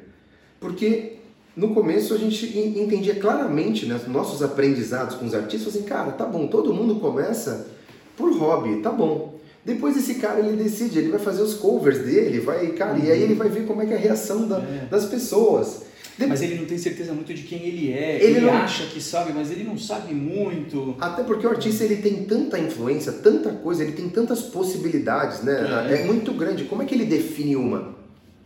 Porque 0.60 1.18
no 1.56 1.74
começo 1.74 2.14
a 2.14 2.16
gente 2.16 2.46
entendia 2.58 3.16
claramente, 3.16 3.86
né, 3.86 4.00
nossos 4.08 4.42
aprendizados 4.42 5.16
com 5.16 5.26
os 5.26 5.34
artistas, 5.34 5.74
assim, 5.74 5.84
cara, 5.84 6.12
tá 6.12 6.24
bom, 6.24 6.46
todo 6.46 6.72
mundo 6.72 6.96
começa 6.96 7.66
por 8.16 8.32
hobby, 8.36 8.80
tá 8.80 8.90
bom. 8.90 9.38
Depois 9.64 9.96
esse 9.96 10.14
cara 10.14 10.40
ele 10.40 10.56
decide, 10.62 10.98
ele 10.98 11.10
vai 11.10 11.20
fazer 11.20 11.42
os 11.42 11.54
covers 11.54 11.98
dele, 11.98 12.40
vai, 12.40 12.68
cara, 12.68 12.94
uhum. 12.94 13.04
e 13.04 13.10
aí 13.10 13.22
ele 13.22 13.34
vai 13.34 13.48
ver 13.48 13.66
como 13.66 13.82
é 13.82 13.86
que 13.86 13.92
é 13.92 13.96
a 13.96 14.00
reação 14.00 14.48
da, 14.48 14.58
é. 14.58 14.86
das 14.90 15.06
pessoas. 15.06 15.82
Mas 16.26 16.42
ele 16.42 16.56
não 16.56 16.64
tem 16.64 16.76
certeza 16.78 17.12
muito 17.12 17.32
de 17.32 17.42
quem 17.42 17.64
ele 17.64 17.92
é. 17.92 18.16
Ele, 18.16 18.38
ele 18.38 18.40
não... 18.40 18.52
acha 18.52 18.86
que 18.86 19.00
sabe, 19.00 19.32
mas 19.32 19.50
ele 19.50 19.62
não 19.62 19.78
sabe 19.78 20.12
muito. 20.12 20.96
Até 21.00 21.22
porque 21.22 21.46
o 21.46 21.50
artista 21.50 21.84
ele 21.84 21.96
tem 21.96 22.24
tanta 22.24 22.58
influência, 22.58 23.12
tanta 23.12 23.50
coisa, 23.50 23.84
ele 23.84 23.92
tem 23.92 24.08
tantas 24.08 24.42
possibilidades, 24.42 25.42
né? 25.42 25.86
É, 25.90 26.00
é 26.00 26.04
muito 26.04 26.32
grande. 26.32 26.64
Como 26.64 26.82
é 26.82 26.86
que 26.86 26.94
ele 26.94 27.04
define 27.04 27.54
uma? 27.54 27.96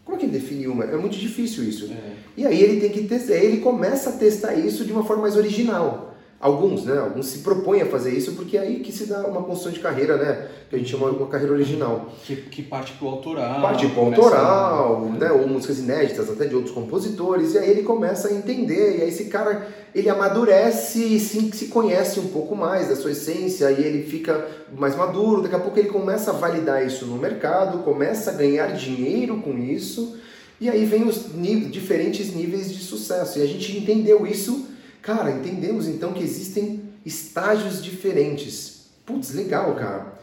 Como 0.04 0.16
é 0.16 0.20
que 0.20 0.26
ele 0.26 0.32
define 0.32 0.66
uma? 0.66 0.84
É 0.84 0.96
muito 0.96 1.16
difícil 1.16 1.64
isso. 1.64 1.90
É. 1.90 2.12
E 2.36 2.46
aí 2.46 2.62
ele 2.62 2.80
tem 2.80 2.90
que 2.90 3.04
testar, 3.04 3.34
ele 3.34 3.58
começa 3.58 4.10
a 4.10 4.12
testar 4.12 4.54
isso 4.54 4.84
de 4.84 4.92
uma 4.92 5.04
forma 5.04 5.22
mais 5.22 5.36
original. 5.36 6.11
Alguns, 6.42 6.84
né? 6.84 6.98
Alguns 6.98 7.26
se 7.26 7.38
propõem 7.38 7.82
a 7.82 7.86
fazer 7.86 8.10
isso 8.10 8.32
porque 8.32 8.56
é 8.56 8.62
aí 8.62 8.80
que 8.80 8.90
se 8.90 9.06
dá 9.06 9.20
uma 9.20 9.44
construção 9.44 9.70
de 9.70 9.78
carreira, 9.78 10.16
né? 10.16 10.48
Que 10.68 10.74
a 10.74 10.78
gente 10.80 10.90
chama 10.90 11.06
uma 11.06 11.28
carreira 11.28 11.52
original. 11.52 12.10
Que, 12.24 12.34
que 12.34 12.62
parte 12.64 12.94
pro 12.94 13.06
autoral. 13.06 13.62
Parte 13.62 13.86
pro 13.86 14.06
autoral, 14.06 15.02
né? 15.20 15.30
Ou 15.30 15.46
músicas 15.46 15.78
inéditas 15.78 16.28
até 16.28 16.46
de 16.46 16.56
outros 16.56 16.74
compositores. 16.74 17.54
E 17.54 17.58
aí 17.58 17.70
ele 17.70 17.84
começa 17.84 18.26
a 18.26 18.32
entender. 18.32 18.98
E 18.98 19.02
aí 19.02 19.08
esse 19.08 19.26
cara, 19.26 19.68
ele 19.94 20.08
amadurece 20.08 20.98
e 20.98 21.20
se, 21.20 21.48
se 21.52 21.68
conhece 21.68 22.18
um 22.18 22.26
pouco 22.26 22.56
mais 22.56 22.88
da 22.88 22.96
sua 22.96 23.12
essência. 23.12 23.70
E 23.70 23.80
ele 23.80 24.02
fica 24.02 24.44
mais 24.76 24.96
maduro. 24.96 25.42
Daqui 25.42 25.54
a 25.54 25.60
pouco 25.60 25.78
ele 25.78 25.90
começa 25.90 26.32
a 26.32 26.34
validar 26.34 26.84
isso 26.84 27.06
no 27.06 27.18
mercado, 27.18 27.84
começa 27.84 28.32
a 28.32 28.34
ganhar 28.34 28.72
dinheiro 28.72 29.36
com 29.36 29.56
isso. 29.56 30.16
E 30.60 30.68
aí 30.68 30.84
vem 30.84 31.04
os 31.04 31.32
níveis, 31.32 31.70
diferentes 31.70 32.34
níveis 32.34 32.72
de 32.72 32.82
sucesso. 32.82 33.38
E 33.38 33.42
a 33.42 33.46
gente 33.46 33.78
entendeu 33.78 34.26
isso 34.26 34.71
Cara, 35.02 35.32
entendemos 35.32 35.88
então 35.88 36.12
que 36.12 36.22
existem 36.22 36.80
estágios 37.04 37.82
diferentes. 37.82 38.86
Putz, 39.04 39.34
legal, 39.34 39.74
cara. 39.74 40.14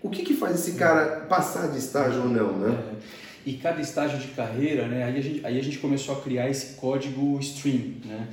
O 0.00 0.08
que, 0.08 0.22
que 0.22 0.34
faz 0.34 0.60
esse 0.60 0.78
cara 0.78 1.26
passar 1.28 1.68
de 1.68 1.78
estágio 1.78 2.22
ou 2.22 2.28
não, 2.28 2.56
né? 2.56 2.78
É. 2.92 3.22
E 3.44 3.54
cada 3.54 3.80
estágio 3.80 4.18
de 4.18 4.28
carreira, 4.28 4.86
né? 4.86 5.02
Aí 5.04 5.18
a 5.18 5.20
gente, 5.20 5.44
aí 5.44 5.58
a 5.58 5.62
gente 5.62 5.78
começou 5.78 6.16
a 6.16 6.20
criar 6.20 6.48
esse 6.48 6.74
código 6.74 7.36
stream, 7.40 7.94
né? 8.04 8.28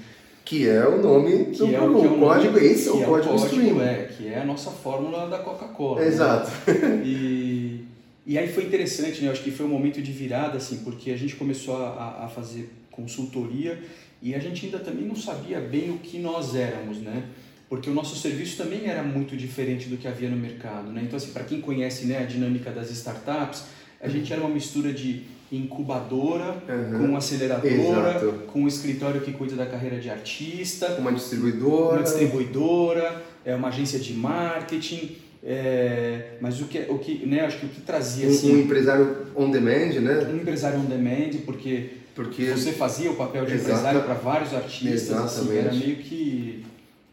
Que 0.45 0.67
é 0.67 0.87
o 0.87 1.01
nome 1.01 1.45
que 1.45 1.57
do 1.57 1.75
é, 1.75 1.81
o, 1.81 1.99
que 1.99 2.05
é 2.05 2.09
o 2.09 2.19
código, 2.19 2.53
nome, 2.53 2.65
esse 2.65 2.87
é 2.87 2.91
o, 2.91 3.01
é 3.01 3.05
código, 3.05 3.33
o 3.33 3.39
código 3.39 3.61
stream. 3.61 3.81
É, 3.81 4.03
que 4.05 4.27
é 4.27 4.39
a 4.39 4.45
nossa 4.45 4.69
fórmula 4.69 5.27
da 5.27 5.39
Coca-Cola. 5.39 6.01
Né? 6.01 6.07
Exato. 6.07 6.51
Né? 6.67 7.01
E, 7.05 7.85
e 8.27 8.37
aí 8.37 8.47
foi 8.47 8.65
interessante, 8.65 9.21
né? 9.21 9.27
Eu 9.27 9.31
acho 9.31 9.43
que 9.43 9.49
foi 9.49 9.65
um 9.65 9.69
momento 9.69 9.99
de 10.01 10.11
virada, 10.11 10.57
assim, 10.57 10.77
porque 10.83 11.09
a 11.09 11.17
gente 11.17 11.35
começou 11.35 11.75
a, 11.75 12.25
a 12.25 12.27
fazer 12.27 12.71
consultoria 12.91 13.79
e 14.21 14.35
a 14.35 14.39
gente 14.39 14.65
ainda 14.65 14.79
também 14.79 15.05
não 15.05 15.15
sabia 15.15 15.59
bem 15.59 15.91
o 15.91 15.97
que 15.97 16.19
nós 16.19 16.55
éramos, 16.55 16.97
né? 16.97 17.23
Porque 17.69 17.89
o 17.89 17.93
nosso 17.93 18.15
serviço 18.15 18.57
também 18.57 18.87
era 18.87 19.03
muito 19.03 19.37
diferente 19.37 19.87
do 19.87 19.97
que 19.97 20.07
havia 20.07 20.29
no 20.29 20.35
mercado, 20.35 20.91
né? 20.91 21.01
Então, 21.03 21.17
assim, 21.17 21.31
para 21.31 21.43
quem 21.43 21.61
conhece 21.61 22.05
né, 22.05 22.17
a 22.17 22.25
dinâmica 22.25 22.71
das 22.71 22.89
startups, 22.89 23.63
a 24.01 24.09
gente 24.09 24.31
era 24.33 24.41
uma 24.41 24.49
mistura 24.49 24.91
de 24.91 25.23
incubadora, 25.51 26.61
uhum. 26.67 27.09
com 27.09 27.17
aceleradora, 27.17 27.69
Exato. 28.11 28.43
com 28.47 28.61
um 28.61 28.67
escritório 28.67 29.21
que 29.21 29.31
cuida 29.31 29.55
da 29.55 29.65
carreira 29.65 29.99
de 29.99 30.09
artista, 30.09 30.95
uma 30.99 31.11
distribuidora, 31.11 31.97
uma 31.97 32.03
distribuidora, 32.03 33.23
é 33.43 33.55
uma 33.55 33.69
agência 33.69 33.99
de 33.99 34.13
marketing. 34.13 35.17
É, 35.41 36.33
mas 36.41 36.59
o 36.59 36.65
que, 36.65 36.79
o 36.89 36.99
que, 36.99 37.25
né, 37.25 37.45
acho 37.45 37.59
que 37.59 37.65
o 37.65 37.69
que 37.69 37.81
trazia 37.81 38.27
um, 38.27 38.31
assim, 38.31 38.55
um 38.55 38.59
empresário 38.59 39.27
on 39.35 39.49
demand, 39.49 39.93
né? 40.01 40.27
Um 40.31 40.35
empresário 40.35 40.79
on 40.79 40.85
demand, 40.85 41.39
porque, 41.45 41.91
porque 42.19 42.47
você 42.47 42.73
fazia 42.73 43.09
o 43.09 43.15
papel 43.15 43.45
de 43.45 43.53
Exato. 43.53 43.69
empresário 43.69 44.03
para 44.03 44.13
vários 44.13 44.53
artistas, 44.53 45.09
assim, 45.09 45.57
era 45.57 45.73
meio 45.73 45.95
que 45.95 46.65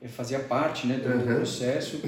fazia 0.09 0.41
parte, 0.41 0.85
né, 0.89 0.97
do, 0.99 1.09
uhum. 1.11 1.37
processo. 1.37 2.01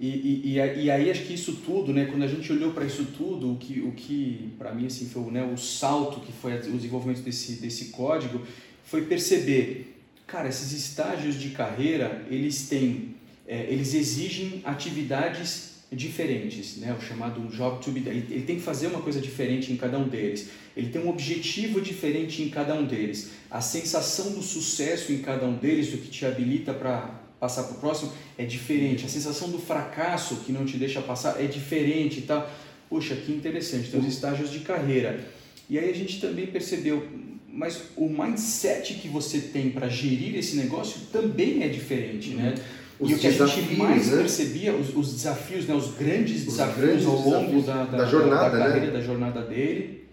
E, 0.00 0.08
e, 0.08 0.54
e, 0.56 0.90
aí 0.90 1.10
acho 1.10 1.26
que 1.26 1.34
isso 1.34 1.60
tudo, 1.64 1.92
né, 1.92 2.06
quando 2.06 2.24
a 2.24 2.26
gente 2.26 2.52
olhou 2.52 2.72
para 2.72 2.84
isso 2.84 3.04
tudo, 3.16 3.52
o 3.52 3.56
que, 3.56 3.80
o 3.80 3.92
que 3.92 4.50
para 4.58 4.74
mim 4.74 4.86
assim 4.86 5.06
foi 5.06 5.30
né, 5.30 5.44
o 5.44 5.56
salto 5.56 6.20
que 6.20 6.32
foi 6.32 6.56
o 6.56 6.72
desenvolvimento 6.72 7.20
desse, 7.20 7.52
desse 7.52 7.90
código, 7.90 8.44
foi 8.84 9.02
perceber, 9.02 9.96
cara, 10.26 10.48
esses 10.48 10.72
estágios 10.72 11.36
de 11.36 11.50
carreira, 11.50 12.26
eles 12.28 12.68
têm, 12.68 13.14
é, 13.46 13.66
eles 13.70 13.94
exigem 13.94 14.60
atividades 14.64 15.69
diferentes, 15.92 16.76
né, 16.76 16.96
o 16.96 17.02
chamado 17.02 17.40
job 17.48 17.82
to 17.82 17.90
be 17.90 18.00
done. 18.00 18.16
Ele, 18.16 18.34
ele 18.34 18.42
tem 18.42 18.56
que 18.56 18.62
fazer 18.62 18.86
uma 18.86 19.00
coisa 19.00 19.20
diferente 19.20 19.72
em 19.72 19.76
cada 19.76 19.98
um 19.98 20.08
deles. 20.08 20.48
Ele 20.76 20.88
tem 20.88 21.02
um 21.02 21.08
objetivo 21.08 21.80
diferente 21.80 22.42
em 22.42 22.48
cada 22.48 22.74
um 22.74 22.84
deles. 22.84 23.30
A 23.50 23.60
sensação 23.60 24.32
do 24.32 24.42
sucesso 24.42 25.12
em 25.12 25.18
cada 25.18 25.46
um 25.46 25.56
deles, 25.56 25.90
do 25.90 25.98
que 25.98 26.08
te 26.08 26.24
habilita 26.24 26.72
para 26.72 27.20
passar 27.40 27.64
para 27.64 27.76
o 27.76 27.80
próximo 27.80 28.12
é 28.38 28.44
diferente. 28.44 29.04
A 29.04 29.08
sensação 29.08 29.50
do 29.50 29.58
fracasso 29.58 30.36
que 30.46 30.52
não 30.52 30.64
te 30.64 30.76
deixa 30.76 31.00
passar 31.02 31.42
é 31.42 31.46
diferente 31.46 32.20
tal. 32.22 32.48
Poxa, 32.88 33.16
que 33.16 33.32
interessante. 33.32 33.90
Tem 33.90 33.98
os 33.98 34.06
estágios 34.06 34.50
de 34.50 34.60
carreira. 34.60 35.26
E 35.68 35.78
aí 35.78 35.90
a 35.90 35.94
gente 35.94 36.20
também 36.20 36.46
percebeu, 36.46 37.08
mas 37.48 37.82
o 37.96 38.08
mindset 38.08 38.94
que 38.94 39.08
você 39.08 39.40
tem 39.40 39.70
para 39.70 39.88
gerir 39.88 40.36
esse 40.36 40.56
negócio 40.56 41.02
também 41.12 41.62
é 41.62 41.68
diferente, 41.68 42.30
né? 42.30 42.54
Os 43.00 43.10
e 43.10 43.14
o 43.14 43.18
que 43.18 43.26
a 43.26 43.46
gente 43.46 43.76
mais 43.76 44.10
né? 44.10 44.18
percebia, 44.18 44.74
os, 44.74 44.94
os, 44.94 45.14
desafios, 45.14 45.66
né? 45.66 45.74
os 45.74 45.94
grandes 45.94 46.40
os 46.40 46.44
desafios 46.44 46.86
grandes 46.86 47.06
ao 47.06 47.18
longo 47.18 47.62
da, 47.62 47.84
da, 47.84 47.98
da, 47.98 48.04
jornada, 48.04 48.50
da, 48.50 48.58
da 48.58 48.64
carreira, 48.66 48.86
né? 48.86 48.92
da 48.92 49.00
jornada 49.00 49.40
dele. 49.42 50.04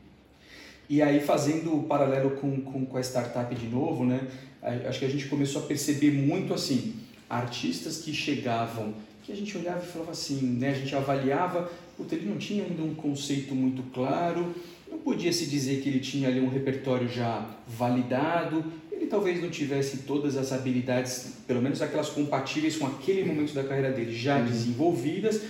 E 0.90 1.02
aí, 1.02 1.20
fazendo 1.20 1.76
o 1.76 1.84
paralelo 1.84 2.32
com, 2.32 2.62
com, 2.62 2.86
com 2.86 2.98
a 2.98 3.02
startup 3.02 3.54
de 3.54 3.68
novo, 3.68 4.06
né? 4.06 4.22
acho 4.88 5.00
que 5.00 5.06
a 5.06 5.10
gente 5.10 5.28
começou 5.28 5.64
a 5.64 5.66
perceber 5.66 6.12
muito 6.12 6.54
assim, 6.54 6.96
artistas 7.30 7.98
que 7.98 8.14
chegavam, 8.14 8.94
que 9.24 9.32
a 9.32 9.36
gente 9.36 9.58
olhava 9.58 9.84
e 9.84 9.88
falava 9.88 10.12
assim, 10.12 10.42
né? 10.42 10.70
A 10.70 10.74
gente 10.74 10.96
avaliava, 10.96 11.70
puta, 11.98 12.16
ele 12.16 12.30
não 12.30 12.38
tinha 12.38 12.64
ainda 12.64 12.82
um 12.82 12.96
conceito 12.96 13.54
muito 13.54 13.84
claro, 13.94 14.56
não 14.90 14.98
podia 15.00 15.34
se 15.34 15.46
dizer 15.46 15.82
que 15.82 15.90
ele 15.90 16.00
tinha 16.00 16.30
ali 16.30 16.40
um 16.40 16.50
repertório 16.50 17.10
já 17.10 17.46
validado, 17.68 18.64
ele 19.08 19.10
talvez 19.10 19.42
não 19.42 19.50
tivesse 19.50 20.00
todas 20.00 20.36
as 20.36 20.52
habilidades, 20.52 21.38
pelo 21.48 21.62
menos 21.62 21.82
aquelas 21.82 22.10
compatíveis 22.10 22.76
com 22.76 22.86
aquele 22.86 23.24
momento 23.24 23.54
da 23.54 23.64
carreira 23.64 23.92
dele, 23.92 24.14
já 24.14 24.38
uhum. 24.38 24.46
desenvolvidas. 24.46 25.42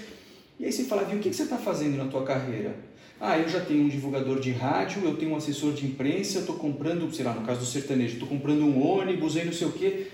E 0.59 0.65
aí 0.65 0.71
você 0.71 0.83
falava, 0.83 1.13
e 1.13 1.17
o 1.17 1.19
que 1.19 1.33
você 1.33 1.43
está 1.43 1.57
fazendo 1.57 1.97
na 1.97 2.05
tua 2.05 2.23
carreira? 2.23 2.75
Ah, 3.19 3.37
eu 3.37 3.49
já 3.49 3.59
tenho 3.59 3.83
um 3.83 3.89
divulgador 3.89 4.39
de 4.39 4.51
rádio, 4.51 5.03
eu 5.03 5.17
tenho 5.17 5.31
um 5.31 5.35
assessor 5.35 5.73
de 5.73 5.87
imprensa, 5.87 6.37
eu 6.37 6.41
estou 6.41 6.55
comprando, 6.55 7.11
sei 7.13 7.25
lá, 7.25 7.33
no 7.33 7.41
caso 7.41 7.61
do 7.61 7.65
sertanejo, 7.65 8.13
estou 8.13 8.27
comprando 8.27 8.61
um 8.61 8.79
ônibus, 8.79 9.35
aí 9.35 9.45
não 9.45 9.53
sei 9.53 9.67
o 9.67 9.71
quê. 9.71 10.07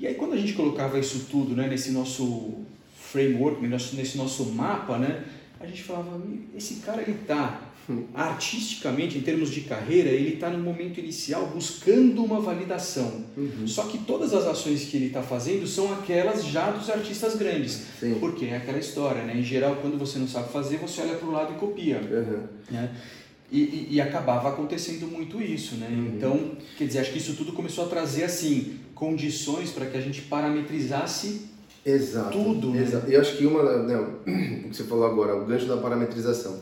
E 0.00 0.06
aí 0.06 0.14
quando 0.14 0.32
a 0.32 0.36
gente 0.36 0.52
colocava 0.54 0.98
isso 0.98 1.26
tudo 1.30 1.54
né, 1.54 1.68
nesse 1.68 1.92
nosso 1.92 2.64
framework, 2.96 3.64
nesse 3.64 4.18
nosso 4.18 4.44
mapa, 4.46 4.98
né, 4.98 5.24
a 5.60 5.66
gente 5.66 5.84
falava, 5.84 6.20
esse 6.56 6.76
cara 6.76 7.02
ele 7.02 7.12
está 7.22 7.60
artisticamente, 8.14 9.18
em 9.18 9.20
termos 9.20 9.50
de 9.50 9.62
carreira, 9.62 10.08
ele 10.08 10.34
está 10.34 10.48
no 10.48 10.58
momento 10.58 11.00
inicial 11.00 11.46
buscando 11.48 12.24
uma 12.24 12.40
validação. 12.40 13.24
Uhum. 13.36 13.66
Só 13.66 13.84
que 13.84 13.98
todas 13.98 14.32
as 14.32 14.46
ações 14.46 14.84
que 14.84 14.96
ele 14.96 15.06
está 15.06 15.22
fazendo 15.22 15.66
são 15.66 15.92
aquelas 15.92 16.44
já 16.44 16.70
dos 16.70 16.88
artistas 16.88 17.34
grandes. 17.36 17.82
Sim. 17.98 18.16
Porque 18.20 18.46
é 18.46 18.56
aquela 18.56 18.78
história, 18.78 19.24
né? 19.24 19.36
Em 19.36 19.42
geral, 19.42 19.76
quando 19.76 19.98
você 19.98 20.18
não 20.18 20.28
sabe 20.28 20.52
fazer, 20.52 20.78
você 20.78 21.00
olha 21.00 21.16
para 21.16 21.28
o 21.28 21.32
lado 21.32 21.54
e 21.54 21.56
copia. 21.56 21.98
Uhum. 21.98 22.46
Né? 22.70 22.90
E, 23.50 23.58
e, 23.60 23.88
e, 23.90 24.00
acabava 24.00 24.48
acontecendo 24.48 25.06
muito 25.06 25.42
isso, 25.42 25.74
né? 25.74 25.88
Uhum. 25.90 26.12
Então, 26.16 26.50
quer 26.78 26.86
dizer, 26.86 27.00
acho 27.00 27.12
que 27.12 27.18
isso 27.18 27.34
tudo 27.34 27.52
começou 27.52 27.84
a 27.84 27.88
trazer, 27.88 28.24
assim, 28.24 28.78
condições 28.94 29.70
para 29.70 29.84
que 29.86 29.96
a 29.96 30.00
gente 30.00 30.22
parametrizasse 30.22 31.48
exato, 31.84 32.30
tudo. 32.30 32.70
Né? 32.70 32.82
Exato. 32.82 33.10
E 33.10 33.16
acho 33.16 33.36
que 33.36 33.44
uma, 33.44 33.62
não, 33.82 34.04
o 34.64 34.68
que 34.70 34.76
você 34.76 34.84
falou 34.84 35.04
agora, 35.04 35.36
o 35.36 35.44
gancho 35.44 35.66
da 35.66 35.76
parametrização. 35.76 36.60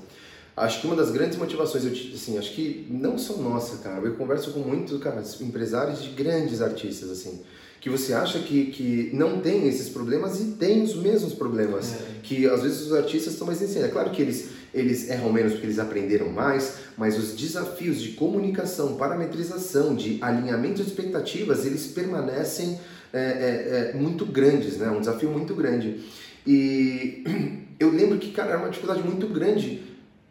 Acho 0.61 0.83
que 0.83 0.87
uma 0.87 0.97
das 0.97 1.11
grandes 1.11 1.39
motivações, 1.39 1.85
eu, 1.85 1.93
assim, 2.15 2.37
acho 2.37 2.53
que 2.53 2.87
não 2.91 3.17
só 3.17 3.35
nossa, 3.39 3.79
cara, 3.79 4.05
eu 4.05 4.15
converso 4.15 4.53
com 4.53 4.61
muitos, 4.61 5.03
cara, 5.03 5.23
empresários 5.41 6.03
de 6.03 6.11
grandes 6.11 6.61
artistas, 6.61 7.11
assim, 7.11 7.41
que 7.81 7.89
você 7.89 8.13
acha 8.13 8.39
que, 8.41 8.67
que 8.67 9.11
não 9.15 9.41
tem 9.41 9.67
esses 9.67 9.89
problemas 9.89 10.39
e 10.39 10.45
tem 10.53 10.83
os 10.83 10.95
mesmos 10.95 11.33
problemas. 11.33 11.95
É. 11.95 11.97
Que 12.23 12.47
às 12.47 12.63
vezes 12.63 12.83
os 12.83 12.93
artistas 12.93 13.33
estão 13.33 13.47
mais 13.47 13.63
ensinando. 13.63 13.87
É 13.87 13.89
claro 13.89 14.11
que 14.11 14.21
eles, 14.21 14.51
eles 14.75 15.09
erram 15.09 15.33
menos 15.33 15.53
porque 15.53 15.67
eles 15.67 15.79
aprenderam 15.79 16.29
mais, 16.29 16.75
mas 16.95 17.19
os 17.19 17.35
desafios 17.35 18.03
de 18.03 18.11
comunicação, 18.11 18.97
parametrização, 18.97 19.95
de 19.95 20.19
alinhamento 20.21 20.83
de 20.83 20.91
expectativas, 20.91 21.65
eles 21.65 21.87
permanecem 21.87 22.79
é, 23.15 23.19
é, 23.19 23.91
é, 23.95 23.97
muito 23.97 24.27
grandes, 24.27 24.77
né? 24.77 24.91
Um 24.91 25.01
desafio 25.01 25.31
muito 25.31 25.55
grande. 25.55 26.03
E 26.47 27.25
eu 27.81 27.91
lembro 27.91 28.19
que, 28.19 28.31
cara, 28.31 28.51
era 28.51 28.59
uma 28.59 28.69
dificuldade 28.69 29.03
muito 29.03 29.27
grande 29.27 29.90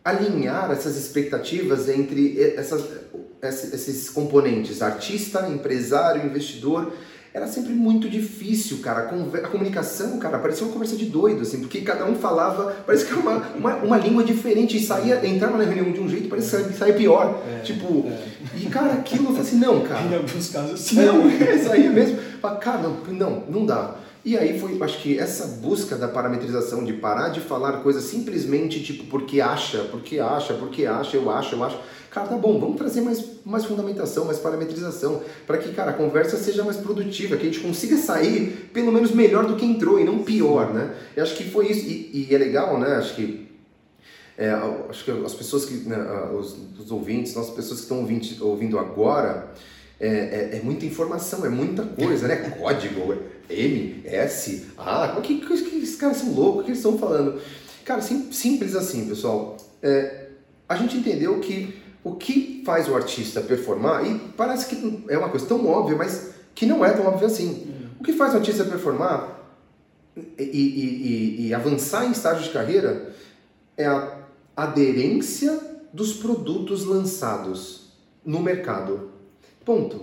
alinhar 0.10 0.72
essas 0.72 0.96
expectativas 0.98 1.90
entre 1.90 2.40
essas, 2.56 2.84
esses 3.42 4.10
componentes, 4.10 4.82
artista, 4.82 5.48
empresário, 5.48 6.26
investidor, 6.26 6.92
era 7.32 7.48
sempre 7.48 7.74
muito 7.74 8.10
difícil, 8.10 8.80
cara. 8.80 9.02
A 9.02 9.48
comunicação, 9.48 10.18
cara, 10.18 10.40
parecia 10.40 10.66
uma 10.66 10.74
conversa 10.74 10.96
de 10.96 11.06
doido, 11.06 11.44
assim, 11.44 11.60
porque 11.60 11.82
cada 11.82 12.06
um 12.06 12.16
falava, 12.16 12.76
parece 12.86 13.06
que 13.06 13.12
era 13.12 13.22
uma, 13.22 13.38
uma, 13.56 13.76
uma 13.76 13.98
língua 13.98 14.24
diferente 14.24 14.78
e 14.78 14.80
saía, 14.84 15.24
entrava 15.26 15.58
na 15.58 15.64
reunião 15.64 15.92
de 15.92 16.00
um 16.00 16.10
jeito, 16.10 16.28
parecia 16.28 16.64
que 16.64 16.74
saía 16.74 16.94
pior. 16.94 17.44
É, 17.48 17.60
tipo, 17.60 18.08
é. 18.08 18.58
e 18.58 18.66
cara, 18.66 18.94
aquilo, 18.94 19.26
eu 19.26 19.28
falei 19.28 19.42
assim, 19.42 19.58
não, 19.58 19.82
cara. 19.82 20.02
Em 20.10 20.16
alguns 20.16 20.50
casos, 20.50 20.80
sim. 20.80 20.96
Não, 20.96 21.30
é, 21.30 21.58
saía 21.60 21.90
mesmo. 21.92 22.18
Cara, 22.60 22.80
não, 22.80 22.98
não, 23.14 23.44
não 23.48 23.66
dá. 23.66 23.96
E 24.24 24.38
aí 24.38 24.60
foi, 24.60 24.78
acho 24.82 25.02
que 25.02 25.18
essa 25.18 25.46
busca 25.62 25.96
da 25.96 26.08
parametrização, 26.08 26.84
de 26.84 26.94
parar 26.94 27.30
de 27.30 27.40
falar 27.40 27.82
coisas 27.82 28.04
simplesmente 28.04 28.84
tipo 28.84 29.06
porque 29.06 29.40
acha, 29.40 29.86
porque 29.92 30.20
acha, 30.20 30.54
porque 30.56 30.86
acha, 30.86 31.16
eu 31.16 31.30
acho, 31.30 31.56
eu 31.56 31.64
acho. 31.64 31.80
Cara, 32.12 32.28
tá 32.28 32.36
bom, 32.36 32.60
vamos 32.60 32.78
trazer 32.78 33.02
mais, 33.02 33.24
mais 33.46 33.66
fundamentação, 33.66 34.26
mais 34.26 34.40
parametrização, 34.40 35.22
para 35.46 35.60
que, 35.60 35.72
cara, 35.74 35.92
a 35.92 35.94
conversa 35.94 36.38
seja 36.38 36.64
mais 36.64 36.78
produtiva, 36.78 37.38
que 37.38 37.44
a 37.44 37.46
gente 37.46 37.60
consiga 37.60 37.98
sair 37.98 38.70
pelo 38.74 38.92
menos 38.92 39.12
melhor 39.12 39.46
do 39.46 39.56
que 39.56 39.66
entrou 39.66 40.00
e 40.00 40.04
não 40.04 40.24
pior, 40.24 40.74
né? 40.74 40.96
Eu 41.16 41.24
acho 41.24 41.36
que 41.36 41.44
foi 41.44 41.68
isso, 41.68 41.86
e, 41.86 42.28
e 42.30 42.36
é 42.36 42.38
legal, 42.38 42.80
né? 42.80 42.96
Acho 42.96 43.16
que 43.16 43.48
é, 44.40 44.52
acho 44.90 45.04
que 45.04 45.12
as 45.12 45.34
pessoas 45.34 45.66
que, 45.66 45.74
né, 45.88 45.98
os, 46.34 46.56
os 46.80 46.92
ouvintes, 46.92 47.36
as 47.36 47.50
pessoas 47.50 47.82
que 47.82 47.86
estão 47.86 48.00
ouvindo, 48.00 48.48
ouvindo 48.48 48.80
agora, 48.80 49.52
é, 50.00 50.08
é, 50.08 50.58
é, 50.58 50.62
muita 50.64 50.86
informação, 50.86 51.46
é 51.46 51.50
muita 51.50 51.84
coisa, 51.84 52.28
né? 52.28 52.36
Código, 52.58 53.18
M, 53.50 54.02
S, 54.06 54.68
A, 54.78 55.20
que, 55.22 55.40
que, 55.40 55.64
que 55.64 55.78
esses 55.78 55.96
caras 55.96 56.18
são 56.18 56.34
loucos, 56.34 56.62
o 56.62 56.64
que 56.64 56.70
eles 56.70 56.80
estão 56.80 56.98
falando? 56.98 57.42
Cara, 57.84 58.02
sim, 58.02 58.32
simples 58.32 58.76
assim, 58.76 59.08
pessoal. 59.08 59.58
É, 59.82 60.28
a 60.68 60.76
gente 60.76 60.98
entendeu 60.98 61.40
que 61.40 61.82
o 62.04 62.16
que 62.16 62.64
faz 62.66 62.88
o 62.88 62.96
artista 62.96 63.42
performar, 63.42 64.06
e 64.06 64.20
parece 64.38 64.68
que 64.68 65.04
é 65.10 65.18
uma 65.18 65.30
coisa 65.30 65.46
tão 65.46 65.68
óbvia, 65.68 65.98
mas 65.98 66.32
que 66.56 66.66
não 66.66 66.86
é 66.86 66.92
tão 66.92 67.06
óbvia 67.06 67.28
assim. 67.28 67.74
O 68.00 68.04
que 68.04 68.14
faz 68.14 68.34
o 68.34 68.38
artista 68.38 68.64
performar 68.64 69.38
e, 70.16 70.44
e, 70.44 71.44
e, 71.44 71.48
e 71.48 71.54
avançar 71.54 72.06
em 72.06 72.12
estágio 72.12 72.44
de 72.44 72.52
carreira 72.52 73.14
é 73.76 73.86
a 73.86 74.18
aderência 74.56 75.60
dos 75.92 76.14
produtos 76.14 76.86
lançados 76.86 77.92
no 78.26 78.42
mercado. 78.42 79.12
Ponto. 79.70 80.02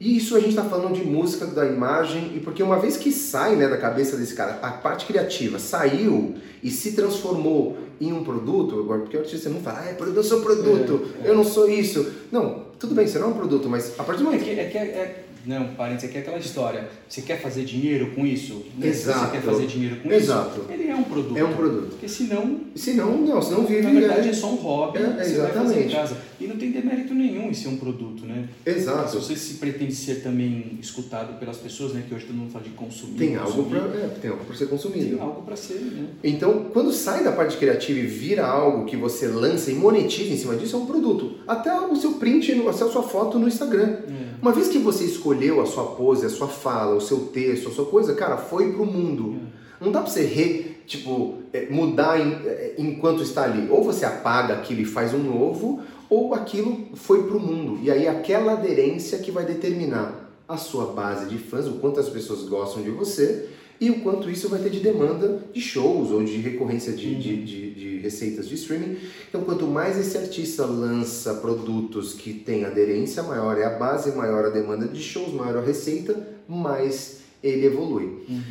E 0.00 0.16
isso 0.16 0.34
a 0.34 0.40
gente 0.40 0.48
está 0.48 0.64
falando 0.64 0.94
de 0.94 1.04
música, 1.04 1.46
da 1.46 1.64
imagem, 1.64 2.32
e 2.34 2.40
porque 2.40 2.60
uma 2.60 2.76
vez 2.76 2.96
que 2.96 3.12
sai 3.12 3.54
né, 3.54 3.68
da 3.68 3.76
cabeça 3.76 4.16
desse 4.16 4.34
cara, 4.34 4.58
a 4.60 4.72
parte 4.72 5.06
criativa 5.06 5.60
saiu 5.60 6.34
e 6.60 6.68
se 6.68 6.90
transformou 6.90 7.78
em 8.00 8.12
um 8.12 8.24
produto, 8.24 8.80
agora 8.80 9.02
porque 9.02 9.16
o 9.16 9.20
artista 9.20 9.48
não 9.48 9.60
fala, 9.60 9.82
ah, 9.82 9.94
eu 9.96 10.22
sou 10.24 10.40
produto, 10.40 11.08
é, 11.22 11.28
é. 11.28 11.30
eu 11.30 11.36
não 11.36 11.44
sou 11.44 11.70
isso. 11.70 12.04
Não, 12.32 12.64
tudo 12.80 12.96
bem, 12.96 13.06
você 13.06 13.16
não 13.20 13.28
é 13.28 13.30
um 13.30 13.34
produto, 13.34 13.68
mas 13.68 13.94
a 13.96 14.02
partir 14.02 14.24
do 14.24 14.24
momento. 14.24 14.42
É 14.42 14.44
que, 14.44 14.60
é, 14.60 14.64
que 14.64 15.31
é, 15.48 15.54
é 15.54 15.58
não, 15.58 15.74
parênteses, 15.74 16.08
aqui 16.08 16.18
é 16.18 16.20
aquela 16.20 16.38
história. 16.38 16.88
Você 17.08 17.22
quer 17.22 17.40
fazer 17.40 17.64
dinheiro 17.64 18.12
com 18.14 18.26
isso? 18.26 18.64
Né? 18.78 18.88
Exato. 18.88 19.26
Você 19.26 19.32
quer 19.32 19.42
fazer 19.42 19.66
dinheiro 19.66 19.96
com 19.96 20.10
Exato. 20.10 20.60
isso? 20.60 20.72
Ele 20.72 20.88
é 20.88 20.94
um 20.94 21.04
produto. 21.04 21.38
É 21.38 21.44
um 21.44 21.54
produto. 21.54 21.88
Porque 21.90 22.08
senão. 22.08 22.60
Senão, 22.74 23.18
não, 23.18 23.42
senão 23.42 23.64
vive. 23.64 23.82
Na 23.82 23.90
verdade, 23.90 24.28
é 24.28 24.32
só 24.32 24.48
um 24.48 24.56
hobby. 24.56 24.98
É, 24.98 25.02
você 25.02 25.32
exatamente. 25.32 25.42
Vai 25.42 25.64
fazer 25.64 25.84
em 25.84 25.88
casa. 25.88 26.16
E 26.40 26.46
não 26.46 26.56
tem 26.56 26.72
demérito 26.72 27.14
nenhum 27.14 27.48
em 27.50 27.54
ser 27.54 27.68
um 27.68 27.76
produto, 27.76 28.26
né? 28.26 28.48
Exato. 28.66 29.10
Se 29.10 29.16
você 29.16 29.36
se 29.36 29.54
pretende 29.54 29.94
ser 29.94 30.22
também 30.22 30.78
escutado 30.80 31.38
pelas 31.38 31.56
pessoas, 31.56 31.92
né? 31.92 32.04
Que 32.08 32.14
hoje 32.14 32.26
todo 32.26 32.36
mundo 32.36 32.50
fala 32.50 32.64
de 32.64 32.70
consumir. 32.70 33.18
Tem 33.18 33.36
consumir, 33.36 33.76
algo 33.76 33.90
para 33.90 33.98
é, 33.98 34.08
tem 34.20 34.30
algo 34.30 34.54
ser 34.54 34.66
consumido. 34.66 35.16
Tem 35.16 35.20
algo 35.20 35.42
para 35.42 35.56
ser, 35.56 35.74
né? 35.74 36.06
Então, 36.24 36.66
quando 36.72 36.92
sai 36.92 37.22
da 37.22 37.32
parte 37.32 37.56
criativa 37.56 37.98
e 37.98 38.06
vira 38.06 38.46
algo 38.46 38.86
que 38.86 38.96
você 38.96 39.28
lança 39.28 39.70
e 39.70 39.74
monetiza 39.74 40.32
em 40.32 40.36
cima 40.36 40.56
disso, 40.56 40.76
é 40.76 40.78
um 40.78 40.86
produto. 40.86 41.38
Até 41.46 41.72
o 41.80 41.94
seu 41.94 42.14
print, 42.14 42.52
até 42.52 42.84
a 42.84 42.88
sua 42.88 43.02
foto 43.02 43.38
no 43.38 43.46
Instagram. 43.46 43.98
É. 44.08 44.32
Uma 44.42 44.52
vez 44.52 44.66
que 44.68 44.78
você 44.78 45.04
escolheu 45.32 45.60
a 45.60 45.66
sua 45.66 45.84
pose, 45.84 46.26
a 46.26 46.28
sua 46.28 46.48
fala, 46.48 46.94
o 46.94 47.00
seu 47.00 47.20
texto, 47.26 47.68
a 47.68 47.72
sua 47.72 47.86
coisa, 47.86 48.14
cara, 48.14 48.36
foi 48.36 48.72
pro 48.72 48.84
mundo. 48.84 49.40
Não 49.80 49.90
dá 49.90 50.00
pra 50.00 50.10
você 50.10 50.24
re, 50.24 50.76
tipo, 50.86 51.38
é, 51.52 51.68
mudar 51.70 52.20
em, 52.20 52.32
é, 52.46 52.74
enquanto 52.78 53.22
está 53.22 53.44
ali. 53.44 53.68
Ou 53.70 53.82
você 53.82 54.04
apaga 54.04 54.54
aquilo 54.54 54.82
e 54.82 54.84
faz 54.84 55.14
um 55.14 55.18
novo, 55.18 55.80
ou 56.08 56.34
aquilo 56.34 56.88
foi 56.94 57.24
pro 57.24 57.40
mundo. 57.40 57.80
E 57.82 57.90
aí 57.90 58.06
aquela 58.06 58.52
aderência 58.52 59.18
que 59.18 59.30
vai 59.30 59.44
determinar 59.44 60.30
a 60.46 60.56
sua 60.56 60.86
base 60.86 61.26
de 61.26 61.38
fãs, 61.38 61.66
o 61.66 61.74
quanto 61.74 61.98
as 61.98 62.08
pessoas 62.08 62.42
gostam 62.42 62.82
de 62.82 62.90
você 62.90 63.48
e 63.80 63.90
o 63.90 64.00
quanto 64.00 64.30
isso 64.30 64.48
vai 64.48 64.60
ter 64.60 64.70
de 64.70 64.80
demanda 64.80 65.42
de 65.52 65.60
shows 65.60 66.10
ou 66.10 66.22
de 66.22 66.36
recorrência 66.36 66.92
de, 66.92 67.14
de, 67.14 67.44
de, 67.44 67.74
de, 67.74 67.98
receitas 67.98 68.48
de 68.48 68.54
streaming. 68.54 68.96
Então, 69.28 69.42
quanto 69.42 69.66
mais 69.66 69.98
esse 69.98 70.16
artista 70.16 70.64
lança 70.64 71.34
produtos 71.34 72.14
que 72.14 72.32
têm 72.32 72.64
aderência, 72.64 73.22
maior 73.22 73.58
é 73.58 73.64
a 73.64 73.70
base, 73.70 74.12
maior 74.12 74.44
a 74.44 74.50
demanda 74.50 74.86
de 74.86 75.00
shows, 75.00 75.32
maior 75.32 75.58
a 75.58 75.66
receita, 75.66 76.28
mais 76.48 77.22
ele 77.42 77.66
evolui. 77.66 78.24
Uhum. 78.28 78.42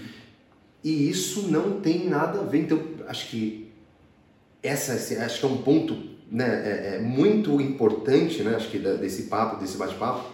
E 0.83 1.09
isso 1.09 1.43
não 1.49 1.79
tem 1.79 2.09
nada 2.09 2.39
a 2.39 2.43
ver. 2.43 2.63
Então, 2.63 2.81
acho 3.07 3.29
que 3.29 3.71
essa 4.61 4.93
acho 5.23 5.39
que 5.39 5.45
é 5.45 5.49
um 5.49 5.57
ponto 5.57 5.95
né, 6.31 6.45
é, 6.45 6.95
é 6.95 6.99
muito 7.01 7.59
importante, 7.59 8.41
né, 8.41 8.55
acho 8.55 8.69
que 8.69 8.79
desse 8.79 9.23
papo, 9.23 9.59
desse 9.59 9.77
bate-papo, 9.77 10.25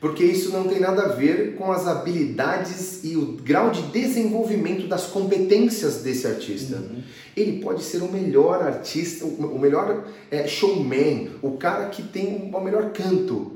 porque 0.00 0.22
isso 0.24 0.50
não 0.50 0.64
tem 0.64 0.80
nada 0.80 1.02
a 1.02 1.08
ver 1.08 1.54
com 1.56 1.72
as 1.72 1.86
habilidades 1.86 3.02
e 3.04 3.16
o 3.16 3.38
grau 3.42 3.70
de 3.70 3.82
desenvolvimento 3.82 4.86
das 4.86 5.06
competências 5.06 6.02
desse 6.02 6.26
artista. 6.26 6.76
Uhum. 6.76 7.02
Ele 7.36 7.60
pode 7.60 7.82
ser 7.82 8.02
o 8.02 8.12
melhor 8.12 8.62
artista, 8.62 9.24
o 9.24 9.58
melhor 9.58 10.04
é, 10.30 10.46
showman, 10.46 11.30
o 11.42 11.52
cara 11.52 11.88
que 11.88 12.02
tem 12.02 12.50
o 12.52 12.60
melhor 12.60 12.92
canto. 12.92 13.52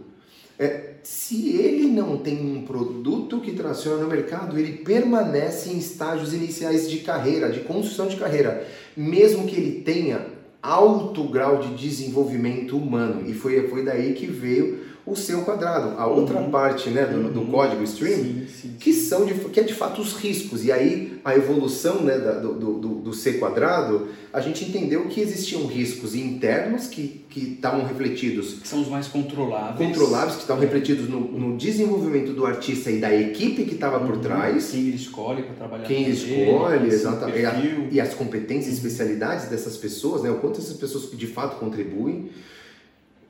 É, 0.59 0.95
se 1.03 1.57
ele 1.57 1.87
não 1.87 2.19
tem 2.19 2.39
um 2.41 2.63
produto 2.63 3.41
que 3.41 3.53
traciona 3.53 4.03
no 4.03 4.09
mercado, 4.09 4.59
ele 4.59 4.79
permanece 4.79 5.71
em 5.71 5.79
estágios 5.79 6.35
iniciais 6.35 6.91
de 6.91 6.99
carreira, 6.99 7.51
de 7.51 7.61
construção 7.61 8.09
de 8.09 8.17
carreira, 8.17 8.67
mesmo 8.97 9.47
que 9.47 9.57
ele 9.57 9.83
tenha 9.83 10.27
alto 10.61 11.25
grau 11.25 11.61
de 11.61 11.75
desenvolvimento 11.75 12.77
humano. 12.77 13.29
E 13.29 13.33
foi, 13.33 13.69
foi 13.69 13.85
daí 13.85 14.15
que 14.15 14.27
veio 14.27 14.88
o 15.11 15.17
seu 15.17 15.43
quadrado. 15.43 15.99
A 15.99 16.07
outra 16.07 16.39
uhum. 16.39 16.51
parte 16.51 16.91
né, 16.91 17.05
do, 17.05 17.31
do, 17.31 17.41
uhum. 17.41 17.51
código 17.51 17.83
stream, 17.85 18.17
sim, 18.17 18.47
sim, 18.49 18.77
que 18.79 18.93
são 18.93 19.25
de, 19.25 19.35
que 19.35 19.61
é 19.61 19.63
de 19.63 19.75
fato 19.75 20.01
os 20.01 20.15
riscos. 20.15 20.65
E 20.65 20.73
aí 20.73 21.19
a 21.25 21.35
evolução 21.35 22.03
né, 22.03 22.19
da, 22.19 22.33
do, 22.33 22.55
do, 22.55 22.95
do, 22.97 23.13
C 23.13 23.35
quadrado, 23.35 24.09
a 24.33 24.41
gente 24.41 24.65
entendeu 24.65 25.07
que 25.07 25.21
existiam 25.21 25.67
riscos 25.67 26.15
internos 26.15 26.87
que 26.87 27.25
estavam 27.35 27.85
refletidos. 27.87 28.55
Que 28.55 28.69
são 28.69 28.81
os 28.81 28.89
mais 28.89 29.09
controláveis. 29.09 29.89
Controláveis, 29.89 30.35
que 30.35 30.41
estão 30.41 30.59
refletidos 30.59 31.09
no, 31.09 31.21
no, 31.21 31.57
desenvolvimento 31.57 32.33
do 32.33 32.47
artista 32.47 32.91
e 32.91 32.99
da 32.99 33.15
equipe 33.15 33.65
que 33.65 33.75
estava 33.75 34.01
por 34.01 34.17
uhum. 34.17 34.21
trás. 34.21 34.71
Quem 34.71 34.81
ele 34.81 34.97
escolhe 34.97 35.43
para 35.43 35.55
trabalhar 35.55 35.85
Quem 35.85 36.05
ele 36.05 36.13
escolhe, 36.13 36.89
exatamente. 36.89 37.89
E, 37.91 37.97
e, 37.97 38.01
as 38.01 38.15
competências 38.15 38.67
e 38.67 38.81
uhum. 38.81 38.87
especialidades 38.87 39.49
dessas 39.49 39.77
pessoas, 39.77 40.23
né, 40.23 40.31
o 40.31 40.37
quanto 40.37 40.61
essas 40.61 40.77
pessoas 40.77 41.11
de 41.11 41.27
fato 41.27 41.59
contribuem. 41.59 42.31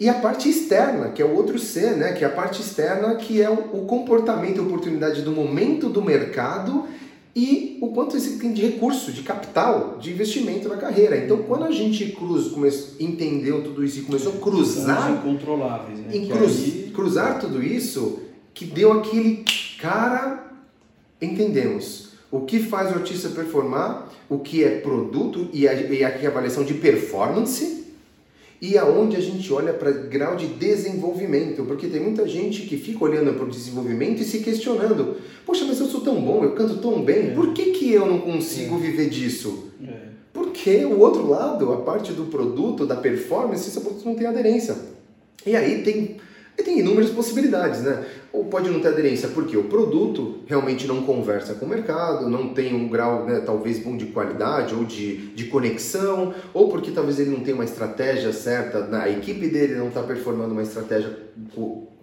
E 0.01 0.09
a 0.09 0.15
parte 0.15 0.49
externa, 0.49 1.09
que 1.09 1.21
é 1.21 1.25
o 1.25 1.35
outro 1.35 1.59
C, 1.59 1.91
né? 1.91 2.13
que 2.13 2.25
é 2.25 2.29
a 2.29 2.31
parte 2.31 2.63
externa, 2.63 3.17
que 3.17 3.43
é 3.43 3.51
o, 3.51 3.85
comportamento 3.85 4.59
e 4.59 4.61
oportunidade 4.61 5.23
do 5.23 5.33
momento 5.33 5.89
do 5.89 6.01
mercado 6.01 6.85
e 7.35 7.79
o 7.81 7.89
quanto 7.89 8.17
esse 8.17 8.39
tem 8.39 8.53
de 8.53 8.63
recurso, 8.63 9.11
de 9.13 9.23
capital, 9.23 9.99
de 10.01 10.11
investimento 10.11 10.69
na 10.69 10.77
carreira. 10.77 11.17
Então, 11.17 11.39
quando 11.39 11.65
a 11.65 11.73
gente 11.73 12.13
cruz, 12.13 12.49
começou, 12.49 12.95
entendeu 13.01 13.63
tudo 13.65 13.85
isso 13.85 13.99
e 13.99 14.03
começou 14.03 14.35
a 14.35 14.37
cruzar... 14.37 15.13
incontroláveis, 15.13 15.99
né? 15.99 16.27
Cruz, 16.29 16.65
aí... 16.65 16.93
Cruzar 16.95 17.41
tudo 17.41 17.63
isso, 17.63 18.21
que 18.55 18.65
deu 18.65 18.93
aquele 18.93 19.45
cara... 19.81 20.47
Entendemos 21.21 22.11
o 22.31 22.43
que 22.43 22.61
faz 22.61 22.93
o 22.93 22.95
artista 22.95 23.29
performar, 23.31 24.09
o 24.29 24.39
que 24.39 24.63
é 24.63 24.79
produto 24.79 25.49
e, 25.53 25.67
a, 25.67 25.75
e 25.75 26.05
aqui 26.05 26.27
a 26.27 26.31
avaliação 26.31 26.63
de 26.63 26.75
performance 26.75 27.78
e 28.61 28.77
aonde 28.77 29.17
a 29.17 29.21
gente 29.21 29.53
olha 29.53 29.73
para 29.73 29.91
grau 29.91 30.35
de 30.37 30.47
desenvolvimento, 30.47 31.65
porque 31.65 31.87
tem 31.87 32.01
muita 32.01 32.27
gente 32.27 32.63
que 32.63 32.77
fica 32.77 33.05
olhando 33.05 33.35
para 33.35 33.45
o 33.45 33.51
desenvolvimento 33.51 34.21
e 34.21 34.25
se 34.25 34.41
questionando: 34.41 35.17
poxa, 35.47 35.65
mas 35.65 35.79
eu 35.79 35.87
sou 35.87 36.01
tão 36.01 36.21
bom, 36.21 36.43
eu 36.43 36.53
canto 36.53 36.79
tão 36.79 37.03
bem, 37.03 37.29
é. 37.29 37.31
por 37.35 37.53
que, 37.53 37.67
que 37.73 37.93
eu 37.93 38.07
não 38.07 38.21
consigo 38.21 38.77
é. 38.77 38.79
viver 38.79 39.09
disso? 39.09 39.71
É. 39.87 40.09
Porque 40.33 40.85
o 40.85 40.99
outro 40.99 41.29
lado, 41.29 41.73
a 41.73 41.79
parte 41.79 42.13
do 42.13 42.25
produto, 42.25 42.85
da 42.85 42.97
performance, 42.97 43.69
esse 43.69 43.81
produto 43.81 44.05
não 44.05 44.15
tem 44.15 44.27
aderência. 44.27 44.77
E 45.47 45.55
aí 45.55 45.83
tem 45.83 46.17
e 46.59 46.63
tem 46.65 46.81
inúmeras 46.81 47.11
possibilidades, 47.11 47.83
né? 47.83 48.05
Ou 48.33 48.47
pode 48.47 48.69
não 48.69 48.81
ter 48.81 48.89
aderência 48.89 49.29
porque 49.29 49.57
o 49.57 49.65
produto 49.65 50.41
realmente 50.47 50.89
não 50.89 51.03
conversa 51.03 51.55
com 51.55 51.65
o 51.65 51.69
mercado, 51.69 52.29
não 52.29 52.53
tem 52.53 52.75
um 52.75 52.89
grau 52.89 53.25
né, 53.25 53.41
talvez 53.47 53.79
bom 53.79 53.97
de 53.97 54.07
qualidade 54.07 54.75
ou 54.75 54.85
de, 54.85 55.29
de 55.29 55.45
conexão, 55.45 56.35
ou 56.53 56.69
porque 56.69 56.91
talvez 56.91 57.21
ele 57.21 57.31
não 57.31 57.41
tenha 57.41 57.55
uma 57.55 57.65
estratégia 57.65 58.33
certa, 58.33 58.85
na 58.87 59.05
a 59.05 59.11
equipe 59.11 59.49
dele 59.49 59.77
não 59.77 59.89
está 59.89 60.03
performando 60.03 60.53
uma 60.53 60.63
estratégia 60.63 61.17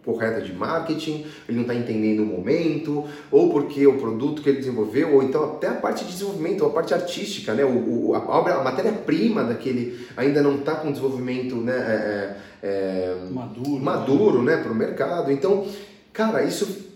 correta 0.05 0.39
de 0.39 0.53
marketing, 0.53 1.25
ele 1.49 1.57
não 1.57 1.63
está 1.63 1.73
entendendo 1.73 2.21
o 2.21 2.25
momento, 2.25 3.03
ou 3.31 3.51
porque 3.51 3.85
o 3.87 3.97
produto 3.97 4.41
que 4.41 4.49
ele 4.49 4.59
desenvolveu, 4.59 5.15
ou 5.15 5.23
então 5.23 5.43
até 5.43 5.67
a 5.67 5.73
parte 5.73 6.05
de 6.05 6.11
desenvolvimento, 6.11 6.63
a 6.63 6.69
parte 6.69 6.93
artística, 6.93 7.53
né? 7.55 7.65
o, 7.65 8.09
o 8.09 8.15
a 8.15 8.19
obra, 8.37 8.55
a 8.55 8.63
matéria-prima 8.63 9.43
daquele 9.43 10.07
ainda 10.15 10.41
não 10.43 10.59
está 10.59 10.75
com 10.75 10.91
desenvolvimento 10.91 11.55
né? 11.55 11.73
É, 11.73 12.37
é, 12.63 12.67
é 12.67 13.29
maduro, 13.31 13.83
maduro 13.83 14.43
né? 14.43 14.55
né? 14.55 14.61
para 14.61 14.71
o 14.71 14.75
mercado. 14.75 15.31
Então, 15.31 15.67
cara, 16.13 16.43
isso, 16.43 16.87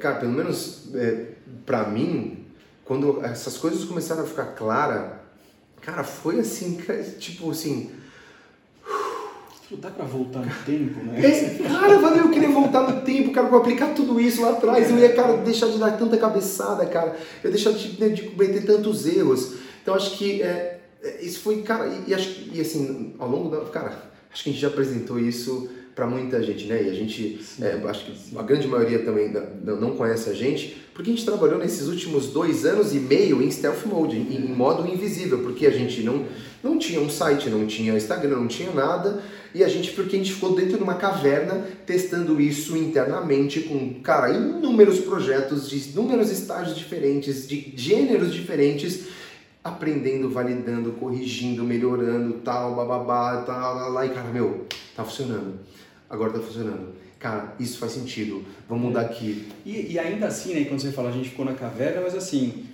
cara, 0.00 0.16
pelo 0.16 0.32
menos 0.32 0.92
é, 0.94 1.26
para 1.64 1.88
mim, 1.88 2.44
quando 2.84 3.24
essas 3.24 3.56
coisas 3.56 3.84
começaram 3.84 4.24
a 4.24 4.26
ficar 4.26 4.46
claras, 4.46 5.12
cara, 5.80 6.02
foi 6.02 6.40
assim, 6.40 6.78
tipo 7.18 7.50
assim 7.50 8.01
Dá 9.80 9.90
pra 9.90 10.04
voltar 10.04 10.40
no 10.40 10.52
tempo, 10.64 11.04
né? 11.04 11.20
É, 11.24 11.62
cara, 11.62 11.98
valeu, 11.98 12.24
eu 12.24 12.30
queria 12.30 12.50
voltar 12.50 12.90
no 12.90 13.00
tempo, 13.02 13.32
cara, 13.32 13.48
pra 13.48 13.58
aplicar 13.58 13.94
tudo 13.94 14.20
isso 14.20 14.42
lá 14.42 14.50
atrás. 14.50 14.90
Eu 14.90 14.98
ia, 14.98 15.12
cara, 15.12 15.38
deixar 15.38 15.68
de 15.68 15.78
dar 15.78 15.96
tanta 15.98 16.16
cabeçada, 16.16 16.86
cara. 16.86 17.16
Eu 17.42 17.50
ia 17.50 17.56
deixar 17.56 17.72
de, 17.72 18.00
né, 18.00 18.08
de 18.08 18.22
cometer 18.22 18.64
tantos 18.64 19.06
erros. 19.06 19.54
Então, 19.82 19.94
acho 19.94 20.16
que 20.16 20.42
é, 20.42 20.80
é, 21.02 21.24
isso 21.24 21.40
foi, 21.40 21.62
cara, 21.62 21.90
e, 22.06 22.14
acho, 22.14 22.48
e 22.52 22.60
assim, 22.60 23.14
ao 23.18 23.28
longo 23.28 23.48
da. 23.48 23.62
Cara, 23.70 24.10
acho 24.32 24.44
que 24.44 24.50
a 24.50 24.52
gente 24.52 24.62
já 24.62 24.68
apresentou 24.68 25.18
isso 25.18 25.68
para 25.94 26.06
muita 26.06 26.42
gente, 26.42 26.66
né? 26.66 26.82
E 26.82 26.88
a 26.88 26.94
gente, 26.94 27.40
é, 27.60 27.80
acho 27.86 28.06
que 28.06 28.38
a 28.38 28.42
grande 28.42 28.66
maioria 28.66 29.00
também 29.00 29.32
não 29.62 29.96
conhece 29.96 30.30
a 30.30 30.32
gente, 30.32 30.76
porque 30.94 31.10
a 31.10 31.14
gente 31.14 31.24
trabalhou 31.24 31.58
nesses 31.58 31.86
últimos 31.86 32.28
dois 32.28 32.64
anos 32.64 32.94
e 32.94 32.98
meio 32.98 33.42
em 33.42 33.50
stealth 33.50 33.84
mode, 33.84 34.16
em, 34.16 34.36
em 34.36 34.54
modo 34.54 34.86
invisível, 34.86 35.40
porque 35.40 35.66
a 35.66 35.70
gente 35.70 36.02
não, 36.02 36.24
não 36.62 36.78
tinha 36.78 37.00
um 37.00 37.10
site, 37.10 37.50
não 37.50 37.66
tinha 37.66 37.94
Instagram, 37.94 38.36
não 38.36 38.48
tinha 38.48 38.72
nada, 38.72 39.22
e 39.54 39.62
a 39.62 39.68
gente, 39.68 39.92
porque 39.92 40.16
a 40.16 40.18
gente 40.18 40.32
ficou 40.32 40.54
dentro 40.54 40.78
de 40.78 40.82
uma 40.82 40.94
caverna 40.94 41.66
testando 41.84 42.40
isso 42.40 42.76
internamente 42.76 43.60
com, 43.60 44.00
cara, 44.00 44.30
inúmeros 44.30 45.00
projetos 45.00 45.68
de 45.68 45.90
inúmeros 45.90 46.30
estágios 46.30 46.76
diferentes, 46.76 47.46
de 47.46 47.72
gêneros 47.76 48.32
diferentes, 48.32 49.08
aprendendo, 49.62 50.30
validando, 50.30 50.92
corrigindo, 50.92 51.62
melhorando, 51.64 52.34
tal, 52.44 52.74
bababá, 52.74 53.42
tal, 53.42 53.74
lá, 53.74 53.88
lá, 53.88 54.06
e 54.06 54.10
cara, 54.10 54.28
meu, 54.30 54.66
tá 54.96 55.04
funcionando. 55.04 55.60
Agora 56.08 56.32
tá 56.32 56.40
funcionando. 56.40 56.94
Cara, 57.18 57.54
isso 57.60 57.78
faz 57.78 57.92
sentido. 57.92 58.44
Vamos 58.68 58.84
mudar 58.84 59.02
aqui. 59.02 59.48
E, 59.64 59.92
e 59.92 59.98
ainda 59.98 60.26
assim, 60.26 60.54
né, 60.54 60.64
quando 60.64 60.80
você 60.80 60.90
fala 60.90 61.10
a 61.10 61.12
gente 61.12 61.28
ficou 61.28 61.44
na 61.44 61.54
caverna, 61.54 62.00
mas 62.00 62.14
assim, 62.16 62.66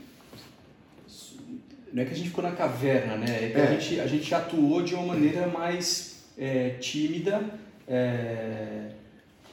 não 1.93 2.03
é 2.03 2.07
que 2.07 2.13
a 2.13 2.17
gente 2.17 2.29
ficou 2.29 2.45
na 2.45 2.53
caverna, 2.53 3.17
né? 3.17 3.45
É 3.45 3.51
que 3.51 3.59
é. 3.59 3.63
A, 3.63 3.73
gente, 3.73 4.01
a 4.01 4.07
gente 4.07 4.35
atuou 4.35 4.83
de 4.83 4.95
uma 4.95 5.07
maneira 5.07 5.47
mais 5.47 6.18
é, 6.39 6.71
tímida, 6.81 7.43
é, 7.87 8.91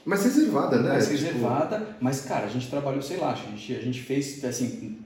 mais 0.06 0.24
reservada, 0.24 0.78
né? 0.82 0.90
Mais 0.90 1.08
Tipo, 1.10 1.18
reservada, 1.18 1.96
mas 2.00 2.22
cara, 2.22 2.46
a 2.46 2.50
gente 2.50 2.68
trabalhou, 2.70 3.02
sei 3.02 3.18
lá, 3.18 3.32
a 3.32 3.36
gente, 3.36 3.74
a 3.76 3.82
gente 3.82 4.02
fez 4.02 4.44
assim, 4.46 4.98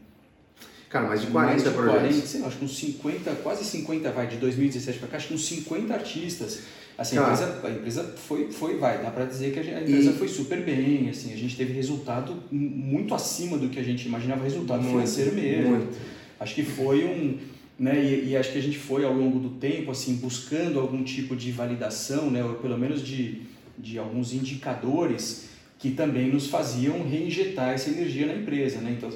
Cara, 0.90 1.08
mais 1.08 1.22
de 1.22 1.28
40 1.28 1.52
mais 1.52 1.64
de 1.64 1.70
projetos. 1.70 2.02
40, 2.02 2.28
sei 2.28 2.42
lá, 2.42 2.48
acho 2.48 2.58
que 2.58 2.66
uns 2.66 2.78
50, 2.78 3.32
quase 3.44 3.64
50, 3.64 4.12
vai, 4.12 4.28
de 4.28 4.38
2017 4.38 5.00
para 5.00 5.08
cá, 5.08 5.18
acho 5.18 5.28
que 5.30 5.34
uns 5.36 5.46
50 5.48 5.94
artistas. 5.94 6.62
Assim, 6.98 7.18
a 7.18 7.22
empresa, 7.22 7.62
a 7.64 7.70
empresa 7.70 8.04
foi, 8.28 8.52
foi, 8.52 8.78
vai, 8.78 9.02
dá 9.02 9.10
para 9.10 9.24
dizer 9.24 9.54
que 9.54 9.60
a, 9.60 9.82
empresa 9.82 10.10
E- 10.10 10.14
foi 10.18 10.28
super 10.28 10.62
bem, 10.66 11.10
assim, 11.10 11.32
a 11.32 11.38
gente 11.38 11.56
teve 11.56 11.72
resultado 11.72 12.36
muito 12.52 13.14
acima 13.16 13.58
do 13.58 13.70
que 13.70 13.80
a 13.80 13.84
gente 13.84 14.06
imaginava, 14.06 14.44
resultado 14.44 14.82
Muito, 14.82 14.92
financeiro 14.96 15.34
mesmo. 15.34 15.78
muito. 15.78 15.98
Acho 16.40 16.56
que 16.56 16.64
foi 16.64 17.06
um, 17.06 17.38
né, 17.80 18.04
e, 18.04 18.30
e 18.30 18.38
acho 18.38 18.52
que 18.52 18.58
a 18.58 18.62
gente 18.62 18.78
foi 18.78 19.06
ao 19.06 19.14
longo 19.14 19.40
do 19.40 19.52
tempo, 19.52 19.92
assim, 19.92 20.16
buscando 20.18 20.80
algum 20.80 21.04
tipo 21.04 21.36
de 21.36 21.52
validação, 21.52 22.30
né, 22.30 22.44
ou 22.44 22.56
pelo 22.56 22.78
menos 22.78 23.02
de, 23.02 23.44
de 23.78 23.98
alguns 23.98 24.34
indicadores 24.34 25.48
que 25.78 25.92
também 25.92 26.30
nos 26.30 26.48
faziam 26.48 27.08
reinjetar 27.08 27.70
essa 27.70 27.90
energia 27.90 28.28
na 28.28 28.36
empresa, 28.36 28.82
né, 28.82 28.96
então 28.98 29.10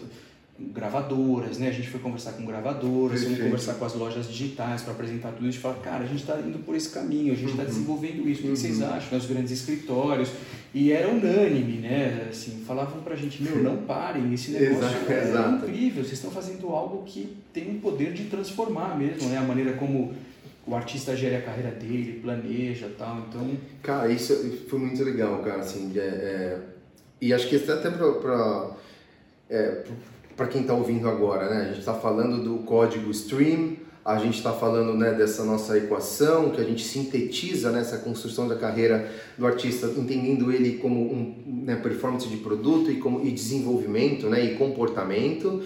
gravadoras, 0.60 1.58
né, 1.58 1.68
a 1.68 1.72
gente 1.72 1.90
foi 1.90 2.00
conversar 2.00 2.34
com 2.34 2.46
gravadoras, 2.46 3.20
fomos 3.20 3.22
Perfeito. 3.22 3.44
conversar 3.44 3.74
com 3.74 3.86
as 3.86 3.94
lojas 3.96 4.28
digitais 4.28 4.82
para 4.84 4.94
apresentar 4.94 5.32
tudo 5.32 5.48
isso, 5.50 5.58
e 5.58 5.62
falar, 5.62 5.76
cara, 5.76 6.04
a 6.04 6.08
gente 6.08 6.20
está 6.22 6.40
indo 6.40 6.60
por 6.60 6.76
esse 6.76 6.90
caminho, 6.90 7.34
a 7.34 7.36
gente 7.36 7.50
está 7.52 7.64
Uhum. 7.64 7.70
desenvolvendo 7.70 8.30
isso, 8.30 8.40
o 8.42 8.44
que 8.44 8.50
Uhum. 8.50 8.56
vocês 8.56 8.82
acham, 8.82 9.18
os 9.18 9.26
grandes 9.26 9.52
escritórios, 9.52 10.30
e 10.74 10.92
era 10.92 11.08
unânime, 11.10 11.78
né, 11.80 12.28
assim, 12.30 12.64
falavam 12.68 13.02
pra 13.02 13.16
gente, 13.16 13.42
meu, 13.42 13.58
não 13.64 13.78
parem, 13.78 14.32
esse 14.34 14.52
negócio 14.52 14.86
Exato, 14.98 15.12
é 15.12 15.24
exato. 15.24 15.66
incrível, 15.66 16.04
vocês 16.04 16.14
estão 16.14 16.32
fazendo 16.32 16.68
algo 16.70 17.04
que 17.04 17.36
tem 17.52 17.70
um 17.72 17.80
poder 17.80 18.14
de 18.14 18.26
transformar 18.26 18.98
mesmo, 18.98 19.30
né? 19.30 19.38
A 19.38 19.42
maneira 19.44 19.74
como 19.74 20.14
o 20.66 20.76
artista 20.76 21.16
gera 21.16 21.40
a 21.40 21.42
carreira 21.42 21.72
dele, 21.72 22.20
planeja 22.22 22.86
e 22.88 22.92
tal. 22.92 23.26
Então, 23.28 23.52
Cara, 23.82 24.10
isso 24.12 24.34
foi 24.70 24.80
muito 24.80 25.04
legal, 25.04 25.40
cara, 25.44 25.60
assim, 25.62 25.92
é, 25.96 26.00
é, 26.00 26.60
e 27.20 27.34
acho 27.34 27.48
que 27.50 27.56
até 27.58 27.90
pra, 27.90 28.72
é, 29.50 29.84
pra 30.36 30.48
quem 30.48 30.64
tá 30.64 30.74
ouvindo 30.74 31.08
agora, 31.08 31.50
né, 31.50 31.70
a 31.70 31.74
gente 31.74 31.86
tá 31.86 31.94
falando 31.94 32.44
do 32.44 32.64
código 32.64 33.10
stream, 33.12 33.78
a 34.06 34.18
gente 34.18 34.44
tá 34.44 34.52
falando, 34.52 34.94
né, 34.98 35.14
dessa 35.14 35.44
nossa 35.46 35.78
equação, 35.78 36.50
que 36.50 36.60
a 36.60 36.64
gente 36.64 36.84
sintetiza 36.84 37.72
nessa 37.72 38.00
construção 38.00 38.48
da 38.48 38.56
carreira 38.56 39.10
do 39.38 39.48
artista, 39.48 39.88
entendendo 39.88 40.52
ele 40.52 40.78
como 40.78 41.00
um, 41.00 41.64
né, 41.66 41.78
performance 41.78 42.28
de 42.28 42.38
produto 42.38 42.92
e, 42.92 42.98
como, 42.98 43.26
e 43.26 43.32
desenvolvimento, 43.32 44.28
né, 44.28 44.44
e 44.44 44.56
comportamento, 44.56 45.64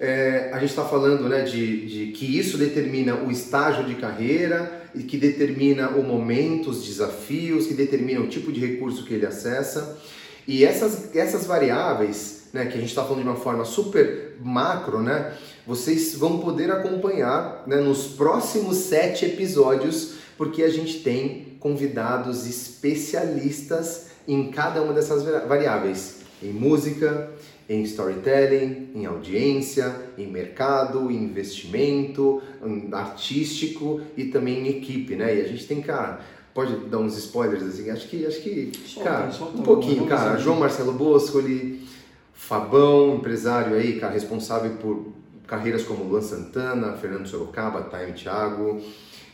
é, 0.00 0.50
a 0.52 0.58
gente 0.58 0.70
está 0.70 0.84
falando 0.84 1.28
né, 1.28 1.42
de, 1.42 1.86
de 1.86 2.12
que 2.12 2.38
isso 2.38 2.58
determina 2.58 3.14
o 3.16 3.30
estágio 3.30 3.84
de 3.84 3.94
carreira 3.94 4.82
e 4.94 5.02
que 5.02 5.16
determina 5.16 5.90
o 5.90 6.02
momento, 6.02 6.70
os 6.70 6.84
desafios, 6.84 7.66
que 7.66 7.74
determina 7.74 8.20
o 8.20 8.26
tipo 8.26 8.52
de 8.52 8.60
recurso 8.60 9.04
que 9.04 9.14
ele 9.14 9.26
acessa. 9.26 9.98
E 10.46 10.64
essas, 10.64 11.14
essas 11.14 11.46
variáveis, 11.46 12.44
né, 12.52 12.66
que 12.66 12.76
a 12.76 12.80
gente 12.80 12.90
está 12.90 13.02
falando 13.02 13.22
de 13.22 13.28
uma 13.28 13.36
forma 13.36 13.64
super 13.64 14.36
macro, 14.40 15.00
né, 15.00 15.32
vocês 15.66 16.14
vão 16.14 16.38
poder 16.38 16.70
acompanhar 16.70 17.64
né, 17.66 17.76
nos 17.76 18.08
próximos 18.08 18.76
sete 18.76 19.24
episódios, 19.24 20.16
porque 20.36 20.62
a 20.62 20.68
gente 20.68 21.00
tem 21.00 21.56
convidados 21.58 22.46
especialistas 22.46 24.08
em 24.28 24.50
cada 24.50 24.82
uma 24.82 24.92
dessas 24.92 25.22
vari- 25.22 25.46
variáveis, 25.46 26.16
em 26.42 26.50
música, 26.52 27.30
em 27.66 27.82
storytelling, 27.82 28.90
em 28.94 29.06
audiência, 29.06 29.94
em 30.18 30.26
mercado, 30.26 31.10
em 31.10 31.24
investimento, 31.24 32.42
em 32.62 32.90
artístico 32.92 34.02
e 34.16 34.24
também 34.24 34.66
em 34.66 34.68
equipe, 34.68 35.16
né? 35.16 35.34
E 35.34 35.40
a 35.40 35.48
gente 35.48 35.66
tem, 35.66 35.80
cara, 35.80 36.20
pode 36.54 36.76
dar 36.86 36.98
uns 36.98 37.18
spoilers 37.18 37.64
assim? 37.64 37.90
Acho 37.90 38.08
que, 38.08 38.24
acho 38.24 38.40
que, 38.40 38.72
Solta, 38.86 39.10
cara, 39.10 39.30
solta 39.32 39.58
um 39.58 39.62
pouquinho, 39.62 40.06
cara. 40.06 40.38
João 40.38 40.58
Marcelo 40.58 40.92
Boscoli, 40.92 41.86
Fabão, 42.32 43.16
empresário 43.16 43.76
aí, 43.76 43.98
cara, 43.98 44.12
responsável 44.12 44.70
por 44.76 45.12
carreiras 45.46 45.82
como 45.82 46.04
Luan 46.04 46.22
Santana, 46.22 46.92
Fernando 46.92 47.26
Sorocaba, 47.26 47.88
Time 47.90 48.12
Thiago, 48.12 48.80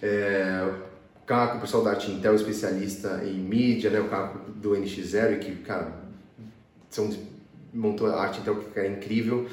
é, 0.02 0.68
Caco, 1.26 1.58
o 1.58 1.60
pessoal 1.60 1.84
da 1.84 1.90
Arte 1.90 2.10
Intel, 2.10 2.34
especialista 2.34 3.22
em 3.24 3.34
mídia, 3.34 3.90
né? 3.90 4.00
O 4.00 4.08
Caco 4.08 4.50
do 4.50 4.70
NX0, 4.70 5.34
e 5.34 5.38
que, 5.38 5.56
cara, 5.56 5.92
são, 6.88 7.08
montou 7.72 8.08
a 8.08 8.22
Arte 8.22 8.40
Intel, 8.40 8.56
que 8.56 8.80
é 8.80 8.88
incrível. 8.88 9.46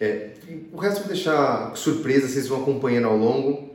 É, 0.00 0.30
o 0.72 0.78
resto 0.78 1.00
eu 1.00 1.04
vou 1.04 1.12
deixar 1.12 1.76
surpresa, 1.76 2.26
vocês 2.26 2.48
vão 2.48 2.62
acompanhando 2.62 3.08
ao 3.08 3.16
longo 3.18 3.74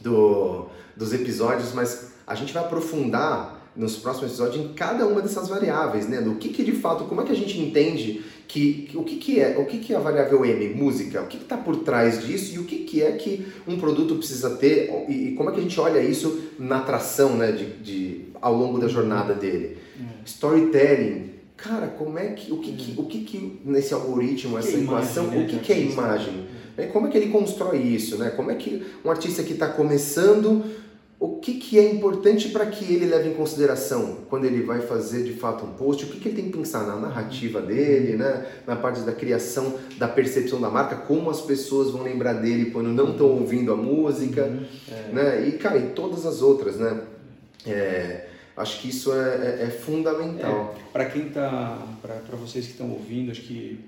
do, 0.00 0.68
dos 0.96 1.12
episódios, 1.12 1.74
mas 1.74 2.15
a 2.26 2.34
gente 2.34 2.52
vai 2.52 2.64
aprofundar 2.64 3.70
nos 3.76 3.96
próximos 3.96 4.30
episódios 4.32 4.64
em 4.64 4.68
cada 4.72 5.06
uma 5.06 5.20
dessas 5.20 5.48
variáveis, 5.48 6.08
né? 6.08 6.20
Do 6.20 6.36
que, 6.36 6.48
que 6.48 6.64
de 6.64 6.72
fato, 6.72 7.04
como 7.04 7.20
é 7.20 7.24
que 7.24 7.32
a 7.32 7.36
gente 7.36 7.58
entende 7.60 8.22
que, 8.48 8.86
que- 8.90 8.96
o 8.96 9.02
que, 9.04 9.16
que 9.16 9.38
é 9.38 9.58
o 9.58 9.66
que, 9.66 9.78
que 9.78 9.92
é 9.92 9.96
a 9.96 10.00
variável 10.00 10.44
M, 10.46 10.68
música, 10.74 11.20
o 11.22 11.26
que 11.26 11.36
está 11.36 11.58
por 11.58 11.76
trás 11.78 12.24
disso 12.26 12.54
e 12.54 12.58
o 12.58 12.64
que, 12.64 12.78
que 12.84 13.02
é 13.02 13.12
que 13.12 13.46
um 13.68 13.76
produto 13.78 14.14
precisa 14.16 14.50
ter 14.56 14.90
e, 15.08 15.28
e 15.28 15.32
como 15.34 15.50
é 15.50 15.52
que 15.52 15.60
a 15.60 15.62
gente 15.62 15.78
olha 15.78 16.00
isso 16.00 16.40
na 16.58 16.78
atração, 16.78 17.36
né? 17.36 17.52
De, 17.52 17.64
de, 17.82 18.20
ao 18.40 18.54
longo 18.56 18.78
da 18.78 18.88
jornada 18.88 19.34
dele. 19.34 19.76
Storytelling, 20.24 21.30
cara, 21.56 21.86
como 21.88 22.18
é 22.18 22.28
que 22.28 22.52
o 22.52 22.58
que, 22.58 22.72
que 22.72 23.00
o 23.00 23.04
que, 23.04 23.20
que 23.24 23.60
nesse 23.64 23.94
algoritmo, 23.94 24.58
essa 24.58 24.68
é 24.70 24.80
imagem, 24.80 24.84
equação, 24.84 25.26
né, 25.28 25.44
o 25.44 25.46
que, 25.46 25.58
que 25.58 25.72
é 25.72 25.80
imagem? 25.80 26.46
Né? 26.76 26.86
Como 26.86 27.06
é 27.06 27.10
que 27.10 27.16
ele 27.16 27.30
constrói 27.30 27.78
isso, 27.78 28.18
né? 28.18 28.30
Como 28.30 28.50
é 28.50 28.54
que 28.54 28.84
um 29.04 29.10
artista 29.10 29.42
que 29.42 29.52
está 29.54 29.68
começando, 29.68 30.64
o 31.18 31.38
que, 31.38 31.54
que 31.54 31.78
é 31.78 31.90
importante 31.90 32.50
para 32.50 32.66
que 32.66 32.92
ele 32.92 33.06
leve 33.06 33.30
em 33.30 33.34
consideração 33.34 34.18
quando 34.28 34.44
ele 34.44 34.62
vai 34.62 34.80
fazer 34.82 35.24
de 35.24 35.32
fato 35.32 35.64
um 35.64 35.72
post? 35.72 36.04
O 36.04 36.08
que, 36.08 36.20
que 36.20 36.28
ele 36.28 36.36
tem 36.36 36.50
que 36.50 36.58
pensar 36.58 36.86
na 36.86 36.96
narrativa 36.96 37.60
dele, 37.62 38.16
né? 38.16 38.44
Na 38.66 38.76
parte 38.76 39.00
da 39.00 39.12
criação, 39.12 39.74
da 39.96 40.06
percepção 40.06 40.60
da 40.60 40.68
marca, 40.68 40.96
como 40.96 41.30
as 41.30 41.40
pessoas 41.40 41.90
vão 41.90 42.02
lembrar 42.02 42.34
dele 42.34 42.70
quando 42.70 42.88
não 42.88 43.12
estão 43.12 43.28
ouvindo 43.28 43.72
a 43.72 43.76
música, 43.76 44.42
é, 44.90 45.12
né? 45.12 45.48
E 45.48 45.52
cara, 45.52 45.78
e 45.78 45.90
todas 45.90 46.26
as 46.26 46.42
outras, 46.42 46.76
né? 46.76 47.00
É, 47.64 48.28
acho 48.56 48.80
que 48.80 48.88
isso 48.90 49.12
é, 49.12 49.16
é- 49.60 49.62
é 49.64 49.70
fundamental. 49.70 50.74
para 50.92 51.06
quem 51.06 51.30
tá, 51.30 51.78
para 52.02 52.36
vocês 52.36 52.66
que 52.66 52.72
estão 52.72 52.90
ouvindo, 52.90 53.30
acho 53.30 53.42
que 53.42 53.80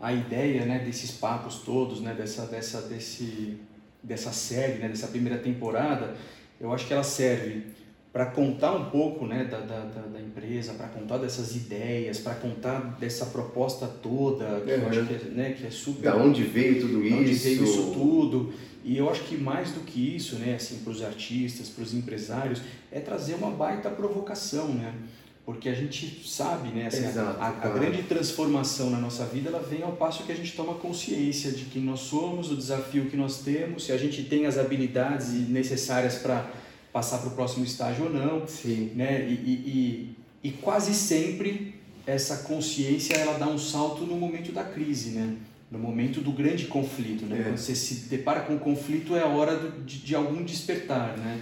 a 0.00 0.12
ideia, 0.12 0.64
né, 0.64 0.78
desses 0.84 1.10
papos 1.10 1.56
todos, 1.64 2.00
né, 2.00 2.14
dessa, 2.16 2.46
dessa, 2.46 2.82
desse, 2.82 3.56
dessa 4.02 4.30
série, 4.30 4.74
né, 4.74 4.88
dessa 4.88 5.08
primeira 5.08 5.38
temporada, 5.38 6.14
eu 6.60 6.72
acho 6.72 6.86
que 6.86 6.92
ela 6.92 7.02
serve 7.02 7.62
para 8.12 8.26
contar 8.26 8.74
um 8.74 8.86
pouco, 8.90 9.26
né, 9.26 9.44
da, 9.44 9.60
da, 9.60 9.80
da, 9.80 10.00
da 10.02 10.20
empresa, 10.20 10.72
para 10.74 10.88
contar 10.88 11.18
dessas 11.18 11.54
ideias, 11.54 12.18
para 12.18 12.34
contar 12.34 12.96
dessa 12.98 13.26
proposta 13.26 13.86
toda, 13.86 14.60
que 14.64 14.70
eu 14.70 14.78
Uhum. 14.80 14.88
acho 14.88 15.06
que 15.06 15.14
é, 15.14 15.18
né, 15.30 15.52
que 15.52 15.66
é 15.66 15.70
super 15.70 16.02
Da 16.02 16.16
onde 16.16 16.42
veio 16.42 16.80
tudo 16.80 17.02
de 17.02 17.12
onde 17.12 17.30
isso? 17.32 17.44
veio 17.44 17.64
isso 17.64 17.90
tudo. 17.92 18.52
E 18.84 18.96
eu 18.96 19.10
acho 19.10 19.22
que 19.24 19.36
mais 19.36 19.72
do 19.72 19.80
que 19.80 20.16
isso, 20.16 20.36
né, 20.36 20.54
assim, 20.54 20.78
para 20.78 20.90
os 20.90 21.02
artistas, 21.04 21.68
para 21.68 21.84
os 21.84 21.92
empresários, 21.94 22.62
é 22.90 22.98
trazer 22.98 23.34
uma 23.34 23.50
baita 23.50 23.90
provocação, 23.90 24.68
né? 24.68 24.94
Porque 25.48 25.66
a 25.70 25.74
gente 25.74 26.28
sabe, 26.28 26.68
né, 26.68 26.88
assim, 26.88 27.06
a- 27.06 27.08
Exato, 27.08 27.40
a, 27.40 27.48
a 27.48 27.52
cara. 27.52 27.78
grande 27.78 28.02
transformação 28.02 28.90
na 28.90 28.98
nossa 28.98 29.24
vida, 29.24 29.48
ela 29.48 29.60
vem 29.60 29.82
ao 29.82 29.92
passo 29.92 30.24
que 30.24 30.30
a 30.30 30.34
gente 30.34 30.52
toma 30.52 30.74
consciência 30.74 31.50
de 31.50 31.64
quem 31.64 31.80
nós 31.80 32.00
somos, 32.00 32.50
o 32.52 32.54
desafio 32.56 33.06
que 33.06 33.16
nós 33.16 33.38
temos, 33.38 33.86
se 33.86 33.92
a 33.92 33.96
gente 33.96 34.24
tem 34.24 34.44
as 34.44 34.58
habilidades 34.58 35.30
necessárias 35.48 36.16
para 36.16 36.44
passar 36.92 37.16
para 37.20 37.28
o 37.28 37.30
próximo 37.30 37.64
estágio 37.64 38.04
ou 38.04 38.10
não 38.12 38.46
Sim. 38.46 38.92
né? 38.94 39.26
E, 39.26 39.32
e, 39.32 40.12
e, 40.44 40.48
e 40.50 40.52
quase 40.52 40.92
sempre 40.94 41.74
essa 42.06 42.38
consciência 42.42 43.14
ela 43.16 43.38
dá 43.38 43.46
um 43.48 43.56
salto 43.56 44.04
no 44.04 44.16
momento 44.16 44.52
da 44.52 44.64
crise, 44.64 45.12
né? 45.12 45.34
No 45.70 45.78
momento 45.78 46.20
do 46.20 46.30
grande 46.30 46.66
conflito, 46.66 47.24
né? 47.24 47.40
É. 47.40 47.42
Quando 47.44 47.56
você 47.56 47.74
se 47.74 48.06
depara 48.10 48.40
com 48.40 48.54
o 48.54 48.58
conflito 48.58 49.16
é 49.16 49.22
a 49.22 49.26
hora 49.26 49.56
do- 49.56 49.82
de, 49.82 49.98
de 50.00 50.14
algum 50.14 50.42
despertar, 50.42 51.16
né? 51.16 51.40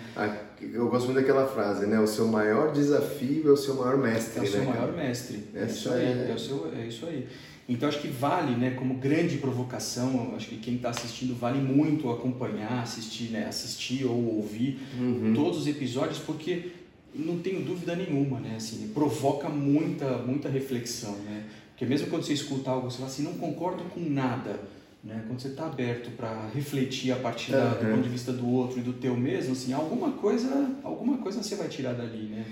Eu 0.60 0.88
gosto 0.88 1.06
muito 1.06 1.18
daquela 1.20 1.46
frase, 1.46 1.86
né? 1.86 1.98
O 2.00 2.06
seu 2.06 2.26
maior 2.26 2.72
desafio 2.72 3.48
é 3.48 3.52
o 3.52 3.56
seu 3.56 3.74
maior 3.74 3.98
mestre, 3.98 4.40
É 4.40 4.42
o 4.42 4.50
seu 4.50 4.60
né? 4.60 4.66
maior 4.66 4.92
cara? 4.92 4.92
mestre. 4.92 5.44
É 5.54 5.62
Essa 5.64 5.72
isso 5.74 5.92
aí, 5.92 6.04
é- 6.04 6.28
é, 6.30 6.34
o 6.34 6.38
seu, 6.38 6.72
é 6.74 6.86
isso 6.86 7.06
aí. 7.06 7.26
Então 7.68 7.88
acho 7.88 8.00
que 8.00 8.08
vale, 8.08 8.54
né, 8.56 8.70
como 8.70 8.94
grande 8.94 9.38
provocação, 9.38 10.34
acho 10.36 10.48
que 10.48 10.56
quem 10.58 10.76
está 10.76 10.90
assistindo 10.90 11.34
vale 11.38 11.58
muito 11.60 12.08
acompanhar, 12.10 12.82
assistir, 12.82 13.30
né, 13.30 13.46
assistir 13.46 14.04
ou 14.04 14.36
ouvir 14.36 14.78
Uhum. 14.98 15.32
todos 15.34 15.58
os 15.58 15.66
episódios 15.66 16.18
porque 16.20 16.70
não 17.12 17.38
tenho 17.38 17.62
dúvida 17.62 17.96
nenhuma, 17.96 18.38
né? 18.38 18.54
Assim, 18.56 18.88
provoca 18.94 19.48
muita, 19.48 20.18
muita 20.18 20.48
reflexão, 20.48 21.16
né? 21.24 21.44
Porque 21.70 21.84
mesmo 21.84 22.06
quando 22.08 22.22
você 22.22 22.32
escuta 22.34 22.70
algo, 22.70 22.90
você 22.90 22.98
fala 22.98 23.08
assim, 23.10 23.22
não 23.24 23.34
concordo 23.34 23.82
com 23.84 24.00
nada, 24.00 24.60
né? 25.06 25.24
Quando 25.26 25.40
você 25.40 25.48
está 25.48 25.66
aberto 25.66 26.10
para 26.16 26.48
refletir 26.54 27.12
a 27.12 27.16
partir 27.16 27.52
da- 27.52 27.74
do 27.74 27.84
Uhum. 27.86 27.90
ponto 27.92 28.02
de 28.02 28.08
vista 28.08 28.32
do 28.32 28.46
outro 28.48 28.78
e 28.78 28.82
do 28.82 28.92
teu 28.94 29.16
mesmo, 29.16 29.52
assim, 29.52 29.72
alguma 29.72 30.12
coisa, 30.12 30.70
alguma 30.82 31.18
coisa 31.18 31.42
você 31.42 31.54
vai 31.56 31.68
tirar 31.68 31.92
dali, 31.94 32.24
né? 32.26 32.44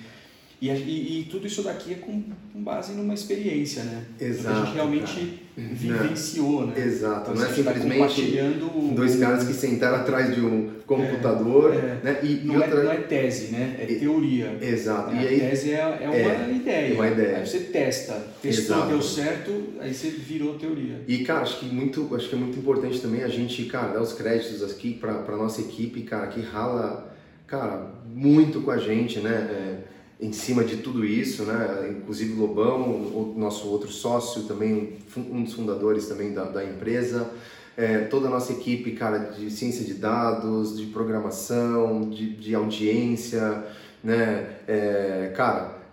E, 0.64 0.70
e, 0.70 1.20
e, 1.20 1.24
tudo 1.24 1.46
isso 1.46 1.62
daqui 1.62 1.92
é 1.92 1.96
com, 1.96 2.22
com, 2.50 2.62
base 2.62 2.94
numa 2.94 3.12
experiência, 3.12 3.82
né? 3.82 4.02
Exato. 4.18 4.56
A 4.56 4.64
gente 4.64 4.74
realmente 4.74 5.40
cara. 5.54 5.68
vivenciou, 5.74 6.66
né? 6.66 6.74
Exato. 6.80 7.32
Então, 7.32 7.34
não 7.34 7.42
é 7.42 7.48
tá 7.48 7.54
simplesmente 7.54 8.32
tá 8.32 8.94
dois 8.94 9.16
caras 9.16 9.44
que 9.44 9.52
sentaram 9.52 9.96
atrás 9.96 10.34
de 10.34 10.40
um 10.40 10.70
computador, 10.86 11.74
é, 11.74 12.00
né? 12.02 12.18
E, 12.22 12.40
não, 12.46 12.54
outra... 12.54 12.80
é, 12.80 12.84
não 12.84 12.92
é 12.92 12.96
tese, 12.96 13.52
né? 13.52 13.76
É 13.78 13.84
teoria. 13.84 14.56
Exato. 14.58 15.14
E 15.14 15.18
a 15.18 15.20
aí, 15.20 15.40
tese 15.40 15.72
é, 15.72 15.98
é 16.00 16.06
uma 16.06 16.16
é, 16.16 16.54
ideia. 16.54 16.94
Uma 16.94 17.08
ideia. 17.08 17.36
Aí 17.36 17.46
você 17.46 17.58
testa, 17.58 18.26
testou, 18.40 18.76
Exato. 18.76 18.88
deu 18.88 19.02
certo, 19.02 19.64
aí 19.80 19.92
você 19.92 20.08
virou 20.08 20.54
teoria. 20.54 21.02
E 21.06 21.18
cara, 21.24 21.42
acho 21.42 21.58
que 21.58 21.66
muito, 21.66 22.08
acho 22.14 22.26
que 22.26 22.34
é 22.34 22.38
muito 22.38 22.58
importante 22.58 23.02
também 23.02 23.22
a 23.22 23.28
gente, 23.28 23.66
cara, 23.66 23.92
dar 23.92 24.00
os 24.00 24.14
créditos 24.14 24.62
aqui 24.62 24.94
para 24.94 25.14
para 25.14 25.36
nossa 25.36 25.60
equipe, 25.60 26.00
cara, 26.04 26.26
que 26.28 26.40
rala, 26.40 27.14
cara, 27.46 27.92
muito 28.06 28.62
com 28.62 28.70
a 28.70 28.78
gente, 28.78 29.20
né? 29.20 29.84
Em 30.24 30.32
cima 30.32 30.64
de 30.64 30.78
tudo 30.78 31.04
isso, 31.04 31.42
né? 31.42 31.94
Inclusive 31.98 32.32
o 32.32 32.46
Lobão, 32.46 32.80
o 32.80 33.34
nosso 33.36 33.68
outro 33.68 33.90
sócio 33.90 34.44
também, 34.44 34.94
um 35.16 35.42
dos 35.42 35.52
fundadores 35.52 36.06
também 36.06 36.32
da, 36.32 36.44
da 36.44 36.64
empresa, 36.64 37.30
é, 37.76 37.98
toda 37.98 38.28
a 38.28 38.30
nossa 38.30 38.52
equipe, 38.52 38.92
cara, 38.92 39.18
de 39.18 39.50
ciência 39.50 39.84
de 39.84 39.94
dados, 39.94 40.78
de 40.78 40.86
programação, 40.86 42.08
de, 42.08 42.30
de 42.36 42.54
audiência, 42.54 43.64
né? 44.02 44.60
É, 44.66 45.32
cara, 45.36 45.84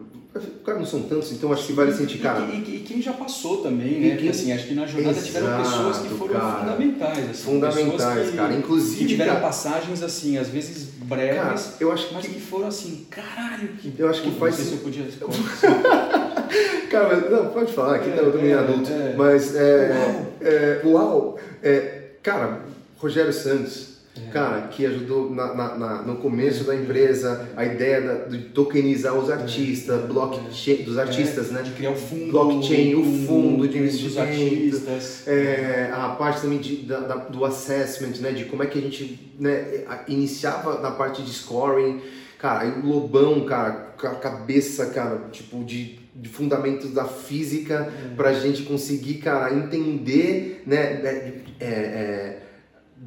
Cara, 0.64 0.80
não 0.80 0.86
são 0.86 1.02
tantos, 1.02 1.34
então 1.34 1.52
acho 1.52 1.68
que 1.68 1.74
vale 1.74 1.92
sentir, 1.92 2.20
cara. 2.20 2.46
E, 2.46 2.56
e, 2.56 2.76
e, 2.78 2.80
quem 2.88 3.02
já 3.02 3.12
passou 3.12 3.58
também, 3.58 4.00
né? 4.00 4.10
Porque 4.12 4.30
assim, 4.30 4.54
acho 4.54 4.66
que 4.66 4.74
na 4.74 4.88
jornada 4.88 5.18
Exato, 5.18 5.28
tiveram 5.28 5.62
pessoas 5.62 5.98
que 5.98 6.08
foram 6.08 6.34
cara. 6.34 6.60
fundamentais. 6.60 7.30
Assim, 7.32 7.44
fundamentais, 7.44 8.30
que, 8.30 8.38
cara. 8.38 8.54
Inclusive. 8.54 9.00
Que 9.00 9.08
tiveram 9.08 9.34
cara, 9.34 9.46
passagens, 9.46 10.02
assim, 10.02 10.38
às 10.38 10.48
vezes 10.48 10.88
breves, 11.16 11.64
cara, 11.64 11.76
eu 11.80 11.92
acho 11.92 12.14
mas 12.14 12.26
que, 12.26 12.34
que 12.34 12.42
foram 12.42 12.68
assim, 12.68 13.08
caralho, 13.10 13.68
que. 13.70 13.94
Eu 13.98 14.10
acho 14.10 14.22
que 14.22 14.32
faz. 14.32 14.58
Não 14.58 14.66
sei 14.66 14.66
se 14.66 14.74
eu 14.74 14.80
podia. 14.80 15.06
cara, 16.90 17.16
mas, 17.16 17.32
não, 17.32 17.48
pode 17.50 17.74
falar, 17.74 17.96
aqui 17.98 18.10
é, 18.10 18.14
tá 18.14 18.24
também 18.24 18.52
é, 18.52 18.54
adulto. 18.54 18.92
É. 18.92 19.14
Mas, 19.16 19.56
é. 19.56 19.92
Uau! 19.94 20.26
É, 20.42 20.82
uau 20.86 21.40
é, 21.64 22.02
cara, 22.24 22.62
Rogério 22.98 23.34
Santos 23.34 23.91
Cara, 24.32 24.68
que 24.68 24.86
ajudou 24.86 25.30
na, 25.30 25.54
na, 25.54 25.78
na, 25.78 26.02
no 26.02 26.18
começo 26.18 26.66
da 26.66 26.76
empresa, 26.76 27.50
a 27.56 27.66
ideia 27.66 28.02
da, 28.02 28.14
de 28.26 28.40
tokenizar 28.40 29.14
os 29.14 29.30
artistas, 29.30 30.06
blockchain 30.06 30.84
dos 30.84 30.98
artistas, 30.98 31.50
é, 31.50 31.54
né? 31.54 31.62
De 31.62 31.72
criar 31.72 31.92
o 31.92 31.96
fundo. 31.96 32.32
Blockchain, 32.32 32.96
o 32.96 33.04
fundo 33.26 33.68
de 33.68 33.78
investimento. 33.78 34.82
É, 35.28 35.90
a 35.94 36.10
parte 36.10 36.42
também 36.42 36.60
de, 36.60 36.78
da, 36.78 37.00
da, 37.00 37.16
do 37.16 37.46
assessment, 37.46 38.20
né? 38.20 38.32
De 38.32 38.46
como 38.46 38.64
é 38.64 38.66
que 38.68 38.80
a 38.80 38.82
gente 38.82 39.34
né, 39.40 39.86
iniciava 40.08 40.80
na 40.82 40.92
parte 40.92 41.22
de 41.22 41.32
scoring. 41.32 42.02
Cara, 42.38 42.62
aí 42.62 42.72
o 42.72 42.88
Lobão, 42.88 43.46
cara, 43.46 43.94
com 43.98 44.08
a 44.08 44.16
cabeça, 44.16 44.88
cara, 44.88 45.22
tipo, 45.32 45.64
de, 45.64 46.00
de 46.14 46.28
fundamentos 46.28 46.92
da 46.92 47.06
física 47.06 47.94
é. 47.94 48.16
pra 48.16 48.34
gente 48.34 48.64
conseguir, 48.64 49.16
cara, 49.16 49.54
entender, 49.54 50.64
né? 50.66 50.80
é, 50.80 51.34
é, 51.60 51.68
é 51.68 52.41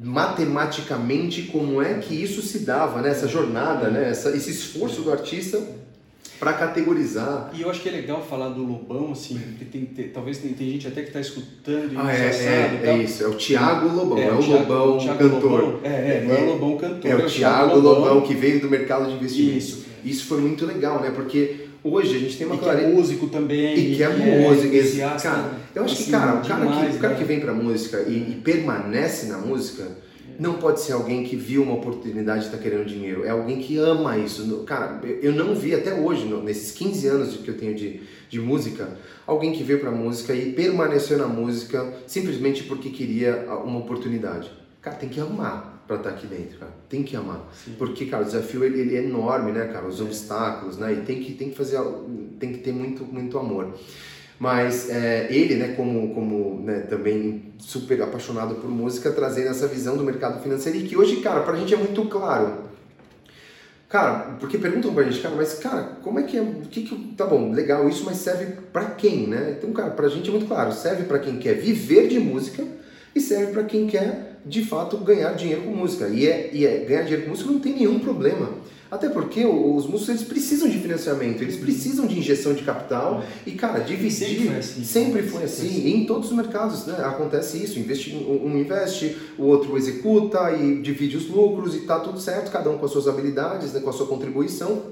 matematicamente 0.01 1.43
como 1.43 1.81
é 1.81 1.95
que 1.95 2.13
isso 2.13 2.41
se 2.41 2.59
dava, 2.59 3.01
né? 3.01 3.09
essa 3.09 3.27
jornada, 3.27 3.89
né? 3.89 4.09
Essa, 4.09 4.35
esse 4.35 4.51
esforço 4.51 5.01
do 5.01 5.11
artista 5.11 5.61
para 6.39 6.53
categorizar. 6.53 7.49
E 7.53 7.61
eu 7.61 7.69
acho 7.69 7.81
que 7.81 7.87
é 7.87 7.91
legal 7.91 8.21
falar 8.21 8.49
do 8.49 8.61
Lobão, 8.63 9.13
assim, 9.13 9.39
tem, 9.71 9.85
tem, 9.85 10.09
talvez 10.09 10.37
tem, 10.39 10.53
tem, 10.53 10.69
gente 10.69 10.87
até 10.87 11.01
que 11.01 11.07
está 11.07 11.19
escutando 11.21 11.93
e 11.93 11.97
ah, 11.97 12.13
é, 12.13 12.25
é, 12.25 12.89
é, 12.89 12.97
isso, 12.97 13.23
é 13.23 13.27
o 13.27 13.35
Tiago 13.35 13.87
Lobão, 13.87 14.17
é, 14.17 14.27
é 14.27 14.33
o, 14.33 14.39
Thiago, 14.39 14.73
Lobão 14.73 14.97
Thiago 14.97 15.17
cantor. 15.17 15.61
Lobão, 15.63 15.79
é, 15.83 15.87
é, 15.89 16.25
não 16.27 16.35
é 16.35 16.41
o 16.41 16.45
Lobão 16.45 16.77
cantor. 16.77 17.11
É 17.11 17.15
o, 17.15 17.21
é 17.21 17.25
o 17.25 17.27
Tiago 17.27 17.75
Lobão, 17.75 17.99
Lobão, 17.99 18.21
que 18.21 18.33
veio 18.33 18.59
do 18.59 18.69
mercado 18.69 19.07
de 19.07 19.13
investimento. 19.13 19.57
Isso. 19.57 19.85
Isso 20.03 20.25
foi 20.25 20.39
muito 20.39 20.65
legal, 20.65 21.01
né? 21.01 21.09
Porque 21.09 21.64
hoje 21.85 22.15
a 22.15 22.19
gente 22.19 22.37
tem 22.37 22.47
uma 22.47 22.57
clareza. 22.57 22.87
Que 22.87 22.91
é 22.91 22.95
músico 22.95 23.27
também. 23.27 23.77
E 23.77 23.95
que 23.95 24.03
é 24.03 24.09
músico. 24.09 24.75
É 24.75 25.19
cara, 25.19 25.51
eu 25.73 25.83
acho 25.83 25.93
assim, 25.93 26.03
que, 26.05 26.11
cara, 26.11 26.35
o 26.35 26.47
cara, 26.47 26.65
demais, 26.65 26.91
que, 26.91 26.97
o 26.97 26.99
cara 26.99 27.13
né? 27.13 27.19
que 27.19 27.25
vem 27.25 27.39
pra 27.39 27.53
música 27.53 28.01
e, 28.07 28.31
e 28.31 28.41
permanece 28.43 29.27
na 29.27 29.37
música 29.37 29.87
não 30.37 30.55
pode 30.55 30.81
ser 30.81 30.93
alguém 30.93 31.23
que 31.23 31.35
viu 31.35 31.63
uma 31.63 31.75
oportunidade 31.75 32.43
e 32.43 32.45
está 32.47 32.57
querendo 32.57 32.85
dinheiro. 32.85 33.23
É 33.23 33.29
alguém 33.29 33.59
que 33.59 33.77
ama 33.77 34.17
isso. 34.17 34.63
Cara, 34.65 34.99
eu 35.21 35.31
não 35.31 35.55
vi 35.55 35.73
até 35.73 35.93
hoje, 35.93 36.25
nesses 36.43 36.71
15 36.71 37.07
anos 37.07 37.37
que 37.37 37.47
eu 37.47 37.57
tenho 37.57 37.73
de, 37.73 38.01
de 38.29 38.39
música, 38.39 38.97
alguém 39.25 39.53
que 39.53 39.63
veio 39.63 39.79
para 39.79 39.91
música 39.91 40.33
e 40.33 40.51
permaneceu 40.51 41.17
na 41.17 41.27
música 41.27 41.93
simplesmente 42.05 42.63
porque 42.63 42.89
queria 42.89 43.45
uma 43.63 43.79
oportunidade. 43.79 44.51
Cara, 44.81 44.97
tem 44.97 45.07
que 45.07 45.19
amar 45.19 45.74
para 45.87 45.97
estar 45.97 46.09
tá 46.09 46.15
aqui 46.15 46.27
dentro, 46.27 46.59
cara. 46.59 46.71
Tem 46.89 47.03
que 47.03 47.15
amar. 47.15 47.47
Sim. 47.53 47.75
Porque, 47.77 48.05
cara, 48.05 48.23
o 48.23 48.25
desafio 48.25 48.63
ele, 48.63 48.79
ele, 48.79 48.95
é 48.95 49.03
enorme, 49.03 49.51
né, 49.51 49.65
cara? 49.67 49.85
Os 49.85 49.99
é. 49.99 50.03
obstáculos, 50.03 50.77
né? 50.77 50.93
E 50.93 51.01
tem 51.01 51.21
que, 51.21 51.33
tem 51.33 51.49
que 51.49 51.55
fazer, 51.55 51.79
tem 52.39 52.51
que 52.51 52.59
ter 52.59 52.73
muito, 52.73 53.03
muito 53.03 53.37
amor. 53.37 53.73
Mas 54.37 54.89
é, 54.89 55.27
ele, 55.29 55.55
né, 55.55 55.73
como, 55.77 56.13
como 56.13 56.61
né, 56.61 56.81
também 56.81 57.53
super 57.57 58.01
apaixonado 58.01 58.55
por 58.55 58.69
música, 58.69 59.11
trazendo 59.11 59.47
essa 59.47 59.67
visão 59.67 59.95
do 59.95 60.03
mercado 60.03 60.41
financeiro 60.43 60.77
e 60.77 60.83
que 60.83 60.97
hoje, 60.97 61.17
cara, 61.17 61.41
pra 61.41 61.55
gente 61.55 61.73
é 61.73 61.77
muito 61.77 62.03
claro. 62.05 62.65
Cara, 63.87 64.35
porque 64.39 64.57
perguntam 64.57 64.93
pra 64.93 65.03
gente, 65.03 65.21
cara, 65.21 65.35
mas 65.35 65.53
cara, 65.53 65.83
como 66.01 66.19
é 66.19 66.23
que 66.23 66.35
é, 66.35 66.41
o 66.41 66.67
que 66.69 66.81
que, 66.81 67.13
tá 67.15 67.25
bom, 67.25 67.51
legal 67.51 67.87
isso, 67.87 68.03
mas 68.03 68.17
serve 68.17 68.57
para 68.73 68.85
quem, 68.87 69.27
né? 69.27 69.55
Então, 69.57 69.71
cara, 69.71 69.91
pra 69.91 70.09
gente 70.09 70.27
é 70.27 70.31
muito 70.31 70.47
claro, 70.47 70.73
serve 70.73 71.03
para 71.03 71.19
quem 71.19 71.37
quer 71.37 71.53
viver 71.53 72.07
de 72.09 72.19
música 72.19 72.61
e 73.15 73.21
serve 73.21 73.53
para 73.53 73.63
quem 73.63 73.87
quer, 73.87 74.34
de 74.45 74.63
fato, 74.63 74.97
ganhar 74.97 75.33
dinheiro 75.33 75.63
com 75.63 75.71
música. 75.71 76.07
E, 76.07 76.27
é, 76.27 76.49
e 76.53 76.65
é, 76.65 76.85
ganhar 76.85 77.01
dinheiro 77.01 77.23
com 77.23 77.29
música 77.31 77.51
não 77.51 77.59
tem 77.59 77.73
nenhum 77.73 77.99
problema. 77.99 78.49
Até 78.89 79.09
porque 79.09 79.43
os 79.43 79.87
músicos 79.87 80.09
eles 80.09 80.23
precisam 80.23 80.69
de 80.69 80.77
financiamento, 80.77 81.41
eles 81.41 81.57
precisam 81.57 82.05
de 82.05 82.19
injeção 82.19 82.53
de 82.53 82.63
capital 82.63 83.23
e, 83.45 83.51
cara, 83.53 83.79
dividir 83.79 84.11
sempre 84.11 84.45
foi 84.45 84.57
assim. 84.57 84.83
Sempre 84.83 85.23
foi 85.23 85.43
assim. 85.43 85.87
E 85.87 85.95
em 85.95 86.05
todos 86.05 86.29
os 86.29 86.35
mercados 86.35 86.85
né, 86.85 86.95
acontece 87.03 87.57
isso. 87.57 87.79
Investe, 87.79 88.15
um 88.15 88.57
investe, 88.57 89.17
o 89.37 89.43
outro 89.43 89.75
executa 89.75 90.51
e 90.51 90.81
divide 90.81 91.17
os 91.17 91.27
lucros 91.27 91.75
e 91.75 91.79
tá 91.79 91.99
tudo 91.99 92.19
certo, 92.19 92.51
cada 92.51 92.69
um 92.69 92.77
com 92.77 92.85
as 92.85 92.91
suas 92.91 93.07
habilidades, 93.07 93.73
né, 93.73 93.79
com 93.79 93.89
a 93.89 93.93
sua 93.93 94.05
contribuição. 94.05 94.83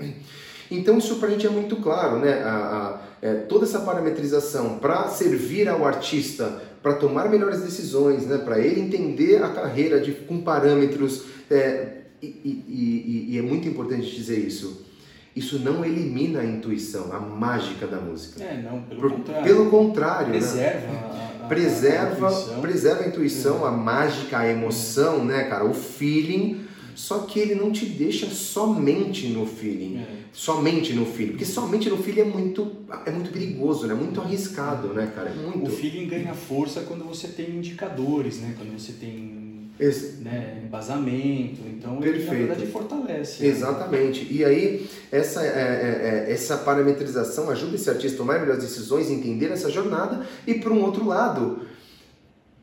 Então 0.72 0.98
isso 0.98 1.18
para 1.18 1.28
a 1.28 1.32
gente 1.32 1.46
é 1.46 1.50
muito 1.50 1.76
claro, 1.76 2.18
né? 2.18 2.42
A, 2.42 2.50
a, 2.50 3.02
é, 3.22 3.34
toda 3.36 3.64
essa 3.64 3.80
parametrização 3.80 4.80
para 4.80 5.08
servir 5.08 5.70
ao 5.70 5.86
artista, 5.86 6.62
para 6.84 6.96
tomar 6.96 7.30
melhores 7.30 7.62
decisões, 7.62 8.28
né? 8.28 8.38
Para 8.38 8.60
ele 8.60 8.82
entender 8.82 9.42
a 9.42 9.48
carreira 9.50 10.02
de, 10.02 10.12
com 10.12 10.42
parâmetros 10.42 11.24
é, 11.50 12.02
e, 12.22 12.28
e, 12.28 13.28
e, 13.32 13.40
é 13.40 13.42
muito 13.42 13.68
importante 13.68 14.14
dizer 14.14 14.38
isso. 14.38 14.86
Isso 15.34 15.58
não 15.60 15.84
elimina 15.84 16.42
a 16.42 16.46
intuição, 16.46 17.12
a 17.12 17.20
mágica 17.20 17.88
da 17.88 18.00
música. 18.00 18.44
É, 18.44 18.62
não, 18.62 18.82
pelo 18.84 19.02
Por, 19.02 19.12
contrário. 19.14 19.44
Pelo 19.44 19.70
contrário. 19.70 20.30
Preserva 20.30 20.88
né? 20.88 21.40
a, 21.42 21.46
a, 21.46 21.48
preserva, 21.48 22.28
a 22.28 22.32
intuição. 22.32 22.62
preserva 22.62 23.04
a 23.04 23.08
intuição, 23.08 23.66
a 23.66 23.72
mágica, 23.72 24.38
a 24.38 24.48
emoção, 24.48 25.24
né, 25.24 25.46
cara? 25.46 25.66
O 25.66 25.74
feeling. 25.74 26.68
Só 26.96 27.20
que 27.20 27.40
ele 27.40 27.56
não 27.56 27.72
te 27.72 27.86
deixa 27.86 28.28
somente 28.28 29.28
no 29.28 29.46
feeling. 29.46 29.98
É. 29.98 30.08
Somente 30.32 30.94
no 30.94 31.06
feeling. 31.06 31.32
Porque 31.32 31.46
somente 31.46 31.90
no 31.90 31.98
feeling 31.98 32.22
é 32.22 32.26
muito, 32.26 32.72
é 33.06 33.12
muito 33.12 33.32
perigoso, 33.32 33.88
né? 33.88 33.94
Muito 33.94 34.22
arriscado, 34.22 34.90
né, 34.90 35.12
cara? 35.16 35.30
É 35.30 35.34
muito... 35.34 35.72
O 35.72 35.76
feeling 35.76 36.08
ganha 36.08 36.34
força 36.34 36.82
quando 36.82 37.04
você 37.04 37.28
tem 37.28 37.50
indicadores, 37.52 38.40
né? 38.40 38.56
Quando 38.58 38.78
você 38.78 38.94
tem 38.94 39.72
esse... 39.80 40.22
Né, 40.24 40.62
embasamento, 40.66 41.62
então 41.68 41.98
Perfeito. 41.98 42.34
ele 42.34 42.46
na 42.46 42.54
verdade 42.54 42.72
fortalece. 42.72 43.44
Né? 43.44 43.50
Exatamente. 43.50 44.28
E 44.32 44.44
aí 44.44 44.88
essa, 45.12 45.44
é, 45.44 45.48
é, 45.48 46.26
é, 46.30 46.32
essa 46.32 46.58
parametrização 46.58 47.50
ajuda 47.50 47.76
esse 47.76 47.90
artista 47.90 48.16
a 48.16 48.18
tomar 48.18 48.40
melhores 48.40 48.64
decisões, 48.64 49.10
entender 49.10 49.52
essa 49.52 49.70
jornada 49.70 50.26
e 50.48 50.56
por 50.56 50.72
um 50.72 50.82
outro 50.82 51.06
lado 51.06 51.62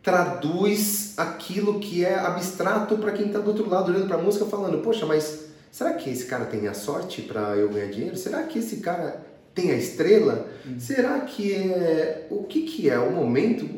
traduz 0.03 1.15
aquilo 1.17 1.79
que 1.79 2.05
é 2.05 2.19
abstrato 2.19 2.97
para 2.99 3.13
quem 3.13 3.27
está 3.27 3.39
do 3.39 3.49
outro 3.49 3.69
lado 3.69 3.91
olhando 3.91 4.07
para 4.07 4.17
a 4.17 4.23
música 4.23 4.47
falando, 4.47 4.79
poxa, 4.79 5.05
mas 5.05 5.47
será 5.71 5.95
que 5.95 6.09
esse 6.09 6.25
cara 6.27 6.47
tem 6.47 6.67
a 6.69 6.75
sorte 6.75 7.23
para 7.23 7.57
eu 7.57 7.69
ganhar 7.69 7.91
dinheiro? 7.91 8.17
Será 8.17 8.43
que 8.45 8.59
esse 8.59 8.79
cara 8.79 9.23
tem 9.55 9.71
a 9.71 9.77
estrela? 9.77 10.49
Hum. 10.67 10.79
Será 10.79 11.21
que 11.21 11.53
é 11.53 12.27
o 12.31 12.45
que 12.45 12.63
que 12.63 12.89
é 12.89 12.99
o 12.99 13.13
momento? 13.13 13.69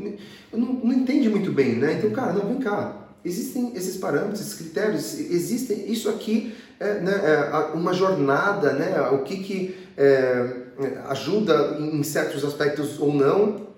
Não, 0.52 0.72
não 0.72 0.92
entende 0.92 1.28
muito 1.28 1.50
bem, 1.50 1.74
né? 1.76 1.94
Então, 1.94 2.10
cara, 2.10 2.32
não 2.32 2.46
vem 2.46 2.58
cá 2.58 3.02
Existem 3.24 3.72
esses 3.76 3.96
parâmetros, 3.98 4.40
esses 4.40 4.54
critérios, 4.54 5.18
existem 5.18 5.90
isso 5.90 6.08
aqui 6.08 6.54
é, 6.80 6.94
né, 6.94 7.12
é 7.12 7.76
uma 7.76 7.94
jornada, 7.94 8.72
né, 8.72 9.00
o 9.12 9.18
que, 9.18 9.36
que 9.36 9.76
é, 9.96 10.62
ajuda 11.08 11.78
em 11.78 12.02
certos 12.02 12.44
aspectos 12.44 12.98
ou 12.98 13.14
não. 13.14 13.71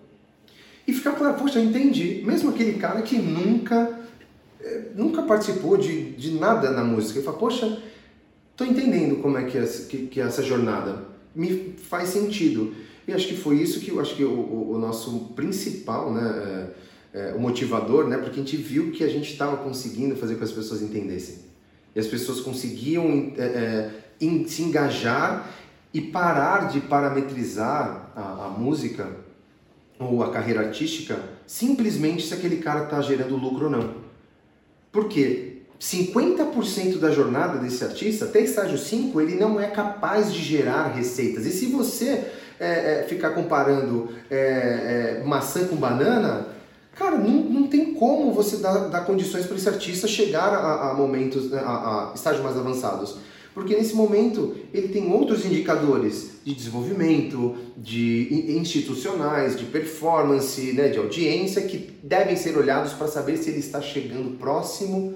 E 0.87 0.93
ficar 0.93 1.13
claro, 1.13 1.39
poxa, 1.39 1.61
entendi. 1.61 2.23
Mesmo 2.25 2.51
aquele 2.51 2.75
cara 2.75 3.01
que 3.03 3.17
nunca, 3.19 4.01
é, 4.61 4.83
nunca 4.95 5.23
participou 5.23 5.77
de, 5.77 6.13
de 6.13 6.33
nada 6.33 6.71
na 6.71 6.85
música, 6.85 7.19
ele 7.19 7.25
fala, 7.25 7.39
poxa, 7.39 7.83
estou 8.51 8.67
entendendo 8.67 9.17
como 9.23 9.39
é 9.39 9.45
que 9.45 9.57
é, 9.57 9.65
que, 9.65 10.07
que 10.07 10.21
é 10.21 10.25
essa 10.25 10.43
jornada. 10.43 11.05
Me 11.35 11.75
faz 11.89 12.11
sentido. 12.11 12.75
E 13.07 13.13
acho 13.13 13.29
que 13.29 13.37
foi 13.37 13.57
isso 13.57 13.81
que 13.81 13.99
acho 13.99 14.15
que 14.15 14.25
o, 14.25 14.31
o, 14.31 14.73
o 14.73 14.79
nosso 14.79 15.33
principal, 15.35 16.13
né? 16.13 16.71
É, 17.13 17.33
o 17.33 17.39
motivador, 17.39 18.09
né? 18.09 18.17
Porque 18.17 18.41
a 18.41 18.43
gente 18.43 18.57
viu 18.57 18.91
que 18.91 19.05
a 19.05 19.09
gente 19.09 19.31
estava 19.31 19.57
conseguindo 19.59 20.17
fazer 20.17 20.35
com 20.35 20.39
que 20.39 20.45
as 20.45 20.53
pessoas 20.53 20.83
entendessem. 20.83 21.45
E 21.95 22.01
as 22.01 22.09
pessoas 22.09 22.41
conseguiam 22.41 23.33
é, 23.37 23.45
é, 23.45 23.91
se 24.49 24.63
engajar 24.63 25.49
e 25.93 26.01
parar 26.01 26.69
de 26.69 26.81
parametrizar 26.81 28.11
a, 28.17 28.47
a 28.47 28.49
música 28.49 29.24
ou 29.99 30.23
a 30.23 30.31
carreira 30.31 30.61
artística 30.61 31.19
simplesmente 31.47 32.27
se 32.27 32.35
aquele 32.35 32.57
cara 32.57 32.85
está 32.85 33.01
gerando 33.01 33.37
lucro 33.37 33.67
ou 33.67 33.71
não. 33.71 33.95
Porque 34.91 35.63
50% 35.81 36.99
da 36.99 37.11
jornada 37.11 37.59
desse 37.59 37.85
artista, 37.85 38.25
até 38.25 38.41
estágio 38.41 38.79
5, 38.79 39.21
ele 39.21 39.35
não 39.37 39.61
é 39.61 39.67
capaz 39.67 40.33
de 40.33 40.43
gerar 40.43 40.89
receitas. 40.89 41.45
E 41.47 41.51
se 41.51 41.67
você 41.67 42.25
é, 42.59 43.01
é, 43.01 43.07
ficar 43.09 43.31
comparando 43.31 44.09
é, 44.31 45.21
é 45.21 45.23
maçã 45.25 45.67
com 45.67 45.77
banana, 45.77 46.47
cara, 46.95 47.19
não, 47.19 47.45
não 47.45 47.67
tem 47.67 47.93
como 47.95 48.33
você 48.33 48.59
dar, 48.59 48.89
dar 48.89 49.05
condições 49.05 49.47
para 49.47 49.57
esse 49.57 49.69
artista 49.69 50.07
chegar 50.07 50.49
a, 50.55 50.91
a 50.91 50.95
momentos, 50.95 51.53
a, 51.53 51.59
a 52.11 52.13
estágios 52.15 52.43
mais 52.43 52.57
avançados. 52.57 53.17
Porque 53.55 53.77
nesse 53.77 53.95
momento 53.95 54.57
ele 54.73 54.89
tem 54.89 55.13
outros 55.13 55.47
indicadores 55.47 56.33
de 56.45 56.53
desenvolvimento, 56.53 57.55
de 57.77 58.53
institucionais, 58.59 59.57
de 59.57 59.65
performance, 59.67 60.73
né, 60.73 60.89
de 60.89 60.99
audiência 60.99 61.63
que 61.63 61.93
devem 62.03 62.35
ser 62.35 62.59
olhados 62.59 62.93
para 62.93 63.07
saber 63.07 63.37
se 63.37 63.51
ele 63.51 63.61
está 63.61 63.81
chegando 63.81 64.37
próximo 64.37 65.15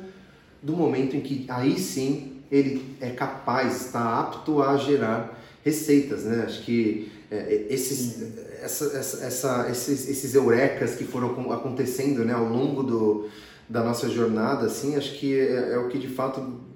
do 0.62 0.76
momento 0.76 1.16
em 1.16 1.20
que 1.20 1.44
aí 1.48 1.78
sim 1.78 2.34
ele 2.50 2.96
é 3.00 3.10
capaz, 3.10 3.86
está 3.86 4.20
apto 4.20 4.62
a 4.62 4.76
gerar 4.76 5.38
receitas, 5.64 6.24
né? 6.24 6.44
Acho 6.46 6.62
que 6.62 7.10
é, 7.30 7.66
esses, 7.68 8.22
essa, 8.62 8.96
essa, 8.96 9.24
essa, 9.24 9.68
esses, 9.70 10.08
esses 10.08 10.34
eurecas 10.34 10.94
que 10.94 11.04
foram 11.04 11.52
acontecendo 11.52 12.24
né, 12.24 12.32
ao 12.32 12.48
longo 12.48 12.82
do, 12.82 13.28
da 13.68 13.84
nossa 13.84 14.08
jornada, 14.08 14.66
assim, 14.66 14.96
acho 14.96 15.18
que 15.18 15.38
é, 15.38 15.74
é 15.74 15.78
o 15.78 15.88
que 15.88 15.98
de 15.98 16.08
fato 16.08 16.67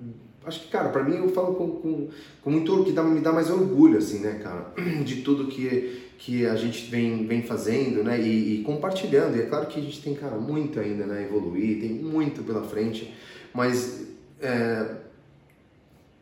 acho 0.45 0.61
que, 0.61 0.69
cara, 0.69 0.89
para 0.89 1.03
mim 1.05 1.17
eu 1.17 1.29
falo 1.29 1.55
com, 1.55 1.71
com, 1.71 2.09
com 2.43 2.51
muito 2.51 2.85
que 2.85 2.93
dá, 2.93 3.03
me 3.03 3.21
dá 3.21 3.33
mais 3.33 3.51
orgulho, 3.51 3.99
assim, 3.99 4.21
né, 4.21 4.41
cara, 4.43 4.73
de 5.05 5.23
tudo 5.23 5.47
que, 5.47 6.03
que 6.19 6.47
a 6.47 6.57
gente 6.57 6.91
vem, 6.91 7.27
vem 7.27 7.43
fazendo, 7.43 8.03
né, 8.03 8.21
e, 8.21 8.61
e, 8.61 8.63
compartilhando. 8.63 9.37
E 9.37 9.43
é 9.43 9.47
claro 9.47 9.67
que 9.67 9.79
a 9.79 9.83
gente 9.83 10.03
tem, 10.03 10.15
cara, 10.15 10.37
muito 10.37 10.79
ainda, 10.81 11.07
né, 11.07 11.25
evoluir, 11.25 11.81
tem 11.81 11.91
muito 11.91 12.43
pela 12.43 12.63
frente, 12.63 13.13
mas 13.53 14.07
é, 14.41 14.97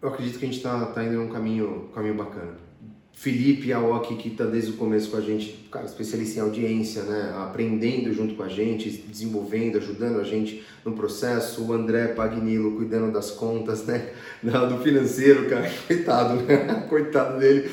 eu 0.02 0.08
acredito 0.08 0.38
que 0.38 0.44
a 0.44 0.48
gente 0.48 0.58
está 0.58 0.86
tá 0.86 1.04
indo 1.04 1.14
num 1.14 1.28
caminho, 1.28 1.90
caminho 1.94 2.14
bacana. 2.14 2.69
Felipe 3.12 3.70
Aoki, 3.72 4.16
que 4.16 4.28
está 4.28 4.44
desde 4.44 4.70
o 4.70 4.76
começo 4.76 5.10
com 5.10 5.18
a 5.18 5.20
gente, 5.20 5.68
cara, 5.70 5.84
especialista 5.84 6.38
em 6.38 6.42
audiência, 6.42 7.02
né? 7.02 7.34
aprendendo 7.36 8.12
junto 8.14 8.34
com 8.34 8.42
a 8.42 8.48
gente, 8.48 8.90
desenvolvendo, 8.90 9.76
ajudando 9.76 10.20
a 10.20 10.24
gente 10.24 10.64
no 10.84 10.92
processo. 10.92 11.62
O 11.62 11.72
André 11.72 12.08
Pagnilo 12.08 12.76
cuidando 12.76 13.12
das 13.12 13.30
contas, 13.30 13.84
né? 13.84 14.12
do 14.42 14.78
financeiro, 14.82 15.50
cara, 15.50 15.70
coitado, 15.86 16.42
né? 16.42 16.86
coitado 16.88 17.38
dele. 17.38 17.70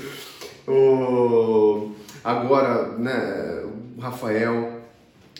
O... 0.67 1.91
Agora, 2.23 2.97
né, 2.97 3.63
o 3.95 4.01
Rafael, 4.01 4.81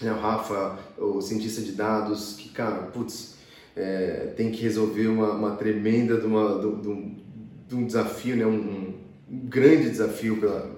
né, 0.01 0.13
o 0.13 0.19
Rafa, 0.19 0.79
o 0.97 1.21
cientista 1.21 1.61
de 1.61 1.73
dados, 1.73 2.37
que, 2.37 2.47
cara, 2.47 2.83
putz, 2.93 3.35
é, 3.75 4.33
tem 4.37 4.51
que 4.51 4.61
resolver 4.61 5.07
uma, 5.07 5.33
uma 5.33 5.55
tremenda 5.57 6.17
de, 6.17 6.25
uma, 6.25 6.59
de, 6.59 6.81
de, 6.81 7.15
de 7.67 7.75
um 7.75 7.85
desafio, 7.85 8.37
né? 8.37 8.45
um 8.45 8.86
um 9.29 9.47
grande 9.47 9.89
desafio 9.89 10.37
pela, 10.37 10.71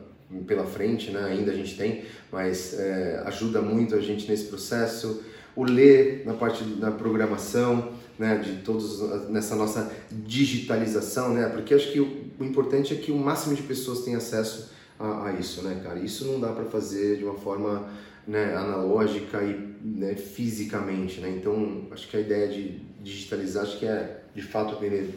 pela 0.47 0.65
frente, 0.65 1.11
né? 1.11 1.23
ainda 1.23 1.51
a 1.51 1.55
gente 1.55 1.77
tem, 1.77 2.03
mas 2.31 2.73
é, 2.79 3.21
ajuda 3.25 3.61
muito 3.61 3.95
a 3.95 4.01
gente 4.01 4.29
nesse 4.29 4.45
processo. 4.45 5.23
O 5.55 5.63
ler 5.63 6.23
na 6.25 6.33
parte 6.33 6.63
da 6.63 6.91
programação, 6.91 7.93
né? 8.17 8.37
de 8.37 8.57
todos 8.63 9.29
nessa 9.29 9.55
nossa 9.55 9.91
digitalização, 10.11 11.33
né? 11.33 11.49
porque 11.49 11.73
acho 11.73 11.91
que 11.91 11.99
o, 11.99 12.29
o 12.39 12.43
importante 12.43 12.93
é 12.93 12.97
que 12.97 13.11
o 13.11 13.17
máximo 13.17 13.55
de 13.55 13.63
pessoas 13.63 14.01
tenham 14.01 14.17
acesso 14.17 14.71
a, 14.99 15.27
a 15.27 15.33
isso, 15.33 15.61
né, 15.61 15.79
cara? 15.81 15.99
Isso 15.99 16.25
não 16.25 16.39
dá 16.39 16.51
para 16.51 16.65
fazer 16.65 17.17
de 17.17 17.23
uma 17.23 17.35
forma 17.35 17.87
né, 18.27 18.53
analógica 18.55 19.41
e 19.41 19.75
né, 19.81 20.15
fisicamente, 20.15 21.21
né? 21.21 21.29
Então, 21.29 21.87
acho 21.91 22.07
que 22.09 22.17
a 22.17 22.19
ideia 22.19 22.47
de 22.49 22.81
digitalizar, 23.01 23.63
acho 23.63 23.79
que 23.79 23.85
é 23.85 24.23
de 24.35 24.41
fato 24.41 24.73
aprender 24.73 25.09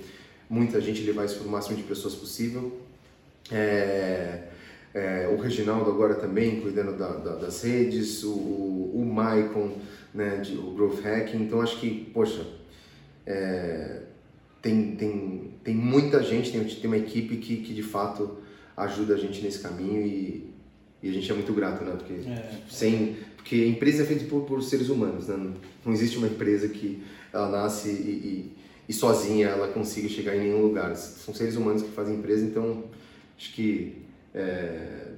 muita 0.48 0.80
gente 0.80 1.02
levar 1.02 1.24
isso 1.24 1.38
para 1.38 1.48
o 1.48 1.50
máximo 1.50 1.76
de 1.76 1.82
pessoas 1.82 2.14
possível 2.14 2.81
é, 3.52 4.48
é, 4.94 5.28
o 5.32 5.40
Reginaldo 5.40 5.90
agora 5.90 6.14
também 6.14 6.60
cuidando 6.60 6.96
da, 6.96 7.08
da, 7.08 7.36
das 7.36 7.62
redes, 7.62 8.22
o, 8.22 8.30
o 8.30 9.04
Maicon, 9.04 9.72
né, 10.14 10.36
de, 10.36 10.56
o 10.56 10.72
Growth 10.72 11.00
Hacking. 11.04 11.42
Então 11.42 11.60
acho 11.60 11.78
que, 11.80 12.10
poxa, 12.12 12.46
é, 13.26 14.02
tem, 14.60 14.94
tem, 14.96 15.50
tem 15.64 15.74
muita 15.74 16.22
gente, 16.22 16.52
tem, 16.52 16.62
tem 16.64 16.86
uma 16.86 16.98
equipe 16.98 17.36
que, 17.36 17.56
que 17.58 17.74
de 17.74 17.82
fato 17.82 18.38
ajuda 18.76 19.14
a 19.14 19.18
gente 19.18 19.42
nesse 19.42 19.60
caminho 19.60 20.06
e, 20.06 20.50
e 21.02 21.08
a 21.08 21.12
gente 21.12 21.30
é 21.30 21.34
muito 21.34 21.52
grato, 21.52 21.84
né? 21.84 21.92
Porque, 21.96 22.28
é. 22.28 22.50
sem, 22.70 23.16
porque 23.36 23.56
a 23.56 23.66
empresa 23.66 24.02
é 24.02 24.06
feita 24.06 24.24
por, 24.26 24.42
por 24.42 24.62
seres 24.62 24.88
humanos, 24.88 25.28
né? 25.28 25.52
Não 25.84 25.92
existe 25.92 26.16
uma 26.16 26.28
empresa 26.28 26.68
que 26.68 27.02
ela 27.32 27.48
nasce 27.48 27.88
e, 27.88 27.92
e, 27.92 28.52
e 28.88 28.92
sozinha 28.92 29.48
ela 29.48 29.68
consiga 29.68 30.08
chegar 30.08 30.36
em 30.36 30.40
nenhum 30.40 30.62
lugar. 30.62 30.94
São 30.96 31.34
seres 31.34 31.56
humanos 31.56 31.82
que 31.82 31.90
fazem 31.90 32.16
empresa, 32.16 32.44
então 32.44 32.84
acho 33.36 33.52
que 33.54 34.02
é, 34.34 35.12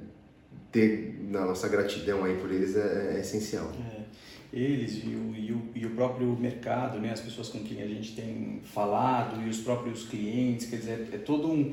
ter 0.72 1.20
na 1.30 1.46
nossa 1.46 1.68
gratidão 1.68 2.24
aí 2.24 2.36
por 2.36 2.50
eles 2.50 2.76
é, 2.76 3.14
é 3.16 3.20
essencial. 3.20 3.72
É, 3.90 4.04
eles 4.52 5.02
e 5.04 5.08
o, 5.08 5.34
e 5.36 5.52
o, 5.52 5.62
e, 5.74 5.86
o, 5.86 5.90
próprio 5.90 6.36
mercado, 6.36 6.98
né, 6.98 7.10
as 7.10 7.20
pessoas 7.20 7.48
com 7.48 7.60
quem 7.60 7.82
a 7.82 7.86
gente 7.86 8.14
tem 8.14 8.60
falado 8.62 9.40
e 9.44 9.48
os 9.48 9.58
próprios 9.58 10.04
clientes, 10.04 10.66
quer 10.66 10.76
dizer, 10.76 11.08
é 11.12 11.18
todo 11.18 11.50
um... 11.50 11.72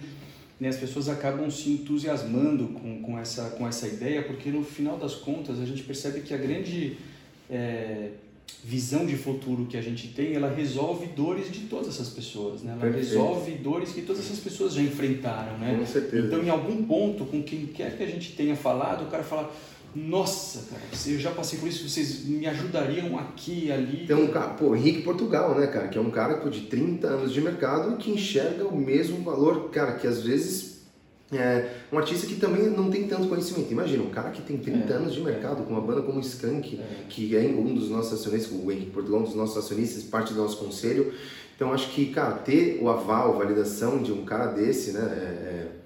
Né, 0.60 0.68
as 0.68 0.78
pessoas 0.78 1.10
acabam 1.10 1.50
se 1.50 1.72
entusiasmando 1.72 2.68
com, 2.70 3.02
com, 3.02 3.20
essa, 3.20 3.50
com 3.52 3.68
essa 3.68 3.88
ideia, 3.88 4.22
porque 4.24 4.50
no 4.50 4.64
final 4.64 4.98
das 4.98 5.16
contas 5.16 5.60
a 5.60 5.66
gente 5.66 5.84
percebe 5.84 6.22
que 6.22 6.34
a 6.34 6.38
grande... 6.38 6.98
É, 7.50 8.12
visão 8.64 9.06
de 9.06 9.16
futuro 9.16 9.66
que 9.66 9.76
a 9.76 9.82
gente 9.82 10.10
tem, 10.10 10.34
ela 10.34 10.50
resolve 10.50 11.08
dores 11.08 11.52
de 11.52 11.62
todas 11.62 11.88
essas 11.88 12.10
pessoas, 12.10 12.62
né? 12.62 12.74
Ela 12.74 12.82
Perfeito. 12.82 13.08
resolve 13.08 13.52
dores 13.54 13.92
que 13.92 14.02
todas 14.04 14.24
essas 14.24 14.40
pessoas 14.40 14.74
já 14.74 14.82
enfrentaram, 14.82 15.58
né? 15.58 15.76
Com 15.80 15.86
certeza. 15.86 16.28
Então, 16.28 16.44
em 16.44 16.50
algum 16.50 16.84
ponto, 16.84 17.26
com 17.26 17.42
quem 17.42 17.66
quer 17.66 17.98
que 17.98 18.04
a 18.04 18.08
gente 18.08 18.34
tenha 18.34 18.56
falado, 18.56 19.06
o 19.06 19.08
cara 19.08 19.24
fala, 19.24 19.52
nossa, 19.96 20.70
cara, 20.70 20.82
eu 21.08 21.20
já 21.20 21.32
passei 21.32 21.60
por 21.60 21.68
isso, 21.68 21.90
vocês 21.90 22.24
me 22.26 22.46
ajudariam 22.48 23.18
aqui 23.18 23.66
e 23.66 23.72
ali. 23.72 24.06
Tem 24.06 24.16
um 24.16 24.28
cara, 24.28 24.50
pô, 24.50 24.76
Henrique 24.76 25.02
Portugal, 25.02 25.60
né, 25.60 25.68
cara, 25.68 25.88
que 25.88 25.98
é 25.98 26.02
um 26.02 26.12
cara 26.12 26.48
de 26.50 26.62
30 26.62 27.08
anos 27.08 27.34
de 27.34 27.42
mercado 27.42 27.98
que 27.98 28.12
enxerga 28.12 28.66
o 28.66 28.78
mesmo 28.78 29.24
valor, 29.24 29.70
cara, 29.70 29.96
que 29.96 30.08
às 30.08 30.22
vezes 30.22 30.71
é, 31.34 31.76
um 31.92 31.98
artista 31.98 32.28
que 32.28 32.36
também 32.36 32.70
não 32.70 32.90
tem 32.90 33.08
tanto 33.08 33.28
conhecimento. 33.28 33.72
Imagina, 33.72 34.04
um 34.04 34.10
cara 34.10 34.32
que 34.32 34.42
tem 34.42 34.58
30 34.58 34.92
é, 34.92 34.96
anos 34.98 35.14
de 35.14 35.22
mercado, 35.22 35.64
com 35.64 35.72
uma 35.72 35.82
banda 35.82 36.02
como 36.02 36.20
Skank, 36.20 36.80
é. 36.80 37.06
que 37.08 37.36
é 37.36 37.42
um 37.42 37.74
dos 37.74 37.90
nossos 37.90 38.20
acionistas, 38.20 38.52
o 38.52 38.72
Henrique 38.72 38.92
Portugal, 38.92 39.22
um 39.22 39.24
dos 39.24 39.36
nossos 39.36 39.58
acionistas, 39.58 40.04
parte 40.04 40.34
do 40.34 40.42
nosso 40.42 40.58
conselho. 40.58 41.14
Então, 41.56 41.72
acho 41.72 41.90
que, 41.92 42.08
cara, 42.08 42.34
ter 42.34 42.80
o 42.82 42.90
aval, 42.90 43.38
validação 43.38 44.02
de 44.02 44.12
um 44.12 44.26
cara 44.26 44.48
desse, 44.48 44.92
né, 44.92 45.00
é, 45.00 45.68
é 45.68 45.82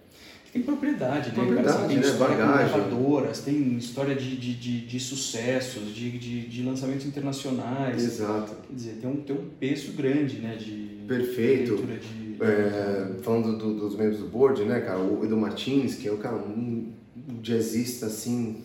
tem 0.56 0.64
propriedade, 0.64 1.32
né? 1.32 1.36
Propriedade, 1.36 1.88
tem 1.90 1.98
né? 1.98 2.02
história 2.02 2.34
inovadoras, 2.36 3.42
tem 3.42 3.76
história 3.76 4.16
de, 4.16 4.38
de, 4.38 4.54
de, 4.54 4.86
de 4.86 5.00
sucessos, 5.02 5.94
de, 5.94 6.18
de, 6.18 6.48
de, 6.48 6.64
lançamentos 6.64 7.06
internacionais. 7.06 8.02
Exato. 8.02 8.56
Quer 8.66 8.74
dizer, 8.74 8.92
tem 9.02 9.10
um, 9.10 9.18
tem 9.18 9.36
um 9.36 9.50
peso 9.60 9.92
grande, 9.92 10.38
né? 10.38 10.56
De, 10.56 11.04
Perfeito. 11.06 11.76
De 11.76 12.25
é, 12.42 13.22
falando 13.22 13.58
do, 13.58 13.74
dos 13.74 13.96
membros 13.96 14.20
do 14.20 14.28
board, 14.28 14.64
né, 14.64 14.82
cara, 14.82 15.00
o 15.00 15.24
Edu 15.24 15.38
Martins, 15.38 15.96
que 15.96 16.08
é 16.08 16.12
o 16.12 16.18
cara, 16.18 16.36
um 16.36 16.92
jazzista, 17.42 18.08
assim, 18.08 18.62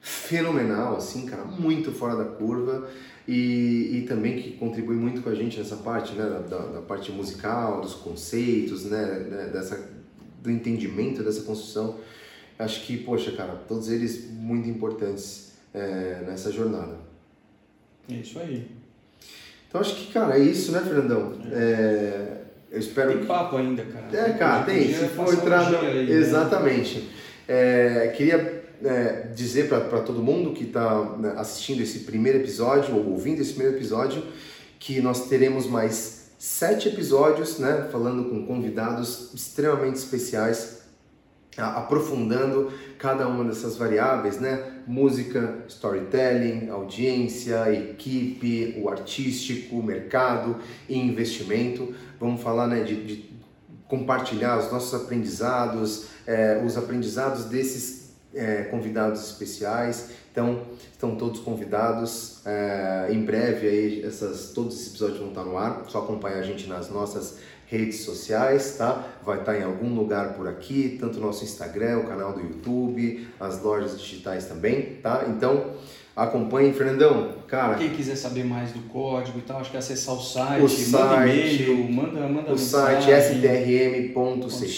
fenomenal, 0.00 0.96
assim, 0.96 1.26
cara, 1.26 1.44
muito 1.44 1.90
fora 1.92 2.16
da 2.16 2.24
curva 2.24 2.88
e, 3.26 3.90
e 3.98 4.04
também 4.06 4.40
que 4.40 4.52
contribui 4.52 4.96
muito 4.96 5.22
com 5.22 5.30
a 5.30 5.34
gente 5.34 5.58
nessa 5.58 5.76
parte, 5.76 6.12
né, 6.14 6.24
da, 6.48 6.58
da 6.58 6.80
parte 6.82 7.10
musical, 7.10 7.80
dos 7.80 7.94
conceitos, 7.94 8.84
né, 8.84 9.26
né, 9.30 9.50
dessa, 9.52 9.88
do 10.42 10.50
entendimento 10.50 11.22
dessa 11.22 11.42
construção. 11.42 11.98
Acho 12.58 12.84
que, 12.86 12.98
poxa, 12.98 13.32
cara, 13.32 13.54
todos 13.66 13.90
eles 13.90 14.30
muito 14.30 14.68
importantes 14.68 15.54
é, 15.72 16.22
nessa 16.26 16.52
jornada. 16.52 16.98
É 18.08 18.14
isso 18.14 18.38
aí. 18.38 18.70
Então 19.68 19.80
acho 19.80 19.96
que, 19.96 20.12
cara, 20.12 20.38
é 20.38 20.42
isso, 20.42 20.70
né, 20.70 20.80
Fernandão? 20.80 21.32
É. 21.50 21.54
É, 21.54 22.43
eu 22.74 22.80
espero 22.80 23.16
tem 23.16 23.24
papo 23.24 23.56
ainda, 23.56 23.84
cara. 23.84 24.06
É, 24.12 24.32
cara, 24.32 24.64
tem. 24.64 24.92
Se 24.92 25.08
for 25.08 25.32
entrar. 25.32 25.72
Um 25.72 25.78
aí? 25.78 26.10
Exatamente. 26.10 26.98
Né? 26.98 27.06
É, 27.46 28.12
queria 28.16 28.64
é, 28.84 29.28
dizer 29.34 29.68
para 29.68 30.00
todo 30.00 30.22
mundo 30.22 30.52
que 30.52 30.64
está 30.64 31.16
né, 31.18 31.34
assistindo 31.36 31.80
esse 31.80 32.00
primeiro 32.00 32.38
episódio 32.38 32.96
ou 32.96 33.12
ouvindo 33.12 33.40
esse 33.40 33.52
primeiro 33.52 33.76
episódio 33.76 34.24
que 34.78 35.00
nós 35.00 35.28
teremos 35.28 35.66
mais 35.66 36.32
sete 36.36 36.88
episódios, 36.88 37.58
né, 37.58 37.88
falando 37.90 38.28
com 38.28 38.44
convidados 38.44 39.32
extremamente 39.32 39.96
especiais, 39.96 40.82
aprofundando 41.56 42.72
cada 42.98 43.28
uma 43.28 43.44
dessas 43.44 43.76
variáveis, 43.76 44.40
né? 44.40 44.82
Música, 44.86 45.64
storytelling, 45.68 46.68
audiência, 46.68 47.72
equipe, 47.72 48.74
o 48.82 48.88
artístico, 48.88 49.82
mercado 49.82 50.56
e 50.88 50.98
investimento. 50.98 51.94
Vamos 52.24 52.40
falar 52.40 52.66
né, 52.68 52.82
de, 52.82 53.04
de 53.04 53.30
compartilhar 53.86 54.58
os 54.58 54.72
nossos 54.72 54.94
aprendizados, 54.94 56.06
é, 56.26 56.62
os 56.64 56.74
aprendizados 56.74 57.44
desses 57.44 58.14
é, 58.34 58.62
convidados 58.62 59.22
especiais. 59.22 60.08
Então, 60.32 60.62
estão 60.90 61.16
todos 61.16 61.40
convidados. 61.40 62.40
É, 62.46 63.08
em 63.10 63.22
breve, 63.22 63.68
aí, 63.68 64.02
essas, 64.02 64.52
todos 64.54 64.74
esses 64.74 64.88
episódios 64.88 65.18
vão 65.18 65.28
estar 65.28 65.44
no 65.44 65.58
ar. 65.58 65.84
Só 65.88 65.98
acompanhar 65.98 66.38
a 66.38 66.42
gente 66.42 66.66
nas 66.66 66.88
nossas 66.88 67.40
redes 67.66 68.00
sociais, 68.04 68.76
tá? 68.78 69.06
Vai 69.22 69.40
estar 69.40 69.58
em 69.58 69.62
algum 69.62 69.94
lugar 69.94 70.32
por 70.32 70.48
aqui, 70.48 70.96
tanto 70.98 71.20
no 71.20 71.26
nosso 71.26 71.44
Instagram, 71.44 71.98
o 71.98 72.04
canal 72.04 72.32
do 72.32 72.40
YouTube, 72.40 73.28
as 73.38 73.60
lojas 73.60 74.00
digitais 74.00 74.46
também, 74.46 74.94
tá? 75.02 75.26
Então, 75.28 75.74
acompanhe, 76.16 76.72
Fernandão, 76.72 77.32
cara. 77.48 77.74
Quem 77.74 77.90
quiser 77.90 78.16
saber 78.16 78.44
mais 78.44 78.72
do 78.72 78.80
código 78.88 79.38
e 79.38 79.42
tal, 79.42 79.60
acho 79.60 79.70
que 79.70 79.76
é 79.76 79.80
acessar 79.80 80.14
o 80.14 80.20
site, 80.20 80.62
o 80.62 80.68
site 80.68 80.90
manda 80.90 81.26
e-mail, 81.26 81.92
manda, 81.92 82.28
manda 82.28 82.52
O 82.52 82.58
site 82.58 83.10
strm.cx, 83.10 84.72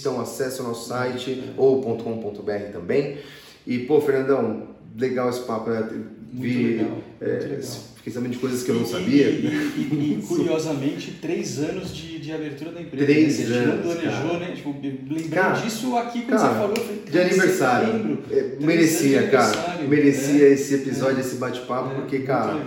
então 0.00 0.20
acesse 0.20 0.60
o 0.60 0.64
nosso 0.64 0.88
site 0.88 1.32
é. 1.32 1.54
ou 1.56 1.82
.com.br 1.82 2.72
também. 2.72 3.18
E, 3.66 3.78
pô, 3.80 4.00
Fernandão, 4.00 4.68
legal 4.96 5.28
esse 5.28 5.40
papo, 5.40 5.70
né? 5.70 5.80
Muito 5.80 6.08
Vi, 6.32 6.76
legal, 6.76 6.98
é, 7.20 7.26
legal. 7.26 7.60
Fiquei 8.00 8.14
sabendo 8.14 8.32
de 8.32 8.38
coisas 8.38 8.62
que 8.62 8.70
eu 8.70 8.76
não 8.76 8.86
sabia. 8.86 9.28
E, 9.28 9.44
e, 9.44 10.18
e, 10.18 10.24
curiosamente, 10.26 11.18
três 11.20 11.58
anos 11.58 11.94
de, 11.94 12.18
de 12.18 12.32
abertura 12.32 12.72
da 12.72 12.80
empresa. 12.80 13.04
Três 13.04 13.48
né? 13.50 13.56
anos. 13.56 13.84
Não 13.84 13.94
planejou, 13.94 14.40
né? 14.40 14.52
Tipo, 14.56 14.70
lembrei 14.80 15.28
cara, 15.28 15.60
disso 15.60 15.96
aqui 15.98 16.22
quando 16.22 16.40
cara, 16.40 16.48
você 16.48 16.58
falou. 16.58 16.76
Falei, 16.76 17.02
de 17.10 17.20
aniversário. 17.20 18.18
É, 18.30 18.56
merecia, 18.58 19.28
cara. 19.28 19.82
Merecia 19.86 20.48
é, 20.48 20.52
esse 20.52 20.76
episódio, 20.76 21.18
é, 21.18 21.20
esse 21.20 21.36
bate-papo, 21.36 21.94
porque, 21.96 22.20
cara, 22.20 22.58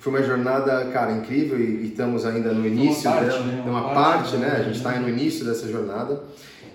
foi 0.00 0.12
uma 0.12 0.22
jornada, 0.24 0.84
cara, 0.86 1.12
incrível 1.12 1.60
e, 1.60 1.86
estamos 1.86 2.26
ainda 2.26 2.52
no 2.52 2.66
início 2.66 3.08
uma 3.08 3.20
parte. 3.20 3.38
Né? 3.42 3.62
Uma, 3.64 3.80
uma 3.80 3.94
parte, 3.94 4.36
né? 4.38 4.56
A 4.58 4.62
gente 4.64 4.76
está 4.76 4.98
no 4.98 5.08
início 5.08 5.44
dessa 5.44 5.70
jornada. 5.70 6.20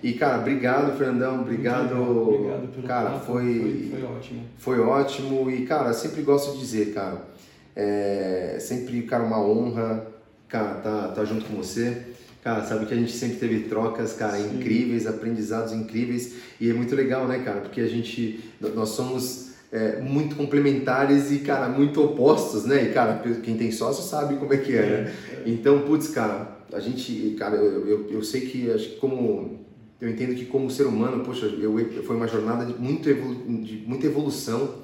E, 0.01 0.13
cara, 0.13 0.37
obrigado, 0.37 0.97
Fernandão. 0.97 1.41
Obrigado. 1.41 1.99
Obrigado 1.99 2.67
pelo 2.67 2.87
cara, 2.87 3.09
papo. 3.09 3.25
Foi, 3.25 3.43
foi, 3.43 3.89
foi 3.91 4.03
ótimo. 4.03 4.43
Foi 4.57 4.79
ótimo. 4.79 5.51
E, 5.51 5.65
cara, 5.65 5.91
sempre 5.91 6.21
gosto 6.21 6.53
de 6.53 6.59
dizer, 6.59 6.93
cara, 6.93 7.34
é 7.75 8.57
sempre, 8.59 9.01
cara, 9.03 9.23
uma 9.23 9.39
honra, 9.39 10.07
cara, 10.47 10.75
tá, 10.75 11.07
tá 11.09 11.25
junto 11.25 11.45
com 11.45 11.55
você. 11.55 11.97
Cara, 12.43 12.63
sabe 12.63 12.85
que 12.85 12.93
a 12.93 12.97
gente 12.97 13.11
sempre 13.11 13.37
teve 13.37 13.61
trocas, 13.61 14.13
cara, 14.13 14.37
Sim. 14.37 14.57
incríveis, 14.57 15.07
aprendizados 15.07 15.73
incríveis. 15.73 16.35
E 16.61 16.69
é 16.69 16.73
muito 16.73 16.95
legal, 16.95 17.27
né, 17.27 17.39
cara? 17.39 17.61
Porque 17.61 17.81
a 17.81 17.87
gente, 17.87 18.39
nós 18.75 18.89
somos 18.89 19.55
é, 19.71 19.99
muito 19.99 20.35
complementares 20.35 21.31
e, 21.31 21.39
cara, 21.39 21.67
muito 21.67 22.03
opostos, 22.03 22.65
né? 22.65 22.83
E, 22.83 22.93
cara, 22.93 23.21
quem 23.43 23.57
tem 23.57 23.71
sócio 23.71 24.03
sabe 24.03 24.35
como 24.35 24.53
é 24.53 24.57
que 24.57 24.75
é, 24.75 24.81
né? 24.81 25.13
É, 25.31 25.49
então, 25.49 25.81
putz, 25.81 26.09
cara, 26.09 26.59
a 26.71 26.79
gente, 26.79 27.35
cara, 27.37 27.55
eu, 27.55 27.87
eu, 27.87 28.09
eu 28.11 28.23
sei 28.23 28.41
que, 28.41 28.71
acho 28.71 28.89
que 28.89 28.95
como 28.97 29.65
eu 29.99 30.09
entendo 30.09 30.35
que 30.35 30.45
como 30.45 30.69
ser 30.69 30.85
humano, 30.85 31.23
poxa, 31.23 31.45
eu, 31.47 32.03
foi 32.03 32.15
uma 32.15 32.27
jornada 32.27 32.65
de, 32.65 32.73
muito 32.73 33.09
evolu 33.09 33.35
de 33.63 33.83
muita 33.87 34.05
evolução 34.05 34.75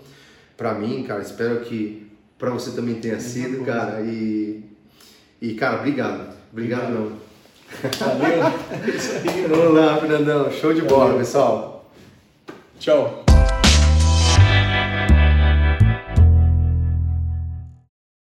para 0.57 0.73
mim, 0.73 1.03
cara. 1.03 1.21
Espero 1.21 1.61
que 1.61 2.10
para 2.41 2.49
você 2.49 2.71
também 2.71 2.95
tenha 2.95 3.19
sido, 3.19 3.63
cara. 3.63 4.01
E, 4.01 4.63
e, 5.39 5.53
cara, 5.53 5.77
obrigado. 5.77 6.33
Obrigado, 6.51 6.89
não. 6.89 7.11
Valeu. 7.99 8.51
Vamos 9.47 9.75
lá, 9.75 9.97
Fernandão. 9.97 10.51
Show 10.51 10.73
de 10.73 10.81
bola, 10.81 11.19
pessoal. 11.19 11.91
Tchau. 12.79 13.20